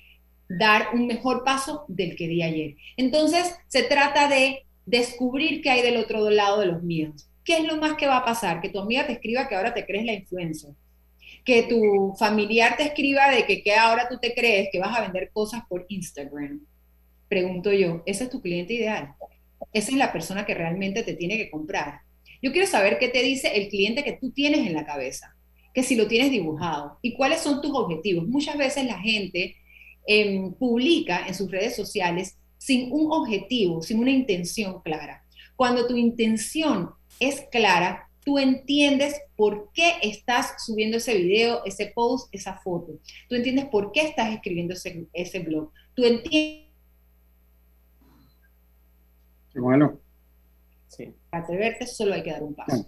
dar 0.49 0.89
un 0.95 1.07
mejor 1.07 1.45
paso 1.45 1.85
del 1.87 2.17
que 2.17 2.27
di 2.27 2.43
ayer. 2.43 2.75
Entonces, 2.97 3.55
se 3.69 3.85
trata 3.85 4.27
de 4.27 4.65
descubrir 4.85 5.63
qué 5.63 5.71
hay 5.71 5.83
del 5.83 5.97
otro 5.97 6.29
lado 6.29 6.59
de 6.59 6.67
los 6.67 6.83
miedos. 6.83 7.29
¿Qué 7.45 7.59
es 7.59 7.65
lo 7.65 7.77
más 7.77 7.95
que 7.95 8.09
va 8.09 8.17
a 8.17 8.25
pasar? 8.25 8.61
Que 8.61 8.69
tu 8.69 8.81
amiga 8.81 9.07
te 9.07 9.13
escriba 9.13 9.47
que 9.47 9.55
ahora 9.55 9.75
te 9.75 9.87
crees 9.87 10.05
la 10.05 10.15
influencia 10.15 10.75
que 11.45 11.65
tu 11.65 12.15
familiar 12.19 12.77
te 12.77 12.85
escriba 12.85 13.31
de 13.31 13.45
que, 13.47 13.63
que 13.63 13.75
ahora 13.75 14.09
tú 14.09 14.19
te 14.21 14.35
crees 14.35 14.69
que 14.71 14.79
vas 14.79 14.97
a 14.97 15.03
vender 15.03 15.31
cosas 15.33 15.63
por 15.69 15.87
Instagram. 15.89 16.61
Pregunto 17.29 17.73
yo, 17.73 18.03
¿ese 18.07 18.25
es 18.25 18.31
tu 18.31 18.41
cliente 18.41 18.75
ideal? 18.75 19.15
Esa 19.73 19.91
es 19.91 19.97
la 19.97 20.13
persona 20.13 20.45
que 20.45 20.55
realmente 20.55 21.03
te 21.03 21.15
tiene 21.15 21.37
que 21.37 21.51
comprar. 21.51 22.01
Yo 22.43 22.53
quiero 22.53 22.67
saber 22.67 22.99
qué 22.99 23.09
te 23.09 23.23
dice 23.23 23.57
el 23.57 23.69
cliente 23.69 24.05
que 24.05 24.15
tú 24.15 24.31
tienes 24.31 24.67
en 24.67 24.75
la 24.75 24.85
cabeza, 24.85 25.37
que 25.73 25.83
si 25.83 25.97
lo 25.97 26.07
tienes 26.07 26.31
dibujado 26.31 26.99
y 27.01 27.15
cuáles 27.15 27.41
son 27.41 27.63
tus 27.63 27.73
objetivos. 27.75 28.27
Muchas 28.29 28.57
veces 28.57 28.85
la 28.85 28.99
gente 28.99 29.57
em, 30.07 30.53
publica 30.55 31.27
en 31.27 31.35
sus 31.35 31.51
redes 31.51 31.77
sociales 31.77 32.37
sin 32.59 32.93
un 32.93 33.13
objetivo, 33.13 33.83
sin 33.83 33.99
una 33.99 34.11
intención 34.11 34.83
clara. 34.83 35.25
Cuando 35.57 35.87
tu 35.87 35.97
intención 35.97 36.91
es 37.21 37.43
clara, 37.51 38.09
tú 38.25 38.39
entiendes 38.39 39.21
por 39.37 39.71
qué 39.73 39.95
estás 40.03 40.55
subiendo 40.65 40.97
ese 40.97 41.17
video, 41.17 41.65
ese 41.65 41.93
post, 41.95 42.29
esa 42.33 42.55
foto. 42.59 42.93
Tú 43.29 43.35
entiendes 43.35 43.67
por 43.67 43.93
qué 43.93 44.03
estás 44.03 44.33
escribiendo 44.33 44.75
ese, 44.75 45.07
ese 45.13 45.41
blog. 45.41 45.71
Tú 45.95 46.05
entiendes... 46.05 46.69
Bueno. 49.55 50.01
Sí. 50.89 51.15
Para 51.31 51.45
atreverte 51.45 51.87
solo 51.87 52.15
hay 52.15 52.23
que 52.23 52.33
dar 52.33 52.43
un 52.43 52.55
paso. 52.55 52.87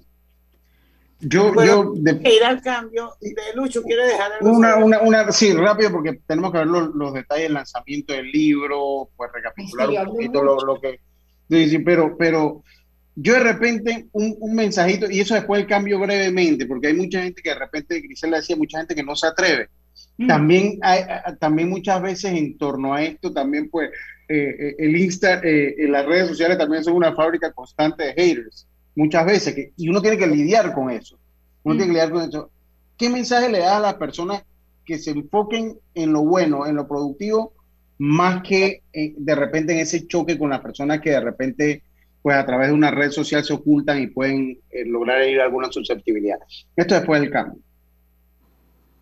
Yo, 1.21 1.55
yo 1.65 1.93
de, 1.95 2.21
ir 2.31 2.45
al 2.45 2.61
cambio. 2.61 3.13
De 3.21 3.35
Lucho, 3.55 3.83
¿quiere 3.83 4.07
dejar 4.07 4.33
algo? 4.33 4.57
una, 4.57 4.77
una, 4.77 5.01
una, 5.01 5.33
sí, 5.33 5.53
rápido, 5.55 5.91
porque 5.91 6.21
tenemos 6.27 6.53
que 6.53 6.59
ver 6.59 6.67
los, 6.67 6.95
los 6.95 7.15
detalles 7.15 7.45
del 7.45 7.55
lanzamiento 7.55 8.13
del 8.13 8.31
libro, 8.31 9.09
pues 9.17 9.31
recapitular 9.33 9.89
Sí, 9.89 9.97
un 9.97 10.07
poquito 10.07 10.43
lo, 10.43 10.57
lo 10.57 10.81
que. 10.81 11.01
Sí, 11.49 11.69
sí, 11.71 11.79
pero, 11.79 12.17
pero 12.19 12.63
yo 13.17 13.35
de 13.35 13.41
repente 13.41 14.07
un, 14.13 14.37
un 14.41 14.55
mensajito, 14.55 15.11
y 15.11 15.21
eso 15.21 15.35
después 15.35 15.61
el 15.63 15.67
cambio 15.69 16.01
brevemente, 16.01 16.67
porque 16.67 16.89
hay 16.89 16.95
mucha 16.95 17.23
gente 17.23 17.43
que 17.43 17.51
de 17.51 17.59
repente, 17.59 18.01
Grisela 18.01 18.39
decía, 18.39 18.57
mucha 18.57 18.79
gente 18.79 18.95
que 18.95 19.03
no 19.05 19.15
se 19.17 19.27
atreve. 19.29 19.69
También, 20.27 20.79
hay, 20.83 21.01
a- 21.03 21.37
también 21.37 21.69
muchas 21.69 22.01
veces 22.03 22.33
en 22.33 22.57
torno 22.59 22.95
a 22.95 23.03
esto, 23.03 23.33
también 23.33 23.69
pues 23.71 23.91
eh, 24.29 24.57
eh, 24.59 24.75
el 24.79 24.97
Insta, 24.97 25.41
eh, 25.43 25.75
eh, 25.79 25.89
las 25.89 26.07
redes 26.07 26.29
sociales 26.29 26.57
también 26.59 26.83
son 26.85 26.95
una 26.95 27.15
fábrica 27.15 27.53
constante 27.53 28.05
de 28.05 28.13
haters, 28.15 28.67
muchas 28.95 29.27
veces, 29.27 29.55
que, 29.55 29.73
y 29.77 29.89
uno 29.89 30.01
tiene 30.01 30.17
que 30.19 30.27
lidiar 30.27 30.73
con 30.73 30.91
eso. 30.91 31.19
Uno 31.65 31.77
tiene 31.77 31.89
que 31.89 31.93
lidiar 31.95 32.11
con 32.13 32.29
eso. 32.29 32.51
¿Qué 32.97 33.09
mensaje 33.11 33.49
le 33.51 33.59
da 33.61 33.77
a 33.79 33.81
las 33.81 33.95
personas 33.95 34.45
que 34.85 34.99
se 34.99 35.11
enfoquen 35.11 35.79
en 35.95 36.13
lo 36.13 36.23
bueno, 36.25 36.67
en 36.67 36.77
lo 36.77 36.87
productivo, 36.87 37.53
más 37.99 38.43
que 38.43 38.83
eh, 38.93 39.15
de 39.17 39.35
repente 39.35 39.73
en 39.73 39.81
ese 39.81 40.07
choque 40.07 40.39
con 40.39 40.51
las 40.51 40.61
personas 40.61 41.01
que 41.01 41.11
de 41.11 41.21
repente, 41.21 41.83
pues 42.25 42.39
a 42.39 42.47
través 42.47 42.69
de 42.69 42.73
una 42.73 42.91
red 42.91 43.11
social 43.11 43.45
se 43.45 43.53
ocultan 43.53 44.01
y 44.01 44.07
pueden 44.07 44.59
eh, 44.71 44.87
lograr 44.87 45.29
ir 45.29 45.43
a 45.43 45.45
alguna 45.45 45.71
susceptibilidad? 45.71 46.39
Esto 46.75 46.95
después 46.95 47.21
del 47.21 47.31
cambio. 47.31 47.61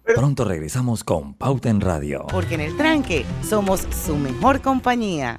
Pronto 0.03 0.45
regresamos 0.45 1.05
con 1.05 1.35
Pauta 1.35 1.71
en 1.71 1.81
Radio. 1.81 2.27
Porque 2.33 2.57
en 2.57 2.63
el 2.63 2.77
tranque 2.77 3.25
somos 3.49 3.87
su 4.05 4.17
mejor 4.17 4.61
compañía. 4.61 5.39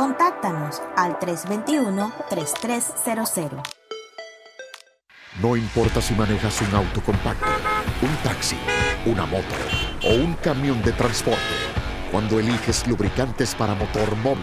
Contáctanos 0.00 0.80
al 0.96 1.18
321-3300. 1.18 3.60
No 5.42 5.56
importa 5.56 6.00
si 6.00 6.14
manejas 6.14 6.62
un 6.62 6.74
auto 6.74 7.02
compacto, 7.02 7.44
un 8.00 8.16
taxi, 8.24 8.56
una 9.04 9.26
moto 9.26 9.44
o 10.02 10.14
un 10.14 10.32
camión 10.36 10.82
de 10.84 10.92
transporte. 10.92 11.38
Cuando 12.10 12.40
eliges 12.40 12.86
lubricantes 12.86 13.54
para 13.54 13.74
motor 13.74 14.16
móvil, 14.16 14.42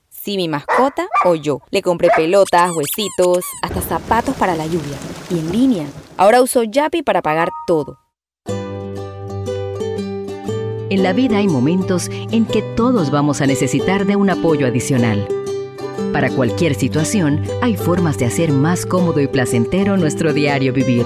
si 0.23 0.37
mi 0.37 0.47
mascota 0.47 1.07
o 1.25 1.35
yo. 1.35 1.61
Le 1.71 1.81
compré 1.81 2.09
pelotas, 2.15 2.71
huesitos, 2.71 3.43
hasta 3.63 3.81
zapatos 3.81 4.35
para 4.35 4.55
la 4.55 4.65
lluvia. 4.65 4.97
Y 5.29 5.39
en 5.39 5.51
línea. 5.51 5.87
Ahora 6.17 6.41
uso 6.41 6.63
Yapi 6.63 7.01
para 7.01 7.21
pagar 7.21 7.49
todo. 7.65 7.97
En 10.89 11.03
la 11.03 11.13
vida 11.13 11.37
hay 11.37 11.47
momentos 11.47 12.09
en 12.09 12.45
que 12.45 12.61
todos 12.61 13.11
vamos 13.11 13.41
a 13.41 13.47
necesitar 13.47 14.05
de 14.05 14.17
un 14.17 14.29
apoyo 14.29 14.67
adicional. 14.67 15.25
Para 16.11 16.29
cualquier 16.29 16.75
situación, 16.75 17.43
hay 17.61 17.77
formas 17.77 18.17
de 18.17 18.25
hacer 18.25 18.51
más 18.51 18.85
cómodo 18.85 19.21
y 19.21 19.27
placentero 19.27 19.95
nuestro 19.95 20.33
diario 20.33 20.73
vivir. 20.73 21.05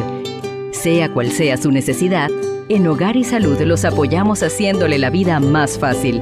Sea 0.72 1.14
cual 1.14 1.32
sea 1.32 1.58
su 1.58 1.72
necesidad, 1.72 2.32
en 2.68 2.88
Hogar 2.88 3.16
y 3.16 3.24
Salud 3.24 3.62
los 3.62 3.86
apoyamos 3.86 4.42
haciéndole 4.42 4.98
la 4.98 5.12
vida 5.12 5.40
más 5.40 5.78
fácil, 5.78 6.22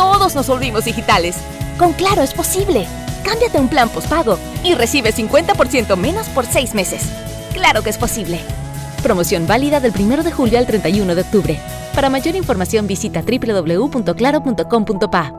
todos 0.00 0.34
nos 0.34 0.48
volvimos 0.48 0.86
digitales. 0.86 1.36
Con 1.78 1.92
Claro 1.92 2.22
es 2.22 2.32
posible. 2.32 2.86
Cámbiate 3.22 3.58
a 3.58 3.60
un 3.60 3.68
plan 3.68 3.90
postpago 3.90 4.38
y 4.64 4.72
recibe 4.72 5.12
50% 5.12 5.94
menos 5.98 6.26
por 6.30 6.46
seis 6.46 6.74
meses. 6.74 7.02
Claro 7.52 7.82
que 7.82 7.90
es 7.90 7.98
posible. 7.98 8.40
Promoción 9.02 9.46
válida 9.46 9.78
del 9.78 9.92
1 9.92 10.22
de 10.22 10.32
julio 10.32 10.58
al 10.58 10.66
31 10.66 11.14
de 11.14 11.20
octubre. 11.20 11.60
Para 11.94 12.08
mayor 12.08 12.34
información 12.34 12.86
visita 12.86 13.22
www.claro.com.pa. 13.22 15.34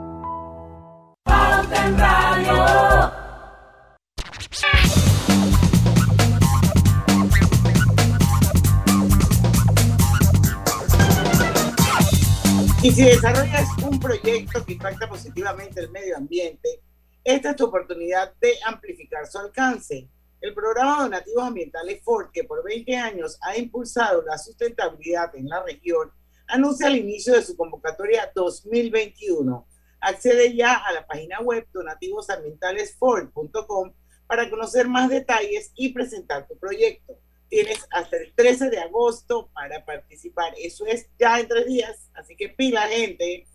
Y 12.84 12.92
si 12.92 13.06
desarrollas 13.06 13.70
un 13.84 14.00
proyecto 14.00 14.66
que 14.66 14.74
impacta 14.74 15.08
positivamente 15.08 15.82
el 15.82 15.92
medio 15.92 16.18
ambiente, 16.18 16.82
esta 17.24 17.52
es 17.52 17.56
tu 17.56 17.66
oportunidad 17.66 18.34
de 18.42 18.56
amplificar 18.66 19.28
su 19.28 19.38
alcance. 19.38 20.10
El 20.42 20.56
programa 20.56 21.04
Donativos 21.04 21.44
Ambientales 21.44 22.02
Ford, 22.04 22.32
que 22.34 22.44
por 22.44 22.64
20 22.64 22.98
años 22.98 23.38
ha 23.42 23.56
impulsado 23.56 24.24
la 24.24 24.40
sustentabilidad 24.40 25.36
en 25.36 25.48
la 25.48 25.62
región, 25.62 26.12
anuncia 26.48 26.88
el 26.88 26.96
inicio 26.96 27.36
de 27.36 27.44
su 27.44 27.56
convocatoria 27.56 28.32
2021. 28.34 29.68
Accede 30.00 30.56
ya 30.56 30.74
a 30.74 30.92
la 30.92 31.06
página 31.06 31.40
web 31.40 31.68
donativosambientalesford.com 31.72 33.94
para 34.26 34.50
conocer 34.50 34.88
más 34.88 35.08
detalles 35.08 35.72
y 35.76 35.94
presentar 35.94 36.48
tu 36.48 36.58
proyecto. 36.58 37.16
Tienes 37.52 37.86
hasta 37.92 38.16
el 38.16 38.34
13 38.34 38.70
de 38.70 38.80
agosto 38.80 39.50
para 39.54 39.84
participar. 39.84 40.54
Eso 40.58 40.86
es 40.86 41.08
ya 41.20 41.38
en 41.38 41.50
tres 41.50 41.66
días, 41.68 42.10
así 42.14 42.34
que 42.38 42.48
pila, 42.48 42.84
gente. 42.88 43.46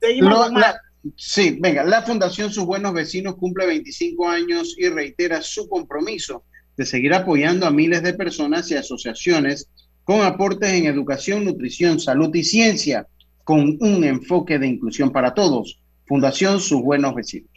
Seguimos 0.00 0.30
No, 0.52 0.58
la- 0.58 0.80
sí, 1.16 1.56
venga, 1.60 1.82
la 1.84 2.02
Fundación 2.02 2.52
Sus 2.52 2.64
Buenos 2.64 2.92
Vecinos 2.94 3.34
cumple 3.36 3.66
25 3.66 4.28
años 4.28 4.76
y 4.78 4.88
reitera 4.88 5.42
su 5.42 5.68
compromiso 5.68 6.44
de 6.76 6.86
seguir 6.86 7.12
apoyando 7.12 7.66
a 7.66 7.72
miles 7.72 8.04
de 8.04 8.14
personas 8.14 8.70
y 8.70 8.76
asociaciones 8.76 9.68
con 10.04 10.22
aportes 10.22 10.70
en 10.72 10.86
educación, 10.86 11.44
nutrición, 11.44 11.98
salud 12.00 12.32
y 12.34 12.44
ciencia. 12.44 13.06
con 13.42 13.78
un 13.80 14.04
enfoque 14.04 14.58
de 14.58 14.66
inclusión 14.66 15.10
para 15.10 15.32
todos. 15.32 15.80
Fundación 16.06 16.60
Sus 16.60 16.82
Buenos 16.82 17.14
Vecinos. 17.14 17.50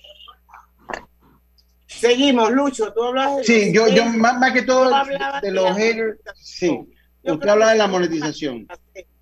Seguimos, 2.02 2.52
Lucho, 2.52 2.91
tú 2.93 3.04
hablas 3.04 3.38
de... 3.38 3.43
Sí, 3.43 3.72
yo, 3.74 3.88
yo 3.88 4.06
más, 4.06 4.52
que 4.52 4.64
todo 4.64 4.89
de, 5.41 5.52
los 5.52 5.78
haters, 5.78 6.18
sí, 6.36 6.80
usted 7.24 7.47
habla 7.47 7.70
de 7.70 7.78
la 7.78 7.88
monetización. 7.88 8.68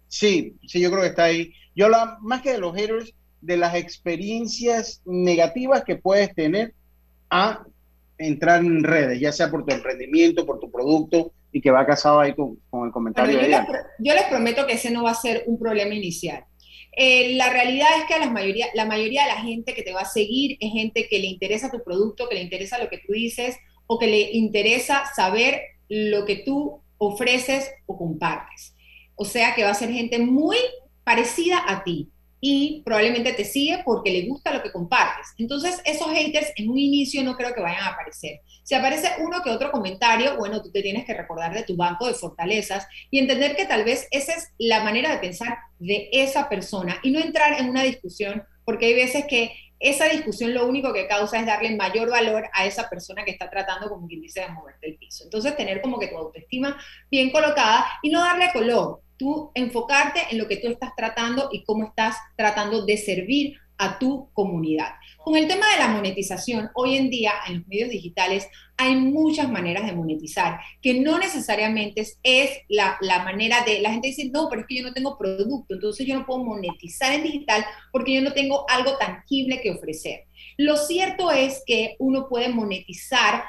Sí, 0.08 0.56
sí, 0.66 0.80
yo 0.80 0.90
creo 0.90 1.02
que 1.02 1.10
está 1.10 1.26
ahí. 1.26 1.54
Yo 1.76 1.88
hablo 1.88 2.18
más 2.22 2.42
que 2.42 2.54
de 2.54 2.60
los 2.60 2.74
haters, 2.74 3.14
de 3.42 3.58
las 3.58 3.76
experiencias 3.76 5.02
negativas 5.06 5.84
que 5.84 5.98
puedes 5.98 6.34
tener 6.34 6.74
a 7.30 7.66
entrar 8.18 8.62
en 8.62 8.84
redes, 8.84 9.20
ya 9.20 9.34
sea 9.34 9.52
por 9.52 9.66
tu 9.66 9.74
emprendimiento, 9.74 10.46
por 10.46 10.60
tu 10.60 10.72
producto, 10.72 11.34
y 11.52 11.62
que 11.62 11.72
va 11.72 11.86
casado 11.86 12.22
ahí 12.22 12.34
con, 12.34 12.58
el 12.86 12.92
comentario 12.92 13.34
yo, 13.34 13.42
de 13.42 13.48
les, 13.50 13.60
yo 14.00 14.14
les 14.14 14.24
prometo 14.26 14.66
que 14.66 14.74
ese 14.74 14.90
no 14.92 15.04
va 15.04 15.12
a 15.12 15.16
ser 15.16 15.44
un 15.48 15.60
problema 15.60 15.94
inicial. 15.94 16.46
Eh, 17.02 17.38
la 17.38 17.50
realidad 17.50 17.88
es 17.98 18.04
que 18.08 18.16
a 18.16 18.20
la 18.20 18.30
mayoría, 18.30 18.68
la 18.74 18.84
mayoría 18.84 19.22
de 19.22 19.30
la 19.30 19.42
gente 19.42 19.74
que 19.74 19.84
te 19.84 19.94
va 19.94 20.02
a 20.02 20.06
seguir 20.06 20.58
es 20.60 20.74
gente 20.74 21.08
que 21.08 21.20
le 21.20 21.28
interesa 21.28 21.72
tu 21.72 21.82
producto, 21.82 22.28
que 22.28 22.36
le 22.36 22.42
interesa 22.42 22.78
lo 22.78 22.90
que 22.90 22.98
tú 22.98 23.14
dices 23.14 23.56
o 23.88 23.98
que 23.98 24.08
le 24.08 24.32
interesa 24.34 25.04
saber 25.16 25.62
lo 25.88 26.26
que 26.26 26.44
tú 26.46 26.82
ofreces 26.98 27.72
o 27.86 27.98
compartes. 27.98 28.76
O 29.16 29.24
sea 29.24 29.56
que 29.56 29.64
va 29.64 29.70
a 29.70 29.76
ser 29.76 29.94
gente 29.94 30.20
muy 30.20 30.58
parecida 31.06 31.64
a 31.66 31.86
ti 31.86 32.10
y 32.42 32.82
probablemente 32.84 33.32
te 33.32 33.46
sigue 33.46 33.82
porque 33.86 34.12
le 34.12 34.28
gusta 34.28 34.54
lo 34.54 34.62
que 34.62 34.74
compartes. 34.74 35.28
Entonces, 35.38 35.82
esos 35.86 36.12
haters 36.12 36.52
en 36.58 36.70
un 36.70 36.78
inicio 36.78 37.24
no 37.24 37.38
creo 37.38 37.54
que 37.54 37.62
vayan 37.62 37.84
a 37.84 37.94
aparecer. 37.94 38.42
Si 38.70 38.76
aparece 38.76 39.10
uno 39.18 39.42
que 39.42 39.50
otro 39.50 39.72
comentario, 39.72 40.38
bueno, 40.38 40.62
tú 40.62 40.70
te 40.70 40.84
tienes 40.84 41.04
que 41.04 41.16
recordar 41.16 41.52
de 41.56 41.64
tu 41.64 41.76
banco 41.76 42.06
de 42.06 42.14
fortalezas 42.14 42.88
y 43.10 43.18
entender 43.18 43.56
que 43.56 43.66
tal 43.66 43.84
vez 43.84 44.08
esa 44.12 44.32
es 44.34 44.54
la 44.60 44.84
manera 44.84 45.10
de 45.10 45.18
pensar 45.18 45.58
de 45.80 46.08
esa 46.12 46.48
persona 46.48 47.00
y 47.02 47.10
no 47.10 47.20
entrar 47.20 47.60
en 47.60 47.68
una 47.68 47.82
discusión, 47.82 48.44
porque 48.66 48.86
hay 48.86 48.94
veces 48.94 49.26
que 49.26 49.56
esa 49.80 50.06
discusión 50.06 50.54
lo 50.54 50.68
único 50.68 50.94
que 50.94 51.08
causa 51.08 51.40
es 51.40 51.48
darle 51.48 51.76
mayor 51.76 52.12
valor 52.12 52.48
a 52.54 52.68
esa 52.68 52.88
persona 52.88 53.26
que 53.26 53.32
está 53.32 53.50
tratando, 53.50 53.90
como 53.90 54.08
quien 54.08 54.22
dice, 54.22 54.42
de 54.42 54.50
moverte 54.50 54.86
el 54.86 54.98
piso. 54.98 55.24
Entonces, 55.24 55.58
tener 55.58 55.82
como 55.82 55.98
que 55.98 56.10
tu 56.10 56.18
autoestima 56.18 56.80
bien 57.10 57.32
colocada 57.32 57.88
y 58.04 58.12
no 58.12 58.22
darle 58.22 58.52
color 58.54 59.02
tú 59.18 59.50
enfocarte 59.56 60.20
en 60.30 60.38
lo 60.38 60.48
que 60.48 60.58
tú 60.58 60.68
estás 60.68 60.96
tratando 60.96 61.50
y 61.52 61.64
cómo 61.64 61.86
estás 61.86 62.18
tratando 62.38 62.86
de 62.86 62.98
servir 62.98 63.58
a 63.80 63.98
tu 63.98 64.30
comunidad. 64.34 64.92
Con 65.24 65.36
el 65.36 65.48
tema 65.48 65.70
de 65.72 65.80
la 65.80 65.90
monetización, 65.90 66.70
hoy 66.74 66.96
en 66.96 67.10
día 67.10 67.34
en 67.48 67.60
los 67.60 67.68
medios 67.68 67.90
digitales 67.90 68.48
hay 68.78 68.96
muchas 68.96 69.50
maneras 69.50 69.86
de 69.86 69.92
monetizar, 69.92 70.60
que 70.82 71.02
no 71.02 71.20
necesariamente 71.20 72.06
es, 72.24 72.52
la, 72.70 72.98
la, 73.02 73.24
manera 73.24 73.62
de, 73.66 73.82
la 73.82 73.92
gente 73.92 74.08
dice, 74.08 74.30
no, 74.32 74.48
pero 74.50 74.62
es 74.62 74.68
que 74.68 74.78
yo 74.78 74.84
no 74.84 74.94
tengo 74.94 75.18
producto, 75.18 75.74
entonces 75.74 76.08
yo 76.08 76.16
no 76.18 76.26
puedo 76.26 76.44
monetizar 76.44 77.14
en 77.14 77.24
digital 77.24 77.66
porque 77.92 78.14
yo 78.14 78.22
no 78.22 78.32
tengo 78.32 78.66
algo 78.70 78.98
tangible 78.98 79.60
que 79.62 79.72
ofrecer. 79.72 80.24
Lo 80.58 80.78
cierto 80.78 81.32
es 81.32 81.64
que 81.66 81.96
uno 82.00 82.28
puede 82.30 82.50
monetizar, 82.50 83.44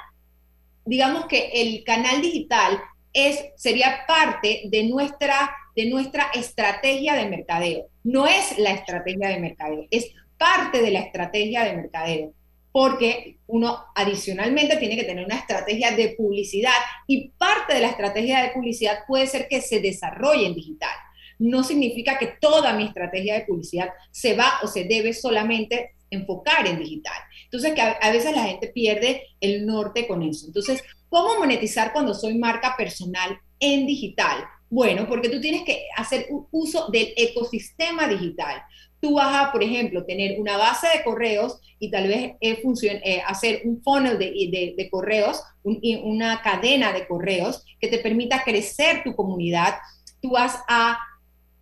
digamos 0.84 1.26
que 1.26 1.50
el 1.54 1.84
canal 1.84 2.20
digital 2.20 2.80
es, 3.12 3.44
sería 3.56 4.00
parte 4.06 4.62
de 4.64 4.84
nuestra 4.84 5.56
de 5.76 5.88
nuestra 5.88 6.30
estrategia 6.34 7.14
de 7.14 7.28
mercadeo. 7.28 7.86
No 8.02 8.26
es 8.26 8.58
la 8.58 8.72
estrategia 8.72 9.28
de 9.28 9.40
mercadeo, 9.40 9.86
es 9.90 10.12
parte 10.41 10.80
de 10.80 10.91
la 10.91 11.01
estrategia 11.01 11.64
de 11.64 11.76
mercadeo, 11.76 12.32
porque 12.72 13.36
uno 13.47 13.84
adicionalmente 13.95 14.78
tiene 14.78 14.97
que 14.97 15.05
tener 15.05 15.26
una 15.26 15.36
estrategia 15.36 15.91
de 15.91 16.14
publicidad 16.16 16.72
y 17.07 17.28
parte 17.36 17.74
de 17.74 17.80
la 17.80 17.88
estrategia 17.88 18.43
de 18.43 18.53
publicidad 18.53 19.01
puede 19.07 19.26
ser 19.26 19.49
que 19.49 19.61
se 19.61 19.80
desarrolle 19.80 20.47
en 20.47 20.55
digital. 20.55 20.97
No 21.38 21.62
significa 21.62 22.18
que 22.18 22.38
toda 22.41 22.72
mi 22.72 22.84
estrategia 22.84 23.34
de 23.34 23.45
publicidad 23.45 23.91
se 24.11 24.34
va 24.34 24.61
o 24.62 24.66
se 24.66 24.84
debe 24.84 25.12
solamente 25.12 25.97
enfocar 26.09 26.66
en 26.66 26.78
digital. 26.78 27.18
Entonces, 27.45 27.74
que 27.74 27.82
a, 27.82 27.91
a 28.01 28.11
veces 28.11 28.34
la 28.34 28.45
gente 28.45 28.68
pierde 28.68 29.24
el 29.43 29.66
norte 29.66 30.07
con 30.07 30.22
eso. 30.22 30.47
Entonces, 30.47 30.82
¿cómo 31.11 31.38
monetizar 31.38 31.93
cuando 31.93 32.14
soy 32.14 32.38
marca 32.38 32.74
personal 32.78 33.38
en 33.59 33.86
digital? 33.86 34.43
Bueno, 34.70 35.07
porque 35.07 35.28
tú 35.28 35.38
tienes 35.38 35.64
que 35.64 35.84
hacer 35.97 36.28
uso 36.51 36.88
del 36.91 37.12
ecosistema 37.16 38.09
digital. 38.09 38.62
Tú 39.01 39.14
vas 39.14 39.34
a, 39.34 39.53
por 39.53 39.62
ejemplo, 39.62 40.05
tener 40.05 40.38
una 40.40 40.57
base 40.57 40.86
de 40.94 41.03
correos 41.03 41.59
y 41.78 41.90
tal 41.90 42.09
vez 42.09 42.34
eh, 42.40 42.62
eh, 42.62 43.22
hacer 43.26 43.62
un 43.64 43.82
funnel 43.82 44.18
de, 44.18 44.88
correos, 44.90 45.42
una 45.62 46.42
cadena 46.42 46.92
de 46.92 47.07
correos 47.07 47.64
que 47.80 47.88
te 47.88 47.98
permita 47.98 48.44
crecer 48.44 49.03
tu 49.03 49.14
comunidad. 49.14 49.76
Tú 50.20 50.32
vas 50.32 50.59
a 50.68 50.98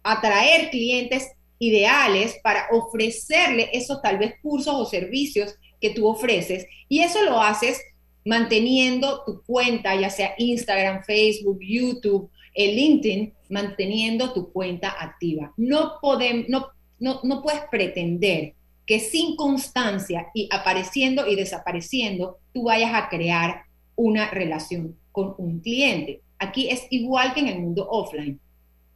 atraer 0.03 0.71
clientes 0.71 1.29
ideales 1.59 2.39
para 2.43 2.67
ofrecerle 2.73 3.71
esos 3.73 4.01
tal 4.03 4.19
vez 4.19 4.35
cursos 4.43 4.75
o 4.75 4.85
servicios 4.85 5.55
que 5.81 5.91
tú 5.91 6.07
ofreces. 6.07 6.67
Y 6.89 7.01
eso 7.01 7.23
lo 7.23 7.41
haces 7.41 7.81
manteniendo 8.25 9.23
tu 9.25 9.43
cuenta, 9.45 9.95
ya 9.95 10.11
sea 10.11 10.35
Instagram, 10.39 11.03
Facebook, 11.05 11.59
YouTube, 11.61 12.31
el 12.55 12.77
LinkedIn 12.77 13.33
manteniendo 13.49 14.33
tu 14.33 14.53
cuenta 14.53 14.91
activa. 14.91 15.53
No, 15.57 15.95
podemos, 16.01 16.65
no, 16.99 17.21
no 17.23 17.43
puedes 17.43 17.63
pretender 17.71 18.55
que 18.87 19.01
sin 19.01 19.37
constancia 19.37 20.29
y 20.35 20.49
apareciendo 20.51 21.27
y 21.27 21.37
desapareciendo, 21.37 22.39
tú 22.53 22.65
vayas 22.65 22.93
a 22.95 23.09
crear 23.09 23.63
una 23.97 24.31
relación 24.31 24.97
con 25.13 25.35
un 25.39 25.61
cliente. 25.61 26.23
Aquí 26.39 26.71
es 26.71 26.87
igual 26.91 27.35
que 27.35 27.41
en 27.41 27.49
el 27.49 27.61
mundo 27.61 27.87
offline. 27.91 28.41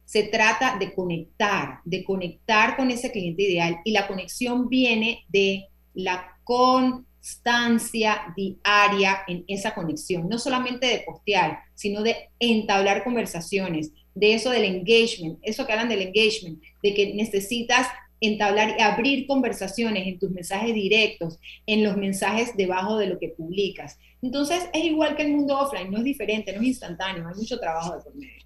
Se 0.05 0.23
trata 0.23 0.77
de 0.77 0.93
conectar, 0.93 1.79
de 1.85 2.03
conectar 2.03 2.75
con 2.75 2.91
ese 2.91 3.11
cliente 3.11 3.43
ideal 3.43 3.79
y 3.83 3.91
la 3.91 4.07
conexión 4.07 4.69
viene 4.69 5.25
de 5.29 5.67
la 5.93 6.29
con 6.43 7.05
constancia 7.23 8.33
diaria 8.35 9.23
en 9.27 9.45
esa 9.47 9.73
conexión, 9.73 10.27
no 10.27 10.37
solamente 10.37 10.87
de 10.87 11.03
postear, 11.05 11.59
sino 11.73 12.03
de 12.03 12.29
entablar 12.37 13.05
conversaciones, 13.05 13.91
de 14.15 14.33
eso 14.33 14.49
del 14.49 14.65
engagement, 14.65 15.39
eso 15.41 15.65
que 15.65 15.73
hablan 15.73 15.89
del 15.89 16.01
engagement, 16.01 16.61
de 16.81 16.93
que 16.93 17.13
necesitas 17.13 17.87
entablar 18.21 18.75
y 18.77 18.81
abrir 18.81 19.27
conversaciones 19.27 20.07
en 20.07 20.17
tus 20.17 20.31
mensajes 20.31 20.73
directos, 20.73 21.39
en 21.65 21.83
los 21.83 21.97
mensajes 21.97 22.55
debajo 22.55 22.97
de 22.97 23.07
lo 23.07 23.19
que 23.19 23.29
publicas. 23.29 23.97
Entonces 24.21 24.69
es 24.73 24.83
igual 24.85 25.15
que 25.15 25.23
el 25.23 25.33
mundo 25.33 25.59
offline, 25.59 25.91
no 25.91 25.97
es 25.97 26.05
diferente, 26.05 26.53
no 26.53 26.61
es 26.61 26.67
instantáneo, 26.67 27.27
hay 27.27 27.35
mucho 27.35 27.59
trabajo 27.59 27.97
de 27.97 28.01
por 28.01 28.15
medio. 28.15 28.43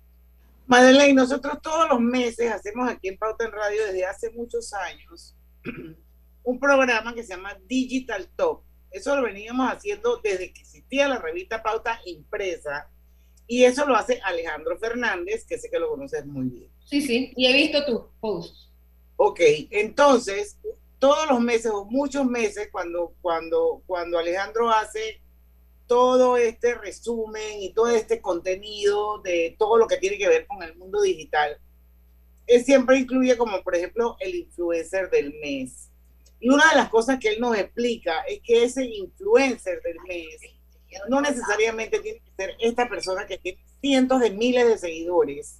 Madeleine, 0.65 1.13
nosotros 1.13 1.61
todos 1.61 1.87
los 1.89 2.01
meses 2.01 2.51
hacemos 2.51 2.89
aquí 2.89 3.07
en 3.07 3.17
Pauta 3.17 3.45
en 3.45 3.51
Radio 3.51 3.85
desde 3.85 4.05
hace 4.05 4.31
muchos 4.31 4.73
años 4.73 5.35
un 6.43 6.59
programa 6.59 7.13
que 7.13 7.23
se 7.23 7.35
llama 7.35 7.57
Digital 7.67 8.27
Talk. 8.35 8.63
Eso 8.89 9.15
lo 9.15 9.21
veníamos 9.21 9.71
haciendo 9.71 10.19
desde 10.23 10.51
que 10.51 10.61
existía 10.61 11.07
la 11.07 11.19
revista 11.19 11.61
Pauta 11.61 11.99
impresa. 12.05 12.89
Y 13.47 13.63
eso 13.63 13.85
lo 13.85 13.95
hace 13.95 14.19
Alejandro 14.23 14.77
Fernández, 14.77 15.45
que 15.45 15.57
sé 15.57 15.69
que 15.69 15.79
lo 15.79 15.89
conoces 15.89 16.25
muy 16.25 16.47
bien. 16.47 16.71
Sí, 16.85 17.01
sí, 17.01 17.33
y 17.35 17.47
he 17.47 17.53
visto 17.53 17.85
tus 17.85 18.01
posts. 18.19 18.69
Ok, 19.15 19.39
entonces, 19.71 20.59
todos 20.99 21.29
los 21.29 21.39
meses 21.39 21.71
o 21.73 21.85
muchos 21.85 22.25
meses, 22.25 22.69
cuando, 22.71 23.13
cuando, 23.21 23.81
cuando 23.85 24.19
Alejandro 24.19 24.69
hace 24.69 25.21
todo 25.87 26.35
este 26.37 26.75
resumen 26.75 27.61
y 27.61 27.73
todo 27.73 27.89
este 27.89 28.21
contenido 28.21 29.21
de 29.21 29.55
todo 29.57 29.77
lo 29.77 29.87
que 29.87 29.97
tiene 29.97 30.17
que 30.17 30.27
ver 30.27 30.45
con 30.45 30.61
el 30.61 30.75
mundo 30.75 31.01
digital, 31.01 31.57
él 32.45 32.63
siempre 32.63 32.99
incluye 32.99 33.37
como, 33.37 33.63
por 33.63 33.75
ejemplo, 33.75 34.17
el 34.19 34.35
influencer 34.35 35.09
del 35.09 35.33
mes 35.39 35.87
y 36.39 36.49
una 36.49 36.69
de 36.69 36.75
las 36.75 36.89
cosas 36.89 37.19
que 37.19 37.29
él 37.29 37.39
nos 37.39 37.57
explica 37.57 38.21
es 38.21 38.41
que 38.41 38.63
ese 38.63 38.85
influencer 38.85 39.81
del 39.81 39.97
mes 40.07 40.39
no 41.09 41.21
necesariamente 41.21 41.99
tiene 41.99 42.19
que 42.19 42.31
ser 42.35 42.55
esta 42.59 42.87
persona 42.89 43.25
que 43.25 43.37
tiene 43.37 43.59
cientos 43.81 44.19
de 44.21 44.31
miles 44.31 44.67
de 44.67 44.77
seguidores, 44.77 45.59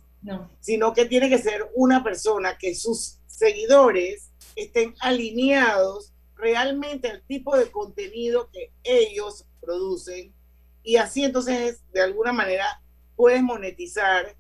sino 0.59 0.93
que 0.93 1.05
tiene 1.05 1.29
que 1.29 1.37
ser 1.37 1.69
una 1.73 2.03
persona 2.03 2.57
que 2.57 2.75
sus 2.75 3.19
seguidores 3.27 4.31
estén 4.55 4.95
alineados 4.99 6.13
realmente 6.35 7.09
al 7.09 7.21
tipo 7.23 7.55
de 7.57 7.71
contenido 7.71 8.49
que 8.51 8.71
ellos 8.83 9.45
producen. 9.61 10.33
Y 10.83 10.97
así 10.97 11.23
entonces 11.23 11.81
de 11.91 12.01
alguna 12.01 12.33
manera 12.33 12.81
puedes 13.15 13.41
monetizar 13.41 14.35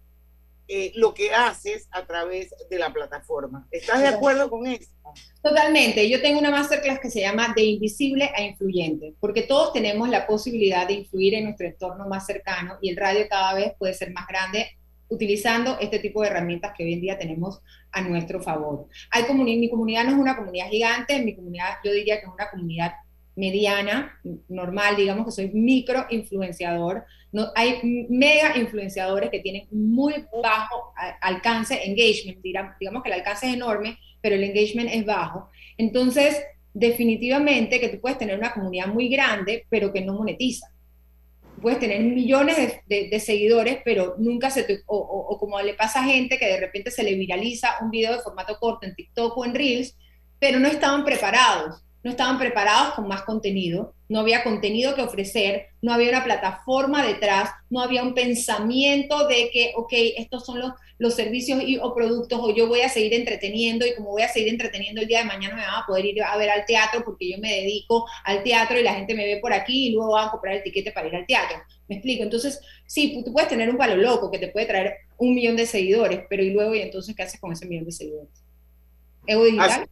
eh, 0.67 0.91
lo 0.95 1.13
que 1.13 1.31
haces 1.33 1.87
a 1.91 2.05
través 2.05 2.53
de 2.69 2.79
la 2.79 2.91
plataforma. 2.91 3.67
¿Estás 3.71 4.01
de 4.01 4.07
acuerdo 4.07 4.49
con 4.49 4.67
eso? 4.67 4.89
Totalmente. 5.41 6.09
Yo 6.09 6.21
tengo 6.21 6.39
una 6.39 6.51
masterclass 6.51 6.99
que 6.99 7.09
se 7.09 7.21
llama 7.21 7.53
De 7.55 7.63
invisible 7.63 8.31
a 8.35 8.41
influyente, 8.41 9.13
porque 9.19 9.43
todos 9.43 9.73
tenemos 9.73 10.09
la 10.09 10.27
posibilidad 10.27 10.87
de 10.87 10.93
influir 10.93 11.35
en 11.35 11.45
nuestro 11.45 11.67
entorno 11.67 12.07
más 12.07 12.25
cercano 12.25 12.77
y 12.81 12.89
el 12.89 12.97
radio 12.97 13.25
cada 13.29 13.53
vez 13.53 13.73
puede 13.77 13.93
ser 13.93 14.11
más 14.11 14.27
grande 14.27 14.77
utilizando 15.09 15.77
este 15.79 15.99
tipo 15.99 16.21
de 16.21 16.27
herramientas 16.27 16.73
que 16.77 16.83
hoy 16.83 16.93
en 16.93 17.01
día 17.01 17.17
tenemos 17.17 17.61
a 17.91 18.01
nuestro 18.01 18.41
favor. 18.41 18.87
Hay 19.11 19.23
mi 19.33 19.69
comunidad 19.69 20.03
no 20.03 20.11
es 20.11 20.17
una 20.17 20.35
comunidad 20.35 20.67
gigante, 20.69 21.21
mi 21.23 21.35
comunidad 21.35 21.75
yo 21.83 21.91
diría 21.93 22.19
que 22.19 22.25
es 22.25 22.33
una 22.33 22.49
comunidad 22.49 22.91
mediana, 23.35 24.19
normal, 24.49 24.95
digamos 24.95 25.25
que 25.25 25.31
soy 25.31 25.49
micro 25.53 26.05
influenciador. 26.09 27.05
No, 27.31 27.51
hay 27.55 28.07
mega 28.09 28.57
influenciadores 28.57 29.29
que 29.29 29.39
tienen 29.39 29.67
muy 29.69 30.13
bajo 30.41 30.93
alcance, 31.21 31.79
engagement, 31.85 32.41
digamos 32.41 33.03
que 33.03 33.09
el 33.09 33.13
alcance 33.13 33.47
es 33.47 33.53
enorme, 33.53 33.97
pero 34.21 34.35
el 34.35 34.43
engagement 34.43 34.89
es 34.91 35.05
bajo. 35.05 35.49
Entonces, 35.77 36.41
definitivamente 36.73 37.79
que 37.79 37.89
tú 37.89 37.99
puedes 37.99 38.17
tener 38.17 38.37
una 38.37 38.53
comunidad 38.53 38.87
muy 38.87 39.09
grande, 39.09 39.65
pero 39.69 39.91
que 39.91 40.01
no 40.01 40.13
monetiza. 40.13 40.67
Puedes 41.61 41.79
tener 41.79 42.01
millones 42.01 42.79
de, 42.87 43.19
seguidores, 43.19 43.79
pero 43.83 44.15
nunca 44.19 44.49
se 44.51 44.63
te, 44.63 44.83
o, 44.85 44.97
o, 44.97 45.37
como 45.39 45.59
le 45.59 45.73
pasa 45.73 46.01
a 46.01 46.03
gente 46.03 46.37
que 46.37 46.45
de 46.45 46.59
repente 46.59 46.91
se 46.91 47.03
le 47.03 47.15
viraliza 47.15 47.77
un 47.81 47.89
video 47.89 48.13
de 48.13 48.19
formato 48.21 48.57
corto 48.59 48.85
en 48.85 48.95
TikTok 48.95 49.35
o 49.35 49.43
en 49.43 49.55
Reels, 49.55 49.97
pero 50.39 50.59
no 50.59 50.67
estaban 50.67 51.03
preparados 51.03 51.83
no 52.03 52.11
estaban 52.11 52.37
preparados 52.37 52.93
con 52.93 53.07
más 53.07 53.23
contenido, 53.23 53.93
no 54.09 54.19
había 54.19 54.43
contenido 54.43 54.95
que 54.95 55.01
ofrecer, 55.01 55.67
no 55.81 55.93
había 55.93 56.09
una 56.09 56.23
plataforma 56.23 57.05
detrás, 57.05 57.49
no 57.69 57.81
había 57.81 58.03
un 58.03 58.13
pensamiento 58.13 59.27
de 59.27 59.49
que, 59.51 59.73
ok, 59.75 59.91
estos 60.17 60.45
son 60.45 60.59
los, 60.59 60.71
los 60.97 61.15
servicios 61.15 61.61
y, 61.61 61.77
o 61.77 61.93
productos 61.93 62.39
o 62.41 62.55
yo 62.55 62.67
voy 62.67 62.81
a 62.81 62.89
seguir 62.89 63.13
entreteniendo 63.13 63.85
y 63.85 63.93
como 63.95 64.11
voy 64.11 64.21
a 64.21 64.29
seguir 64.29 64.49
entreteniendo 64.49 65.01
el 65.01 65.07
día 65.07 65.19
de 65.19 65.25
mañana 65.25 65.55
me 65.55 65.61
van 65.61 65.83
a 65.83 65.85
poder 65.85 66.05
ir 66.05 66.23
a 66.23 66.37
ver 66.37 66.49
al 66.49 66.65
teatro 66.65 67.03
porque 67.03 67.29
yo 67.29 67.37
me 67.39 67.51
dedico 67.51 68.05
al 68.23 68.43
teatro 68.43 68.79
y 68.79 68.83
la 68.83 68.93
gente 68.93 69.13
me 69.13 69.25
ve 69.25 69.39
por 69.41 69.53
aquí 69.53 69.87
y 69.87 69.91
luego 69.91 70.13
van 70.13 70.27
a 70.27 70.31
comprar 70.31 70.55
el 70.55 70.63
tiquete 70.63 70.91
para 70.91 71.07
ir 71.07 71.15
al 71.15 71.25
teatro. 71.25 71.57
¿Me 71.87 71.95
explico? 71.95 72.23
Entonces, 72.23 72.61
sí, 72.85 73.21
tú 73.23 73.33
puedes 73.33 73.49
tener 73.49 73.69
un 73.69 73.77
palo 73.77 73.97
loco 73.97 74.31
que 74.31 74.39
te 74.39 74.47
puede 74.47 74.65
traer 74.65 74.93
un 75.17 75.35
millón 75.35 75.55
de 75.55 75.65
seguidores, 75.65 76.21
pero 76.29 76.43
¿y 76.43 76.51
luego 76.51 76.75
y 76.75 76.81
entonces 76.81 77.15
qué 77.15 77.23
haces 77.23 77.39
con 77.39 77.51
ese 77.51 77.65
millón 77.65 77.85
de 77.85 77.91
seguidores? 77.91 78.29
¿Ego 79.25 79.43
digital? 79.43 79.87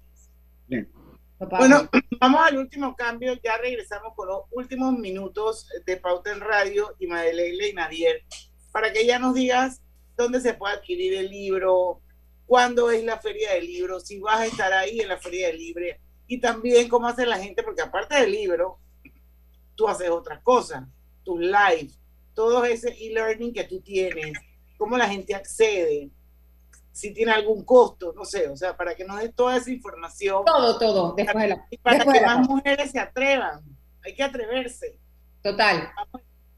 Bueno, 1.49 1.89
vamos 2.19 2.41
al 2.41 2.57
último 2.57 2.95
cambio, 2.95 3.33
ya 3.43 3.57
regresamos 3.57 4.13
con 4.15 4.27
los 4.27 4.41
últimos 4.51 4.97
minutos 4.97 5.67
de 5.85 5.97
Pauta 5.97 6.31
en 6.31 6.39
Radio 6.39 6.95
y 6.99 7.07
Madeleine 7.07 7.67
y 7.67 7.73
Nadier, 7.73 8.23
para 8.71 8.91
que 8.91 9.05
ya 9.05 9.19
nos 9.19 9.33
digas 9.35 9.81
dónde 10.15 10.41
se 10.41 10.53
puede 10.53 10.75
adquirir 10.75 11.13
el 11.15 11.29
libro, 11.29 12.01
cuándo 12.45 12.89
es 12.91 13.03
la 13.03 13.19
feria 13.19 13.53
del 13.53 13.65
libro, 13.65 13.99
si 13.99 14.19
vas 14.19 14.41
a 14.41 14.45
estar 14.45 14.71
ahí 14.73 14.99
en 14.99 15.09
la 15.09 15.17
feria 15.17 15.47
del 15.47 15.57
libro 15.57 15.85
y 16.27 16.39
también 16.39 16.89
cómo 16.89 17.07
hace 17.07 17.25
la 17.25 17.37
gente, 17.37 17.63
porque 17.63 17.81
aparte 17.81 18.15
del 18.15 18.31
libro, 18.31 18.79
tú 19.75 19.87
haces 19.87 20.09
otras 20.09 20.41
cosas, 20.41 20.83
tu 21.23 21.37
live, 21.37 21.89
todo 22.33 22.65
ese 22.65 22.89
e-learning 22.89 23.53
que 23.53 23.65
tú 23.65 23.81
tienes, 23.81 24.33
cómo 24.77 24.97
la 24.97 25.07
gente 25.07 25.35
accede, 25.35 26.09
si 26.95 27.13
tiene 27.13 27.33
algún 27.33 27.65
costo, 27.65 28.13
no 28.15 28.23
sé, 28.23 28.47
o 28.47 28.55
sea, 28.55 28.77
para 28.77 28.95
que 28.95 29.03
nos 29.03 29.19
dé 29.19 29.27
toda 29.27 29.57
esa 29.57 29.69
información. 29.69 30.45
Todo, 30.45 30.79
todo, 30.79 31.13
después 31.15 31.43
de 31.43 31.49
la. 31.49 31.65
Y 31.69 31.77
para 31.77 32.05
que 32.05 32.21
más 32.21 32.47
mujeres 32.47 32.91
se 32.91 32.99
atrevan, 32.99 33.61
hay 34.01 34.15
que 34.15 34.23
atreverse. 34.23 34.97
Total. 35.43 35.89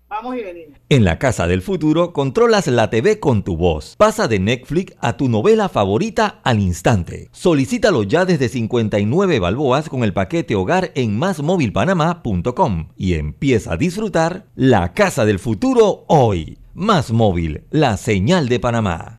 Vamos, 0.07 0.37
y 0.37 0.43
venimos. 0.43 0.77
En 0.89 1.03
la 1.03 1.17
Casa 1.17 1.47
del 1.47 1.63
Futuro 1.63 2.13
controlas 2.13 2.67
la 2.67 2.91
TV 2.91 3.19
con 3.19 3.43
tu 3.43 3.57
voz. 3.57 3.95
Pasa 3.97 4.27
de 4.27 4.37
Netflix 4.37 4.95
a 5.01 5.17
tu 5.17 5.27
novela 5.27 5.69
favorita 5.69 6.39
al 6.43 6.59
instante. 6.59 7.29
Solicítalo 7.31 8.03
ya 8.03 8.23
desde 8.23 8.47
59 8.47 9.39
balboas 9.39 9.89
con 9.89 10.03
el 10.03 10.13
paquete 10.13 10.53
hogar 10.53 10.91
en 10.93 11.17
másmóvilpanamá.com 11.17 12.89
y 12.95 13.15
empieza 13.15 13.73
a 13.73 13.77
disfrutar 13.77 14.45
La 14.55 14.93
Casa 14.93 15.25
del 15.25 15.39
Futuro 15.39 16.05
hoy. 16.07 16.59
Más 16.75 17.11
móvil, 17.11 17.63
la 17.71 17.97
señal 17.97 18.47
de 18.47 18.59
Panamá. 18.59 19.17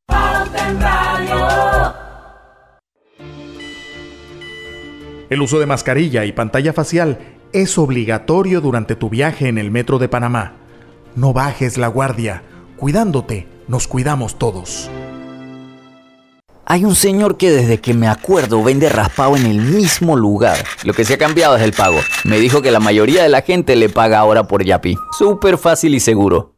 El 5.30 5.42
uso 5.42 5.58
de 5.58 5.66
mascarilla 5.66 6.24
y 6.24 6.32
pantalla 6.32 6.72
facial 6.72 7.18
es 7.52 7.76
obligatorio 7.78 8.60
durante 8.60 8.96
tu 8.96 9.10
viaje 9.10 9.48
en 9.48 9.58
el 9.58 9.70
metro 9.70 9.98
de 9.98 10.08
Panamá. 10.08 10.54
No 11.16 11.32
bajes 11.32 11.76
la 11.76 11.88
guardia. 11.88 12.42
Cuidándote, 12.76 13.46
nos 13.66 13.88
cuidamos 13.88 14.38
todos. 14.38 14.90
Hay 16.64 16.84
un 16.84 16.94
señor 16.94 17.38
que 17.38 17.50
desde 17.50 17.78
que 17.78 17.94
me 17.94 18.08
acuerdo 18.08 18.62
vende 18.62 18.88
raspado 18.90 19.36
en 19.36 19.46
el 19.46 19.60
mismo 19.60 20.16
lugar. 20.16 20.58
Lo 20.84 20.92
que 20.92 21.04
se 21.04 21.14
ha 21.14 21.18
cambiado 21.18 21.56
es 21.56 21.62
el 21.62 21.72
pago. 21.72 21.98
Me 22.24 22.38
dijo 22.38 22.60
que 22.60 22.70
la 22.70 22.80
mayoría 22.80 23.22
de 23.22 23.30
la 23.30 23.42
gente 23.42 23.74
le 23.74 23.88
paga 23.88 24.18
ahora 24.18 24.44
por 24.44 24.64
Yapi. 24.64 24.96
Súper 25.18 25.56
fácil 25.56 25.94
y 25.94 26.00
seguro. 26.00 26.57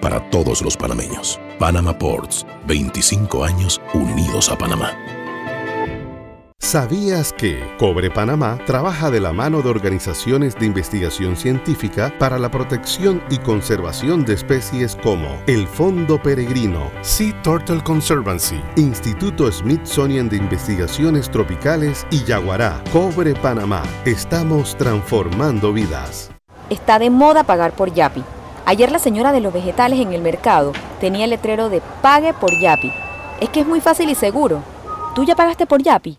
para 0.00 0.30
todos 0.30 0.62
los 0.62 0.76
panameños. 0.76 1.40
Panama 1.58 1.96
Ports, 1.98 2.46
25 2.66 3.44
años 3.44 3.80
unidos 3.94 4.48
a 4.50 4.56
Panamá. 4.58 4.92
¿Sabías 6.68 7.32
que 7.32 7.58
Cobre 7.78 8.10
Panamá 8.10 8.58
trabaja 8.66 9.10
de 9.10 9.20
la 9.20 9.32
mano 9.32 9.62
de 9.62 9.70
organizaciones 9.70 10.54
de 10.54 10.66
investigación 10.66 11.34
científica 11.34 12.12
para 12.18 12.38
la 12.38 12.50
protección 12.50 13.22
y 13.30 13.38
conservación 13.38 14.26
de 14.26 14.34
especies 14.34 14.94
como 14.96 15.40
el 15.46 15.66
Fondo 15.66 16.20
Peregrino, 16.22 16.90
Sea 17.00 17.40
Turtle 17.42 17.82
Conservancy, 17.82 18.60
Instituto 18.76 19.50
Smithsonian 19.50 20.28
de 20.28 20.36
Investigaciones 20.36 21.30
Tropicales 21.30 22.06
y 22.10 22.22
Yaguará? 22.24 22.84
Cobre 22.92 23.34
Panamá, 23.34 23.82
estamos 24.04 24.76
transformando 24.76 25.72
vidas. 25.72 26.30
Está 26.68 26.98
de 26.98 27.08
moda 27.08 27.44
pagar 27.44 27.72
por 27.72 27.94
Yapi. 27.94 28.22
Ayer 28.68 28.92
la 28.92 28.98
señora 28.98 29.32
de 29.32 29.40
los 29.40 29.50
vegetales 29.50 29.98
en 29.98 30.12
el 30.12 30.20
mercado 30.20 30.74
tenía 31.00 31.24
el 31.24 31.30
letrero 31.30 31.70
de 31.70 31.80
Pague 32.02 32.34
por 32.34 32.50
Yapi. 32.60 32.92
Es 33.40 33.48
que 33.48 33.60
es 33.60 33.66
muy 33.66 33.80
fácil 33.80 34.10
y 34.10 34.14
seguro. 34.14 34.62
¿Tú 35.14 35.24
ya 35.24 35.34
pagaste 35.34 35.64
por 35.64 35.82
Yapi? 35.82 36.18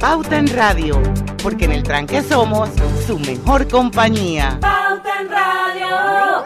Pauta 0.00 0.36
en 0.36 0.48
Radio, 0.48 1.00
porque 1.42 1.64
en 1.66 1.72
el 1.72 1.82
tranque 1.82 2.22
somos 2.22 2.70
su 3.06 3.18
mejor 3.18 3.68
compañía. 3.68 4.58
Pauta 4.60 5.20
en 5.20 5.28
Radio. 5.30 6.44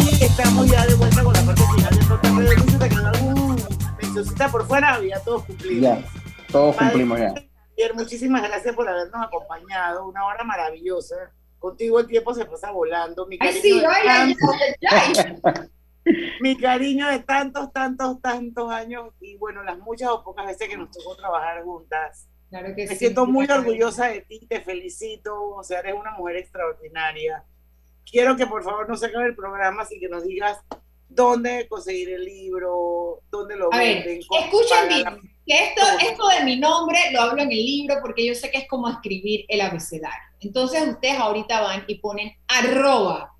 Y 0.00 0.24
estamos 0.24 0.66
ya 0.66 0.86
de 0.86 0.94
vuelta 0.94 1.24
con 1.24 1.32
la 1.32 1.42
parte 1.42 1.62
final 1.74 1.98
de 1.98 2.04
Pauta 2.04 2.28
en 2.28 2.36
Radio. 2.36 2.56
Lucho, 2.56 2.78
que 2.78 2.94
algún 2.94 3.62
mencioncita 4.02 4.48
por 4.48 4.66
fuera, 4.66 5.00
ya 5.02 5.20
todos 5.20 5.44
cumplimos. 5.44 5.82
Ya, 5.82 6.04
todos 6.50 6.76
cumplimos 6.76 7.18
ya. 7.18 7.34
Muchísimas 7.94 8.42
gracias 8.42 8.74
por 8.74 8.88
habernos 8.88 9.22
acompañado. 9.24 10.06
Una 10.06 10.24
hora 10.26 10.42
maravillosa 10.44 11.14
contigo 11.64 11.98
el 11.98 12.06
tiempo 12.06 12.34
se 12.34 12.44
pasa 12.44 12.70
volando. 12.70 13.26
Mi 13.26 13.38
cariño, 13.38 13.88
Ay, 13.88 14.34
sí, 14.34 14.38
de, 14.40 14.76
tantos, 14.82 15.70
mi 16.40 16.58
cariño 16.58 17.08
de 17.08 17.20
tantos, 17.20 17.72
tantos, 17.72 18.20
tantos 18.20 18.70
años 18.70 19.14
y 19.18 19.36
bueno, 19.36 19.62
las 19.62 19.78
muchas 19.78 20.10
o 20.10 20.22
pocas 20.22 20.44
veces 20.44 20.68
que 20.68 20.76
nos 20.76 20.90
tocó 20.90 21.16
trabajar 21.16 21.62
juntas. 21.62 22.28
Claro 22.50 22.74
que 22.76 22.86
Me 22.86 22.88
sí, 22.88 22.96
siento 22.96 23.24
muy 23.24 23.46
orgullosa 23.50 24.08
de 24.08 24.20
ti, 24.20 24.46
te 24.46 24.60
felicito, 24.60 25.42
o 25.42 25.64
sea, 25.64 25.80
eres 25.80 25.94
una 25.94 26.10
mujer 26.10 26.36
extraordinaria. 26.36 27.42
Quiero 28.04 28.36
que 28.36 28.46
por 28.46 28.62
favor 28.62 28.86
no 28.86 28.96
se 28.96 29.06
acabe 29.06 29.28
el 29.28 29.34
programa 29.34 29.86
sin 29.86 30.00
que 30.00 30.08
nos 30.10 30.22
digas 30.22 30.60
dónde 31.08 31.66
conseguir 31.68 32.10
el 32.10 32.24
libro, 32.24 33.20
dónde 33.30 33.56
lo 33.56 33.72
A 33.72 33.78
venden. 33.78 34.20
escuchen 34.20 35.04
que 35.46 35.54
esto, 35.54 35.82
esto 36.00 36.28
de 36.28 36.44
mi 36.44 36.56
nombre 36.58 36.98
lo 37.12 37.20
hablo 37.20 37.42
en 37.42 37.52
el 37.52 37.64
libro 37.64 37.96
porque 38.02 38.26
yo 38.26 38.34
sé 38.34 38.50
que 38.50 38.58
es 38.58 38.68
como 38.68 38.88
escribir 38.88 39.44
el 39.48 39.60
abecedario. 39.60 40.28
Entonces 40.40 40.88
ustedes 40.88 41.18
ahorita 41.18 41.60
van 41.60 41.84
y 41.86 41.96
ponen 41.96 42.32
arroba 42.48 43.34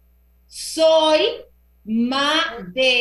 soy 0.56 1.18
Madelaine, 1.84 2.92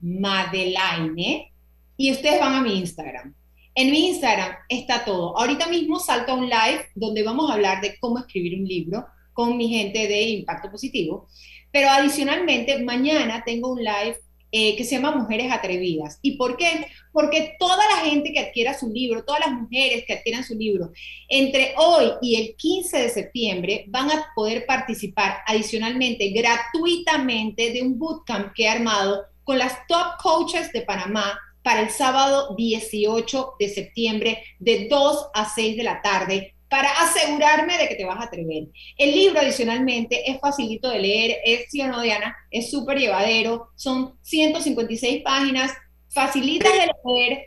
Madelaine, 0.00 1.52
y 1.96 2.12
ustedes 2.12 2.38
van 2.38 2.52
a 2.52 2.60
mi 2.60 2.78
Instagram. 2.78 3.34
En 3.74 3.90
mi 3.90 4.08
Instagram 4.10 4.56
está 4.68 5.06
todo. 5.06 5.38
Ahorita 5.38 5.68
mismo 5.68 5.98
salto 5.98 6.32
a 6.32 6.34
un 6.34 6.50
live 6.50 6.84
donde 6.94 7.22
vamos 7.22 7.50
a 7.50 7.54
hablar 7.54 7.80
de 7.80 7.98
cómo 7.98 8.18
escribir 8.18 8.60
un 8.60 8.66
libro 8.66 9.06
con 9.32 9.56
mi 9.56 9.70
gente 9.70 10.06
de 10.06 10.22
Impacto 10.22 10.70
Positivo. 10.70 11.28
Pero 11.72 11.88
adicionalmente, 11.90 12.82
mañana 12.82 13.42
tengo 13.44 13.72
un 13.72 13.82
live 13.82 14.16
eh, 14.52 14.74
que 14.76 14.82
se 14.82 14.96
llama 14.96 15.14
Mujeres 15.14 15.52
Atrevidas. 15.52 16.18
¿Y 16.22 16.32
por 16.32 16.56
qué? 16.56 16.88
Porque 17.12 17.54
toda 17.56 17.76
la 17.76 18.10
gente 18.10 18.32
que 18.32 18.40
adquiera 18.40 18.76
su 18.76 18.90
libro, 18.90 19.24
todas 19.24 19.46
las 19.46 19.52
mujeres 19.52 20.04
que 20.04 20.14
adquieran 20.14 20.42
su 20.42 20.56
libro, 20.56 20.90
entre 21.28 21.74
hoy 21.76 22.10
y 22.20 22.34
el 22.34 22.56
15 22.56 22.98
de 22.98 23.08
septiembre 23.10 23.84
van 23.86 24.10
a 24.10 24.26
poder 24.34 24.66
participar 24.66 25.38
adicionalmente, 25.46 26.30
gratuitamente, 26.30 27.70
de 27.70 27.82
un 27.82 27.96
bootcamp 27.96 28.52
que 28.52 28.64
he 28.64 28.68
armado 28.68 29.24
con 29.44 29.56
las 29.56 29.86
top 29.86 30.16
coaches 30.20 30.72
de 30.72 30.82
Panamá 30.82 31.38
para 31.62 31.82
el 31.82 31.90
sábado 31.90 32.54
18 32.56 33.52
de 33.58 33.68
septiembre 33.68 34.42
de 34.58 34.88
2 34.88 35.28
a 35.32 35.48
6 35.48 35.76
de 35.76 35.82
la 35.84 36.02
tarde 36.02 36.54
para 36.70 36.88
asegurarme 37.00 37.76
de 37.76 37.88
que 37.88 37.96
te 37.96 38.04
vas 38.04 38.18
a 38.20 38.24
atrever. 38.24 38.68
El 38.96 39.12
libro, 39.12 39.40
adicionalmente, 39.40 40.30
es 40.30 40.38
facilito 40.38 40.88
de 40.88 41.00
leer, 41.00 41.38
es, 41.44 41.68
sí 41.68 41.82
o 41.82 41.88
no, 41.88 42.00
Diana, 42.00 42.34
es 42.50 42.70
súper 42.70 42.98
llevadero, 42.98 43.70
son 43.74 44.16
156 44.22 45.22
páginas, 45.22 45.72
facilitas 46.08 46.72
de 46.72 46.90
leer, 47.04 47.44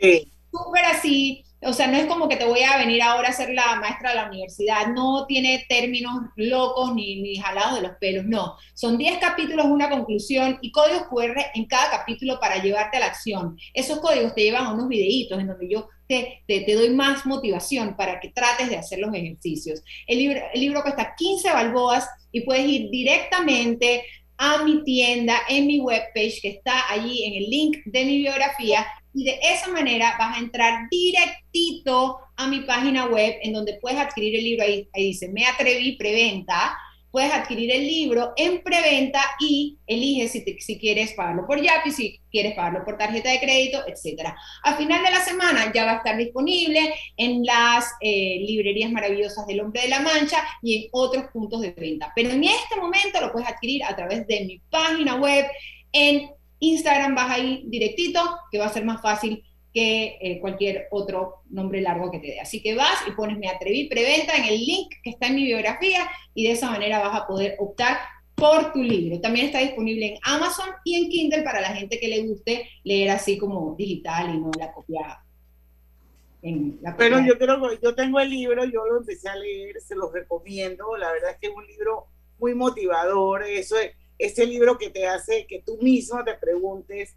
súper 0.52 0.84
así, 0.84 1.42
o 1.66 1.72
sea, 1.72 1.86
no 1.86 1.96
es 1.96 2.06
como 2.06 2.28
que 2.28 2.36
te 2.36 2.44
voy 2.44 2.62
a 2.62 2.78
venir 2.78 3.02
ahora 3.02 3.28
a 3.28 3.32
ser 3.32 3.50
la 3.50 3.76
maestra 3.76 4.10
de 4.10 4.16
la 4.16 4.28
universidad, 4.28 4.88
no 4.88 5.26
tiene 5.26 5.64
términos 5.68 6.14
locos 6.36 6.94
ni, 6.94 7.20
ni 7.22 7.36
jalados 7.36 7.76
de 7.76 7.88
los 7.88 7.96
pelos, 7.98 8.24
no. 8.24 8.56
Son 8.74 8.98
10 8.98 9.18
capítulos, 9.18 9.66
una 9.66 9.90
conclusión 9.90 10.58
y 10.60 10.70
códigos 10.70 11.04
QR 11.08 11.36
en 11.54 11.66
cada 11.66 11.90
capítulo 11.90 12.38
para 12.40 12.62
llevarte 12.62 12.96
a 12.96 13.00
la 13.00 13.06
acción. 13.06 13.56
Esos 13.72 13.98
códigos 13.98 14.34
te 14.34 14.42
llevan 14.42 14.66
a 14.66 14.72
unos 14.72 14.88
videitos 14.88 15.38
en 15.38 15.46
donde 15.46 15.68
yo 15.68 15.88
te, 16.06 16.42
te, 16.46 16.74
doy 16.74 16.90
más 16.90 17.24
motivación 17.26 17.96
para 17.96 18.20
que 18.20 18.30
trates 18.30 18.68
de 18.68 18.76
hacer 18.76 18.98
los 18.98 19.14
ejercicios. 19.14 19.82
El 20.06 20.18
libro, 20.18 20.40
el 20.52 20.60
libro 20.60 20.82
cuesta 20.82 21.14
15 21.16 21.50
balboas 21.52 22.08
y 22.30 22.42
puedes 22.42 22.66
ir 22.66 22.90
directamente 22.90 24.04
a 24.36 24.64
mi 24.64 24.82
tienda 24.82 25.38
en 25.48 25.66
mi 25.66 25.80
webpage 25.80 26.40
que 26.42 26.48
está 26.48 26.90
allí 26.90 27.24
en 27.24 27.42
el 27.42 27.50
link 27.50 27.76
de 27.86 28.04
mi 28.04 28.18
biografía 28.18 28.84
y 29.14 29.24
de 29.24 29.38
esa 29.42 29.70
manera 29.70 30.16
vas 30.18 30.36
a 30.36 30.40
entrar 30.40 30.88
directito 30.90 32.18
a 32.36 32.48
mi 32.48 32.60
página 32.60 33.06
web 33.06 33.36
en 33.42 33.52
donde 33.52 33.78
puedes 33.80 33.98
adquirir 33.98 34.34
el 34.34 34.44
libro. 34.44 34.64
Ahí, 34.64 34.88
ahí 34.92 35.04
dice, 35.04 35.28
me 35.28 35.46
atreví 35.46 35.92
preventa. 35.92 36.76
Puedes 37.12 37.32
adquirir 37.32 37.70
el 37.70 37.86
libro 37.86 38.32
en 38.36 38.60
preventa 38.64 39.20
y 39.38 39.78
eliges 39.86 40.32
si, 40.32 40.42
si 40.58 40.80
quieres 40.80 41.12
pagarlo 41.12 41.46
por 41.46 41.62
Yapi, 41.62 41.92
si 41.92 42.20
quieres 42.28 42.56
pagarlo 42.56 42.84
por 42.84 42.98
tarjeta 42.98 43.30
de 43.30 43.38
crédito, 43.38 43.84
etc. 43.86 44.30
A 44.64 44.74
final 44.74 45.00
de 45.04 45.12
la 45.12 45.20
semana 45.20 45.72
ya 45.72 45.84
va 45.84 45.92
a 45.92 45.96
estar 45.98 46.16
disponible 46.16 46.92
en 47.16 47.44
las 47.44 47.88
eh, 48.00 48.40
librerías 48.44 48.90
maravillosas 48.90 49.46
del 49.46 49.60
Hombre 49.60 49.82
de 49.82 49.88
la 49.90 50.00
Mancha 50.00 50.38
y 50.60 50.74
en 50.76 50.88
otros 50.90 51.26
puntos 51.32 51.60
de 51.60 51.70
venta. 51.70 52.12
Pero 52.16 52.30
en 52.30 52.42
este 52.42 52.74
momento 52.80 53.20
lo 53.20 53.30
puedes 53.30 53.48
adquirir 53.48 53.84
a 53.84 53.94
través 53.94 54.26
de 54.26 54.44
mi 54.46 54.58
página 54.68 55.14
web 55.14 55.46
en 55.92 56.30
Instagram 56.70 57.14
vas 57.14 57.30
ahí 57.30 57.64
directito, 57.66 58.20
que 58.50 58.58
va 58.58 58.66
a 58.66 58.72
ser 58.72 58.84
más 58.84 59.00
fácil 59.00 59.44
que 59.74 60.18
eh, 60.20 60.38
cualquier 60.40 60.86
otro 60.92 61.42
nombre 61.50 61.80
largo 61.80 62.10
que 62.10 62.20
te 62.20 62.28
dé. 62.28 62.40
Así 62.40 62.62
que 62.62 62.76
vas 62.76 62.96
y 63.08 63.10
pones 63.10 63.38
Me 63.38 63.48
Atreví 63.48 63.88
Preventa 63.88 64.36
en 64.36 64.44
el 64.44 64.58
link 64.60 64.92
que 65.02 65.10
está 65.10 65.26
en 65.26 65.34
mi 65.34 65.44
biografía 65.44 66.08
y 66.32 66.46
de 66.46 66.52
esa 66.52 66.70
manera 66.70 67.00
vas 67.00 67.22
a 67.22 67.26
poder 67.26 67.56
optar 67.58 67.98
por 68.36 68.72
tu 68.72 68.82
libro. 68.82 69.20
También 69.20 69.46
está 69.46 69.58
disponible 69.58 70.06
en 70.06 70.18
Amazon 70.22 70.68
y 70.84 70.94
en 70.94 71.10
Kindle 71.10 71.42
para 71.42 71.60
la 71.60 71.74
gente 71.74 71.98
que 71.98 72.08
le 72.08 72.22
guste 72.26 72.68
leer 72.84 73.10
así 73.10 73.36
como 73.36 73.74
digital 73.76 74.34
y 74.34 74.38
no 74.38 74.50
la 74.58 74.72
copia. 74.72 75.20
En 76.42 76.78
la 76.80 76.96
Pero 76.96 77.20
yo 77.20 77.38
creo 77.38 77.60
que 77.60 77.78
yo 77.82 77.94
tengo 77.94 78.20
el 78.20 78.30
libro, 78.30 78.64
yo 78.64 78.86
lo 78.86 78.98
empecé 78.98 79.28
a 79.28 79.36
leer, 79.36 79.80
se 79.80 79.96
los 79.96 80.12
recomiendo. 80.12 80.96
La 80.96 81.10
verdad 81.10 81.32
es 81.32 81.38
que 81.38 81.46
es 81.48 81.54
un 81.54 81.66
libro 81.66 82.06
muy 82.38 82.54
motivador. 82.54 83.42
Eso 83.44 83.76
es 83.78 83.92
ese 84.18 84.46
libro 84.46 84.78
que 84.78 84.90
te 84.90 85.06
hace 85.06 85.46
que 85.46 85.62
tú 85.62 85.78
mismo 85.78 86.22
te 86.24 86.34
preguntes 86.34 87.16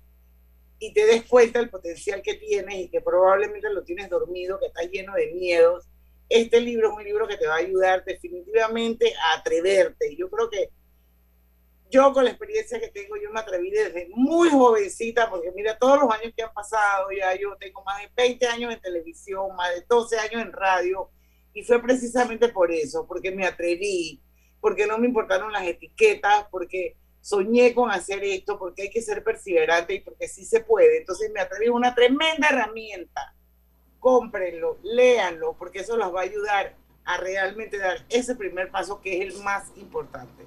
y 0.80 0.94
te 0.94 1.06
des 1.06 1.24
cuenta 1.26 1.60
del 1.60 1.70
potencial 1.70 2.22
que 2.22 2.36
tienes 2.36 2.76
y 2.76 2.90
que 2.90 3.02
probablemente 3.02 3.70
lo 3.70 3.84
tienes 3.84 4.10
dormido, 4.10 4.60
que 4.60 4.68
estás 4.68 4.90
lleno 4.90 5.14
de 5.14 5.34
miedos. 5.34 5.88
Este 6.30 6.60
libro 6.60 6.90
es 6.90 6.96
un 6.96 7.04
libro 7.04 7.28
que 7.28 7.38
te 7.38 7.48
va 7.48 7.56
a 7.56 7.60
ayudar 7.60 8.04
definitivamente 8.04 9.14
a 9.16 9.40
atreverte. 9.40 10.16
Yo 10.16 10.30
creo 10.30 10.50
que 10.50 10.70
yo 11.90 12.12
con 12.14 12.26
la 12.26 12.32
experiencia 12.32 12.80
que 12.80 12.90
tengo, 12.90 13.16
yo 13.16 13.32
me 13.32 13.40
atreví 13.40 13.72
desde 13.72 14.10
muy 14.14 14.50
jovencita, 14.50 15.30
porque 15.30 15.52
mira 15.52 15.78
todos 15.78 16.00
los 16.02 16.12
años 16.12 16.34
que 16.36 16.44
han 16.44 16.54
pasado, 16.54 17.08
ya 17.18 17.34
yo 17.36 17.56
tengo 17.58 17.84
más 17.84 18.02
de 18.02 18.10
20 18.16 18.46
años 18.48 18.74
en 18.74 18.82
televisión, 18.82 19.56
más 19.56 19.74
de 19.74 19.86
12 19.88 20.18
años 20.20 20.42
en 20.42 20.52
radio, 20.52 21.10
y 21.54 21.64
fue 21.64 21.82
precisamente 21.82 22.50
por 22.50 22.72
eso, 22.72 23.08
porque 23.08 23.32
me 23.32 23.46
atreví, 23.46 24.22
porque 24.62 24.88
no 24.88 24.98
me 24.98 25.08
importaron 25.08 25.52
las 25.52 25.64
etiquetas, 25.64 26.46
porque 26.50 26.96
soñé 27.22 27.74
con 27.74 27.92
hacer 27.92 28.24
esto, 28.24 28.58
porque 28.58 28.84
hay 28.84 28.90
que 28.90 29.02
ser 29.02 29.24
perseverante 29.24 29.96
y 29.96 30.00
porque 30.00 30.28
sí 30.28 30.46
se 30.46 30.62
puede. 30.62 31.00
Entonces 31.00 31.32
me 31.32 31.42
atreví 31.42 31.70
una 31.70 31.94
tremenda 31.94 32.50
herramienta. 32.50 33.34
Cómprenlo, 34.00 34.78
léanlo, 34.84 35.54
porque 35.58 35.80
eso 35.80 35.98
los 35.98 36.14
va 36.14 36.22
a 36.22 36.24
ayudar 36.24 36.76
a 37.04 37.18
realmente 37.18 37.78
dar 37.78 38.06
ese 38.10 38.36
primer 38.36 38.70
paso 38.70 39.02
que 39.02 39.18
es 39.18 39.34
el 39.34 39.44
más 39.44 39.72
importante. 39.76 40.46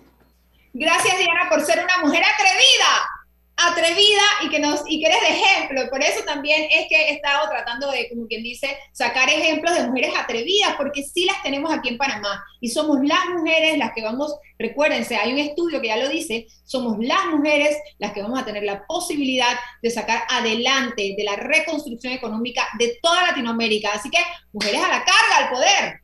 Gracias, 0.73 1.19
Diana, 1.19 1.49
por 1.51 1.61
ser 1.63 1.83
una 1.83 1.99
mujer 1.99 2.23
atrevida 2.23 3.20
atrevida 3.69 4.23
y 4.45 4.49
que 4.49 4.59
nos 4.59 4.83
y 4.87 5.01
que 5.01 5.07
eres 5.07 5.21
de 5.21 5.29
ejemplo. 5.29 5.91
Por 5.91 6.03
eso 6.03 6.23
también 6.25 6.69
es 6.71 6.87
que 6.89 6.97
he 6.97 7.15
estado 7.15 7.49
tratando 7.49 7.91
de, 7.91 8.09
como 8.09 8.27
quien 8.27 8.43
dice, 8.43 8.77
sacar 8.93 9.29
ejemplos 9.29 9.75
de 9.75 9.87
mujeres 9.87 10.13
atrevidas, 10.17 10.75
porque 10.77 11.03
sí 11.03 11.25
las 11.25 11.43
tenemos 11.43 11.73
aquí 11.73 11.89
en 11.89 11.99
Panamá 11.99 12.45
y 12.61 12.69
somos 12.69 12.99
las 13.03 13.27
mujeres 13.37 13.79
las 13.79 13.93
que 13.93 14.03
vamos, 14.03 14.35
recuérdense, 14.59 15.17
hay 15.17 15.33
un 15.33 15.39
estudio 15.39 15.81
que 15.81 15.89
ya 15.89 15.97
lo 15.97 16.09
dice, 16.09 16.47
somos 16.65 16.97
las 17.01 17.27
mujeres 17.27 17.77
las 17.99 18.13
que 18.13 18.23
vamos 18.23 18.41
a 18.41 18.45
tener 18.45 18.63
la 18.63 18.87
posibilidad 18.87 19.59
de 19.83 19.91
sacar 19.91 20.23
adelante 20.29 21.15
de 21.17 21.25
la 21.25 21.37
reconstrucción 21.37 22.13
económica 22.13 22.67
de 22.79 22.99
toda 23.03 23.29
Latinoamérica. 23.29 23.91
Así 23.93 24.11
que, 24.11 24.19
mujeres 24.53 24.83
a 24.83 24.89
la 24.89 25.05
carga, 25.05 25.37
al 25.39 25.51
poder. 25.51 26.01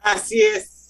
Así 0.00 0.40
es. 0.40 0.81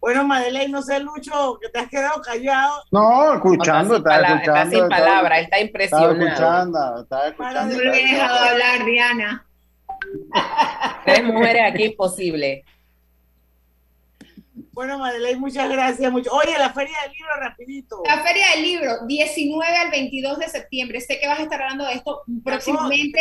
Bueno, 0.00 0.24
Madeleine, 0.24 0.72
no 0.72 0.80
sé, 0.80 0.98
Lucho, 1.00 1.58
que 1.60 1.68
te 1.68 1.78
has 1.78 1.88
quedado 1.88 2.22
callado. 2.22 2.82
No, 2.90 3.34
escuchando, 3.34 3.96
está, 3.96 4.16
escuchando. 4.16 4.62
Está 4.62 4.70
sin 4.70 4.88
palabras, 4.88 5.42
está 5.42 5.60
impresionado. 5.60 6.12
Está 6.12 6.24
escuchando, 6.24 7.02
está 7.02 7.28
escuchando. 7.28 7.76
No 7.76 7.82
le 7.82 8.00
he 8.00 8.06
dejado 8.06 8.38
hablar, 8.38 8.84
Diana. 8.86 9.46
Tres 11.04 11.24
mujeres 11.24 11.62
aquí 11.70 11.84
imposible. 11.84 12.64
Bueno, 14.72 14.98
Madeleine, 14.98 15.38
muchas 15.38 15.68
gracias. 15.68 16.10
Mucho. 16.10 16.30
Oye, 16.32 16.56
la 16.58 16.72
Feria 16.72 16.96
del 17.02 17.12
Libro, 17.12 17.36
rapidito. 17.38 18.02
La 18.06 18.20
Feria 18.20 18.46
del 18.54 18.62
Libro, 18.62 19.06
19 19.06 19.76
al 19.76 19.90
22 19.90 20.38
de 20.38 20.48
septiembre. 20.48 21.00
Sé 21.02 21.18
que 21.20 21.26
vas 21.26 21.40
a 21.40 21.42
estar 21.42 21.60
hablando 21.60 21.84
de 21.84 21.94
esto 21.94 22.22
próximamente. 22.42 23.20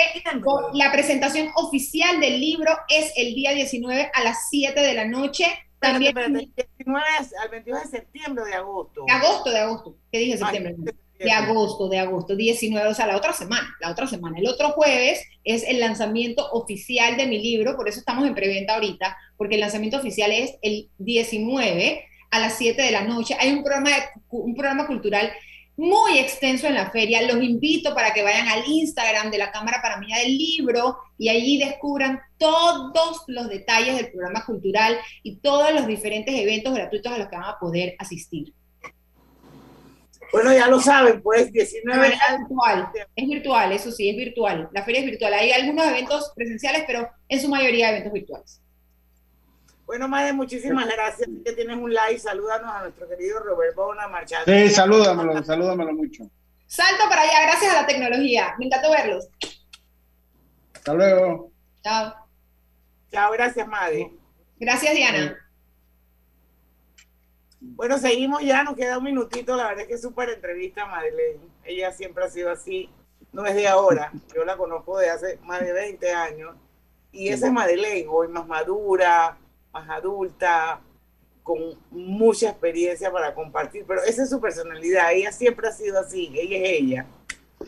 La 0.73 0.93
presentación 0.93 1.49
oficial 1.55 2.21
del 2.21 2.39
libro 2.39 2.71
es 2.87 3.11
el 3.17 3.35
día 3.35 3.51
19 3.51 4.11
a 4.13 4.23
las 4.23 4.47
7 4.49 4.79
de 4.79 4.93
la 4.93 5.03
noche 5.05 5.45
también. 5.79 6.17
al 6.17 7.49
22 7.49 7.83
de 7.83 7.89
septiembre 7.89 8.45
de 8.45 8.53
agosto. 8.53 9.05
De 9.05 9.13
agosto, 9.13 9.49
de 9.49 9.59
agosto. 9.59 9.95
¿Qué 10.11 10.19
dije 10.19 10.37
septiembre? 10.37 10.75
de 11.19 11.31
agosto, 11.31 11.89
de 11.89 11.99
agosto, 11.99 12.35
19, 12.35 12.87
o 12.87 12.93
sea, 12.93 13.05
la 13.05 13.17
otra 13.17 13.33
semana, 13.33 13.75
la 13.81 13.91
otra 13.91 14.07
semana. 14.07 14.39
El 14.39 14.47
otro 14.47 14.69
jueves 14.69 15.21
es 15.43 15.63
el 15.63 15.79
lanzamiento 15.79 16.49
oficial 16.51 17.17
de 17.17 17.27
mi 17.27 17.39
libro, 17.39 17.75
por 17.75 17.89
eso 17.89 17.99
estamos 17.99 18.25
en 18.25 18.33
preventa 18.33 18.75
ahorita, 18.75 19.17
porque 19.35 19.55
el 19.55 19.61
lanzamiento 19.61 19.97
oficial 19.97 20.31
es 20.31 20.55
el 20.61 20.89
19 20.97 22.05
a 22.31 22.39
las 22.39 22.57
7 22.57 22.81
de 22.81 22.91
la 22.91 23.03
noche. 23.03 23.35
Hay 23.37 23.51
un 23.51 23.63
programa, 23.63 23.89
un 24.29 24.55
programa 24.55 24.87
cultural 24.87 25.29
muy 25.79 26.19
extenso 26.19 26.67
en 26.67 26.75
la 26.75 26.91
feria. 26.91 27.21
Los 27.21 27.41
invito 27.41 27.95
para 27.95 28.13
que 28.13 28.21
vayan 28.21 28.49
al 28.49 28.67
Instagram 28.67 29.31
de 29.31 29.37
la 29.37 29.51
Cámara 29.51 29.81
Panameña 29.81 30.17
del 30.19 30.37
Libro 30.37 30.97
y 31.17 31.29
allí 31.29 31.57
descubran 31.57 32.19
todos 32.37 33.23
los 33.27 33.47
detalles 33.47 33.95
del 33.95 34.11
programa 34.11 34.45
cultural 34.45 34.97
y 35.23 35.37
todos 35.37 35.73
los 35.73 35.87
diferentes 35.87 36.35
eventos 36.35 36.73
gratuitos 36.73 37.11
a 37.11 37.17
los 37.17 37.29
que 37.29 37.37
van 37.37 37.45
a 37.45 37.59
poder 37.59 37.95
asistir. 37.97 38.53
Bueno, 40.33 40.53
ya 40.53 40.67
lo 40.67 40.79
saben, 40.79 41.21
pues 41.23 41.51
19 41.51 42.07
es 42.07 42.37
virtual, 42.37 42.89
es 43.15 43.27
virtual, 43.27 43.71
eso 43.71 43.91
sí, 43.91 44.09
es 44.09 44.17
virtual. 44.17 44.69
La 44.73 44.83
feria 44.83 44.99
es 44.99 45.07
virtual. 45.07 45.33
Hay 45.33 45.51
algunos 45.51 45.87
eventos 45.87 46.31
presenciales, 46.35 46.83
pero 46.85 47.09
en 47.29 47.41
su 47.41 47.47
mayoría 47.47 47.89
eventos 47.89 48.13
virtuales. 48.13 48.61
Bueno, 49.89 50.07
Madre, 50.07 50.33
muchísimas 50.33 50.85
gracias. 50.85 51.27
Que 51.43 51.51
tienes 51.53 51.75
un 51.75 51.91
like. 51.91 52.19
Salúdanos 52.19 52.71
a 52.71 52.81
nuestro 52.81 53.09
querido 53.09 53.39
Robert 53.39 53.73
Bona 53.73 54.07
Marchando. 54.07 54.45
Sí, 54.45 54.69
salúdamelo, 54.69 55.43
salúdamelo 55.43 55.93
mucho. 55.93 56.29
Salto 56.67 57.09
para 57.09 57.23
allá, 57.23 57.47
gracias 57.47 57.73
a 57.73 57.81
la 57.81 57.87
tecnología. 57.87 58.53
Me 58.59 58.67
encantó 58.67 58.91
verlos. 58.91 59.27
Hasta 60.75 60.93
luego. 60.93 61.51
Chao. 61.81 62.13
Chao, 63.11 63.31
gracias, 63.31 63.67
Madre. 63.67 64.13
Gracias, 64.59 64.93
Diana. 64.93 65.35
Bueno, 67.59 67.97
seguimos 67.97 68.43
ya, 68.43 68.63
nos 68.63 68.75
queda 68.75 68.99
un 68.99 69.05
minutito. 69.05 69.55
La 69.55 69.69
verdad 69.69 69.81
es 69.81 69.87
que 69.87 69.95
es 69.95 70.01
súper 70.03 70.29
entrevista, 70.29 70.85
Madeleine. 70.85 71.39
Ella 71.63 71.91
siempre 71.93 72.25
ha 72.25 72.29
sido 72.29 72.51
así, 72.51 72.91
no 73.31 73.43
es 73.43 73.55
de 73.55 73.67
ahora. 73.67 74.11
Yo 74.35 74.45
la 74.45 74.55
conozco 74.55 74.99
de 74.99 75.09
hace 75.09 75.39
más 75.45 75.61
de 75.61 75.73
20 75.73 76.11
años. 76.11 76.55
Y 77.11 77.29
esa 77.29 77.47
es 77.47 77.53
Madeleine, 77.53 78.07
hoy 78.07 78.27
más 78.27 78.45
madura, 78.45 79.35
más 79.79 79.89
adulta, 79.89 80.81
con 81.43 81.57
mucha 81.91 82.49
experiencia 82.49 83.11
para 83.11 83.33
compartir. 83.33 83.85
Pero 83.87 84.01
esa 84.03 84.23
es 84.23 84.29
su 84.29 84.39
personalidad. 84.39 85.13
Ella 85.13 85.31
siempre 85.31 85.67
ha 85.67 85.71
sido 85.71 85.99
así. 85.99 86.31
Ella 86.33 86.57
es 86.57 86.81
ella. 86.81 87.05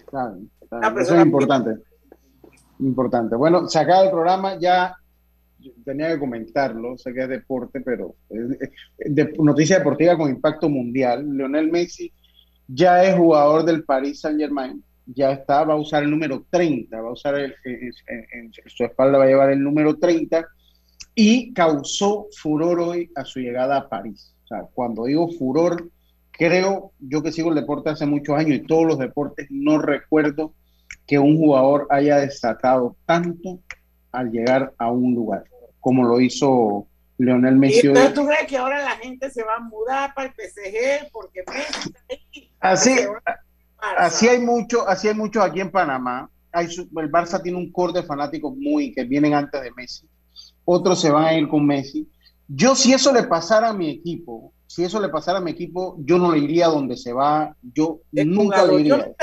Claro, 0.06 0.38
claro. 0.70 1.00
Eso 1.00 1.16
es 1.16 1.26
importante. 1.26 1.78
Importante. 2.80 3.36
Bueno, 3.36 3.68
se 3.68 3.80
acaba 3.80 4.04
el 4.04 4.12
programa. 4.12 4.58
Ya 4.60 4.96
tenía 5.86 6.10
que 6.10 6.20
comentarlo, 6.20 6.98
sé 6.98 7.14
que 7.14 7.22
es 7.22 7.30
deporte, 7.30 7.82
pero 7.82 8.16
de, 8.30 9.34
noticia 9.40 9.78
deportiva 9.78 10.18
con 10.18 10.30
impacto 10.30 10.70
mundial. 10.70 11.26
Lionel 11.30 11.72
Messi 11.72 12.12
ya 12.68 13.04
es 13.04 13.16
jugador 13.16 13.66
del 13.66 13.84
Paris 13.84 14.22
Saint 14.22 14.40
Germain, 14.40 14.84
ya 15.06 15.34
está, 15.34 15.64
va 15.64 15.74
a 15.74 15.78
usar 15.78 16.04
el 16.04 16.12
número 16.12 16.46
30, 16.50 17.00
va 17.00 17.10
a 17.10 17.14
usar 17.14 17.36
el, 17.36 17.54
en, 17.66 18.52
su 18.68 18.84
espalda 18.84 19.18
va 19.18 19.26
a 19.26 19.28
llevar 19.28 19.52
el 19.52 19.62
número 19.62 19.98
30 19.98 20.48
y 21.16 21.54
causó 21.54 22.28
furor 22.42 22.80
hoy 22.80 23.12
a 23.16 23.26
su 23.26 23.40
llegada 23.40 23.78
a 23.78 23.90
París. 23.90 24.34
O 24.46 24.48
sea, 24.48 24.64
cuando 24.74 25.06
digo 25.06 25.30
furor, 25.38 25.90
creo, 26.32 26.92
yo 27.00 27.22
que 27.22 27.32
sigo 27.32 27.50
el 27.50 27.56
deporte 27.56 27.90
hace 27.90 28.06
muchos 28.06 28.38
años 28.38 28.58
y 28.58 28.66
todos 28.66 28.86
los 28.86 29.00
deportes, 29.00 29.48
no 29.50 29.78
recuerdo 29.78 30.54
que 31.08 31.20
un 31.20 31.38
jugador 31.38 31.88
haya 31.90 32.18
desatado 32.18 32.96
tanto 33.06 33.60
al 34.12 34.32
llegar 34.32 34.74
a 34.78 34.92
un 34.92 35.14
lugar, 35.14 35.44
como 35.80 36.04
lo 36.04 36.20
hizo 36.20 36.88
Leonel 37.18 37.56
Messi. 37.56 37.88
entonces 37.88 38.14
tú 38.14 38.26
crees 38.26 38.48
que 38.48 38.58
ahora 38.58 38.82
la 38.82 38.98
gente 38.98 39.30
se 39.30 39.44
va 39.44 39.56
a 39.56 39.60
mudar 39.60 40.14
para 40.14 40.28
el 40.28 40.34
PSG 40.34 41.12
porque 41.12 41.44
Messi 41.48 42.50
Así, 42.60 42.96
así 43.98 44.28
hay 44.28 44.40
mucho, 44.40 44.88
así 44.88 45.08
hay 45.08 45.16
muchos 45.16 45.44
aquí 45.44 45.62
en 45.62 45.72
Panamá. 45.72 46.30
Hay 46.52 46.66
el 46.68 47.12
Barça 47.12 47.42
tiene 47.42 47.58
un 47.58 47.72
core 47.72 47.94
de 47.94 48.04
fanáticos 48.04 48.56
muy 48.56 48.94
que 48.94 49.04
vienen 49.04 49.34
antes 49.34 49.62
de 49.62 49.72
Messi. 49.72 50.08
Otros 50.66 51.00
se 51.02 51.12
van 51.12 51.26
a 51.26 51.34
ir 51.34 51.48
con 51.48 51.66
Messi. 51.66 52.08
Yo 52.48 52.76
si 52.76 52.94
eso 52.94 53.14
le 53.14 53.24
pasara 53.24 53.70
a 53.70 53.74
mi 53.74 53.90
equipo, 53.90 54.54
si 54.68 54.84
eso 54.84 55.02
le 55.02 55.10
pasara 55.10 55.40
a 55.40 55.42
mi 55.42 55.52
equipo, 55.52 55.98
yo 56.00 56.18
no 56.18 56.32
le 56.32 56.40
iría 56.40 56.68
donde 56.68 56.96
se 56.96 57.14
va. 57.14 57.56
Yo 57.62 58.00
nunca 58.12 58.66
le 58.66 58.82
iría. 58.82 59.14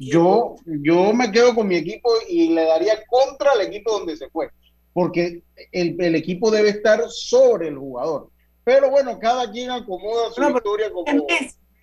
Yo, 0.00 0.54
yo, 0.66 1.12
me 1.12 1.30
quedo 1.30 1.54
con 1.54 1.68
mi 1.68 1.76
equipo 1.76 2.10
y 2.28 2.48
le 2.48 2.64
daría 2.64 2.94
contra 3.06 3.52
el 3.54 3.68
equipo 3.68 3.92
donde 3.92 4.16
se 4.16 4.30
fue. 4.30 4.50
Porque 4.92 5.42
el, 5.72 5.96
el 6.00 6.14
equipo 6.14 6.50
debe 6.50 6.70
estar 6.70 7.02
sobre 7.08 7.68
el 7.68 7.78
jugador. 7.78 8.30
Pero 8.64 8.90
bueno, 8.90 9.18
cada 9.18 9.50
quien 9.50 9.70
acomoda 9.70 10.30
su 10.30 10.42
historia 10.42 10.90
como 10.92 11.06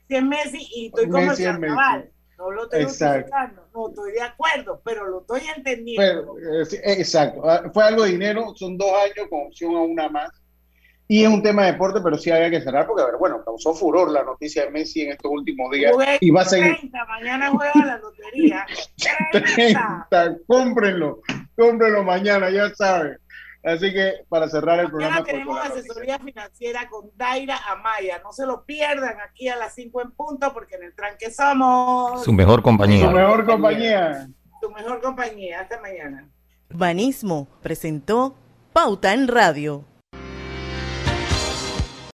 si 0.09 0.15
es 0.15 0.23
Messi 0.23 0.67
y 0.73 0.85
estoy 0.87 1.09
como 1.09 1.31
el 1.31 1.37
carnaval. 1.37 2.11
No 2.39 2.51
lo 2.51 2.63
estoy 2.63 2.85
utilizando, 2.85 3.67
no 3.73 3.89
estoy 3.89 4.13
de 4.13 4.21
acuerdo, 4.21 4.81
pero 4.85 5.05
lo 5.07 5.19
estoy 5.19 5.41
entendiendo. 5.57 6.37
Eh, 6.39 6.63
exacto, 6.85 7.41
ah, 7.43 7.69
fue 7.73 7.83
algo 7.83 8.03
de 8.03 8.11
dinero, 8.11 8.53
son 8.55 8.77
dos 8.77 8.93
años 8.93 9.27
con 9.29 9.47
opción 9.47 9.75
a 9.75 9.81
una 9.81 10.07
más. 10.07 10.31
Y 11.09 11.23
es 11.23 11.29
un 11.29 11.43
tema 11.43 11.65
de 11.65 11.73
deporte, 11.73 11.99
pero 12.01 12.17
sí 12.17 12.31
había 12.31 12.49
que 12.49 12.61
cerrar 12.61 12.87
porque, 12.87 13.01
a 13.01 13.07
ver, 13.07 13.17
bueno, 13.17 13.43
causó 13.43 13.73
furor 13.73 14.09
la 14.09 14.23
noticia 14.23 14.63
de 14.63 14.71
Messi 14.71 15.01
en 15.01 15.11
estos 15.11 15.29
últimos 15.29 15.69
días. 15.71 15.93
y 16.21 16.31
va 16.31 16.43
a 16.43 16.45
seguir. 16.45 16.77
30, 16.77 17.05
mañana 17.07 17.49
juega 17.49 17.85
la 17.85 17.97
lotería. 17.97 18.65
30, 19.55 20.37
cómprenlo, 20.47 21.19
cómprenlo 21.57 22.03
mañana, 22.03 22.49
ya 22.51 22.73
saben. 22.73 23.17
Así 23.63 23.91
que 23.91 24.25
para 24.29 24.47
cerrar 24.47 24.79
el 24.79 24.87
programa. 24.87 25.19
Mañana 25.19 25.31
tenemos 25.31 25.59
asesoría 25.59 26.17
financiera 26.19 26.87
con 26.89 27.11
Daira 27.15 27.57
Amaya. 27.69 28.21
No 28.23 28.31
se 28.31 28.45
lo 28.45 28.63
pierdan 28.65 29.17
aquí 29.19 29.49
a 29.49 29.57
las 29.57 29.75
5 29.75 30.01
en 30.01 30.11
punto 30.11 30.53
porque 30.53 30.75
en 30.75 30.83
el 30.83 30.95
tranque 30.95 31.29
somos. 31.31 32.23
Su 32.23 32.31
mejor 32.31 32.61
compañía. 32.61 33.07
Su 33.07 33.11
mejor 33.11 33.45
compañía. 33.45 34.29
Su 34.61 34.71
mejor 34.71 35.01
compañía. 35.01 35.59
Hasta 35.61 35.81
mañana. 35.81 36.29
Urbanismo 36.69 37.47
presentó 37.61 38.35
Pauta 38.71 39.13
en 39.13 39.27
Radio. 39.27 39.83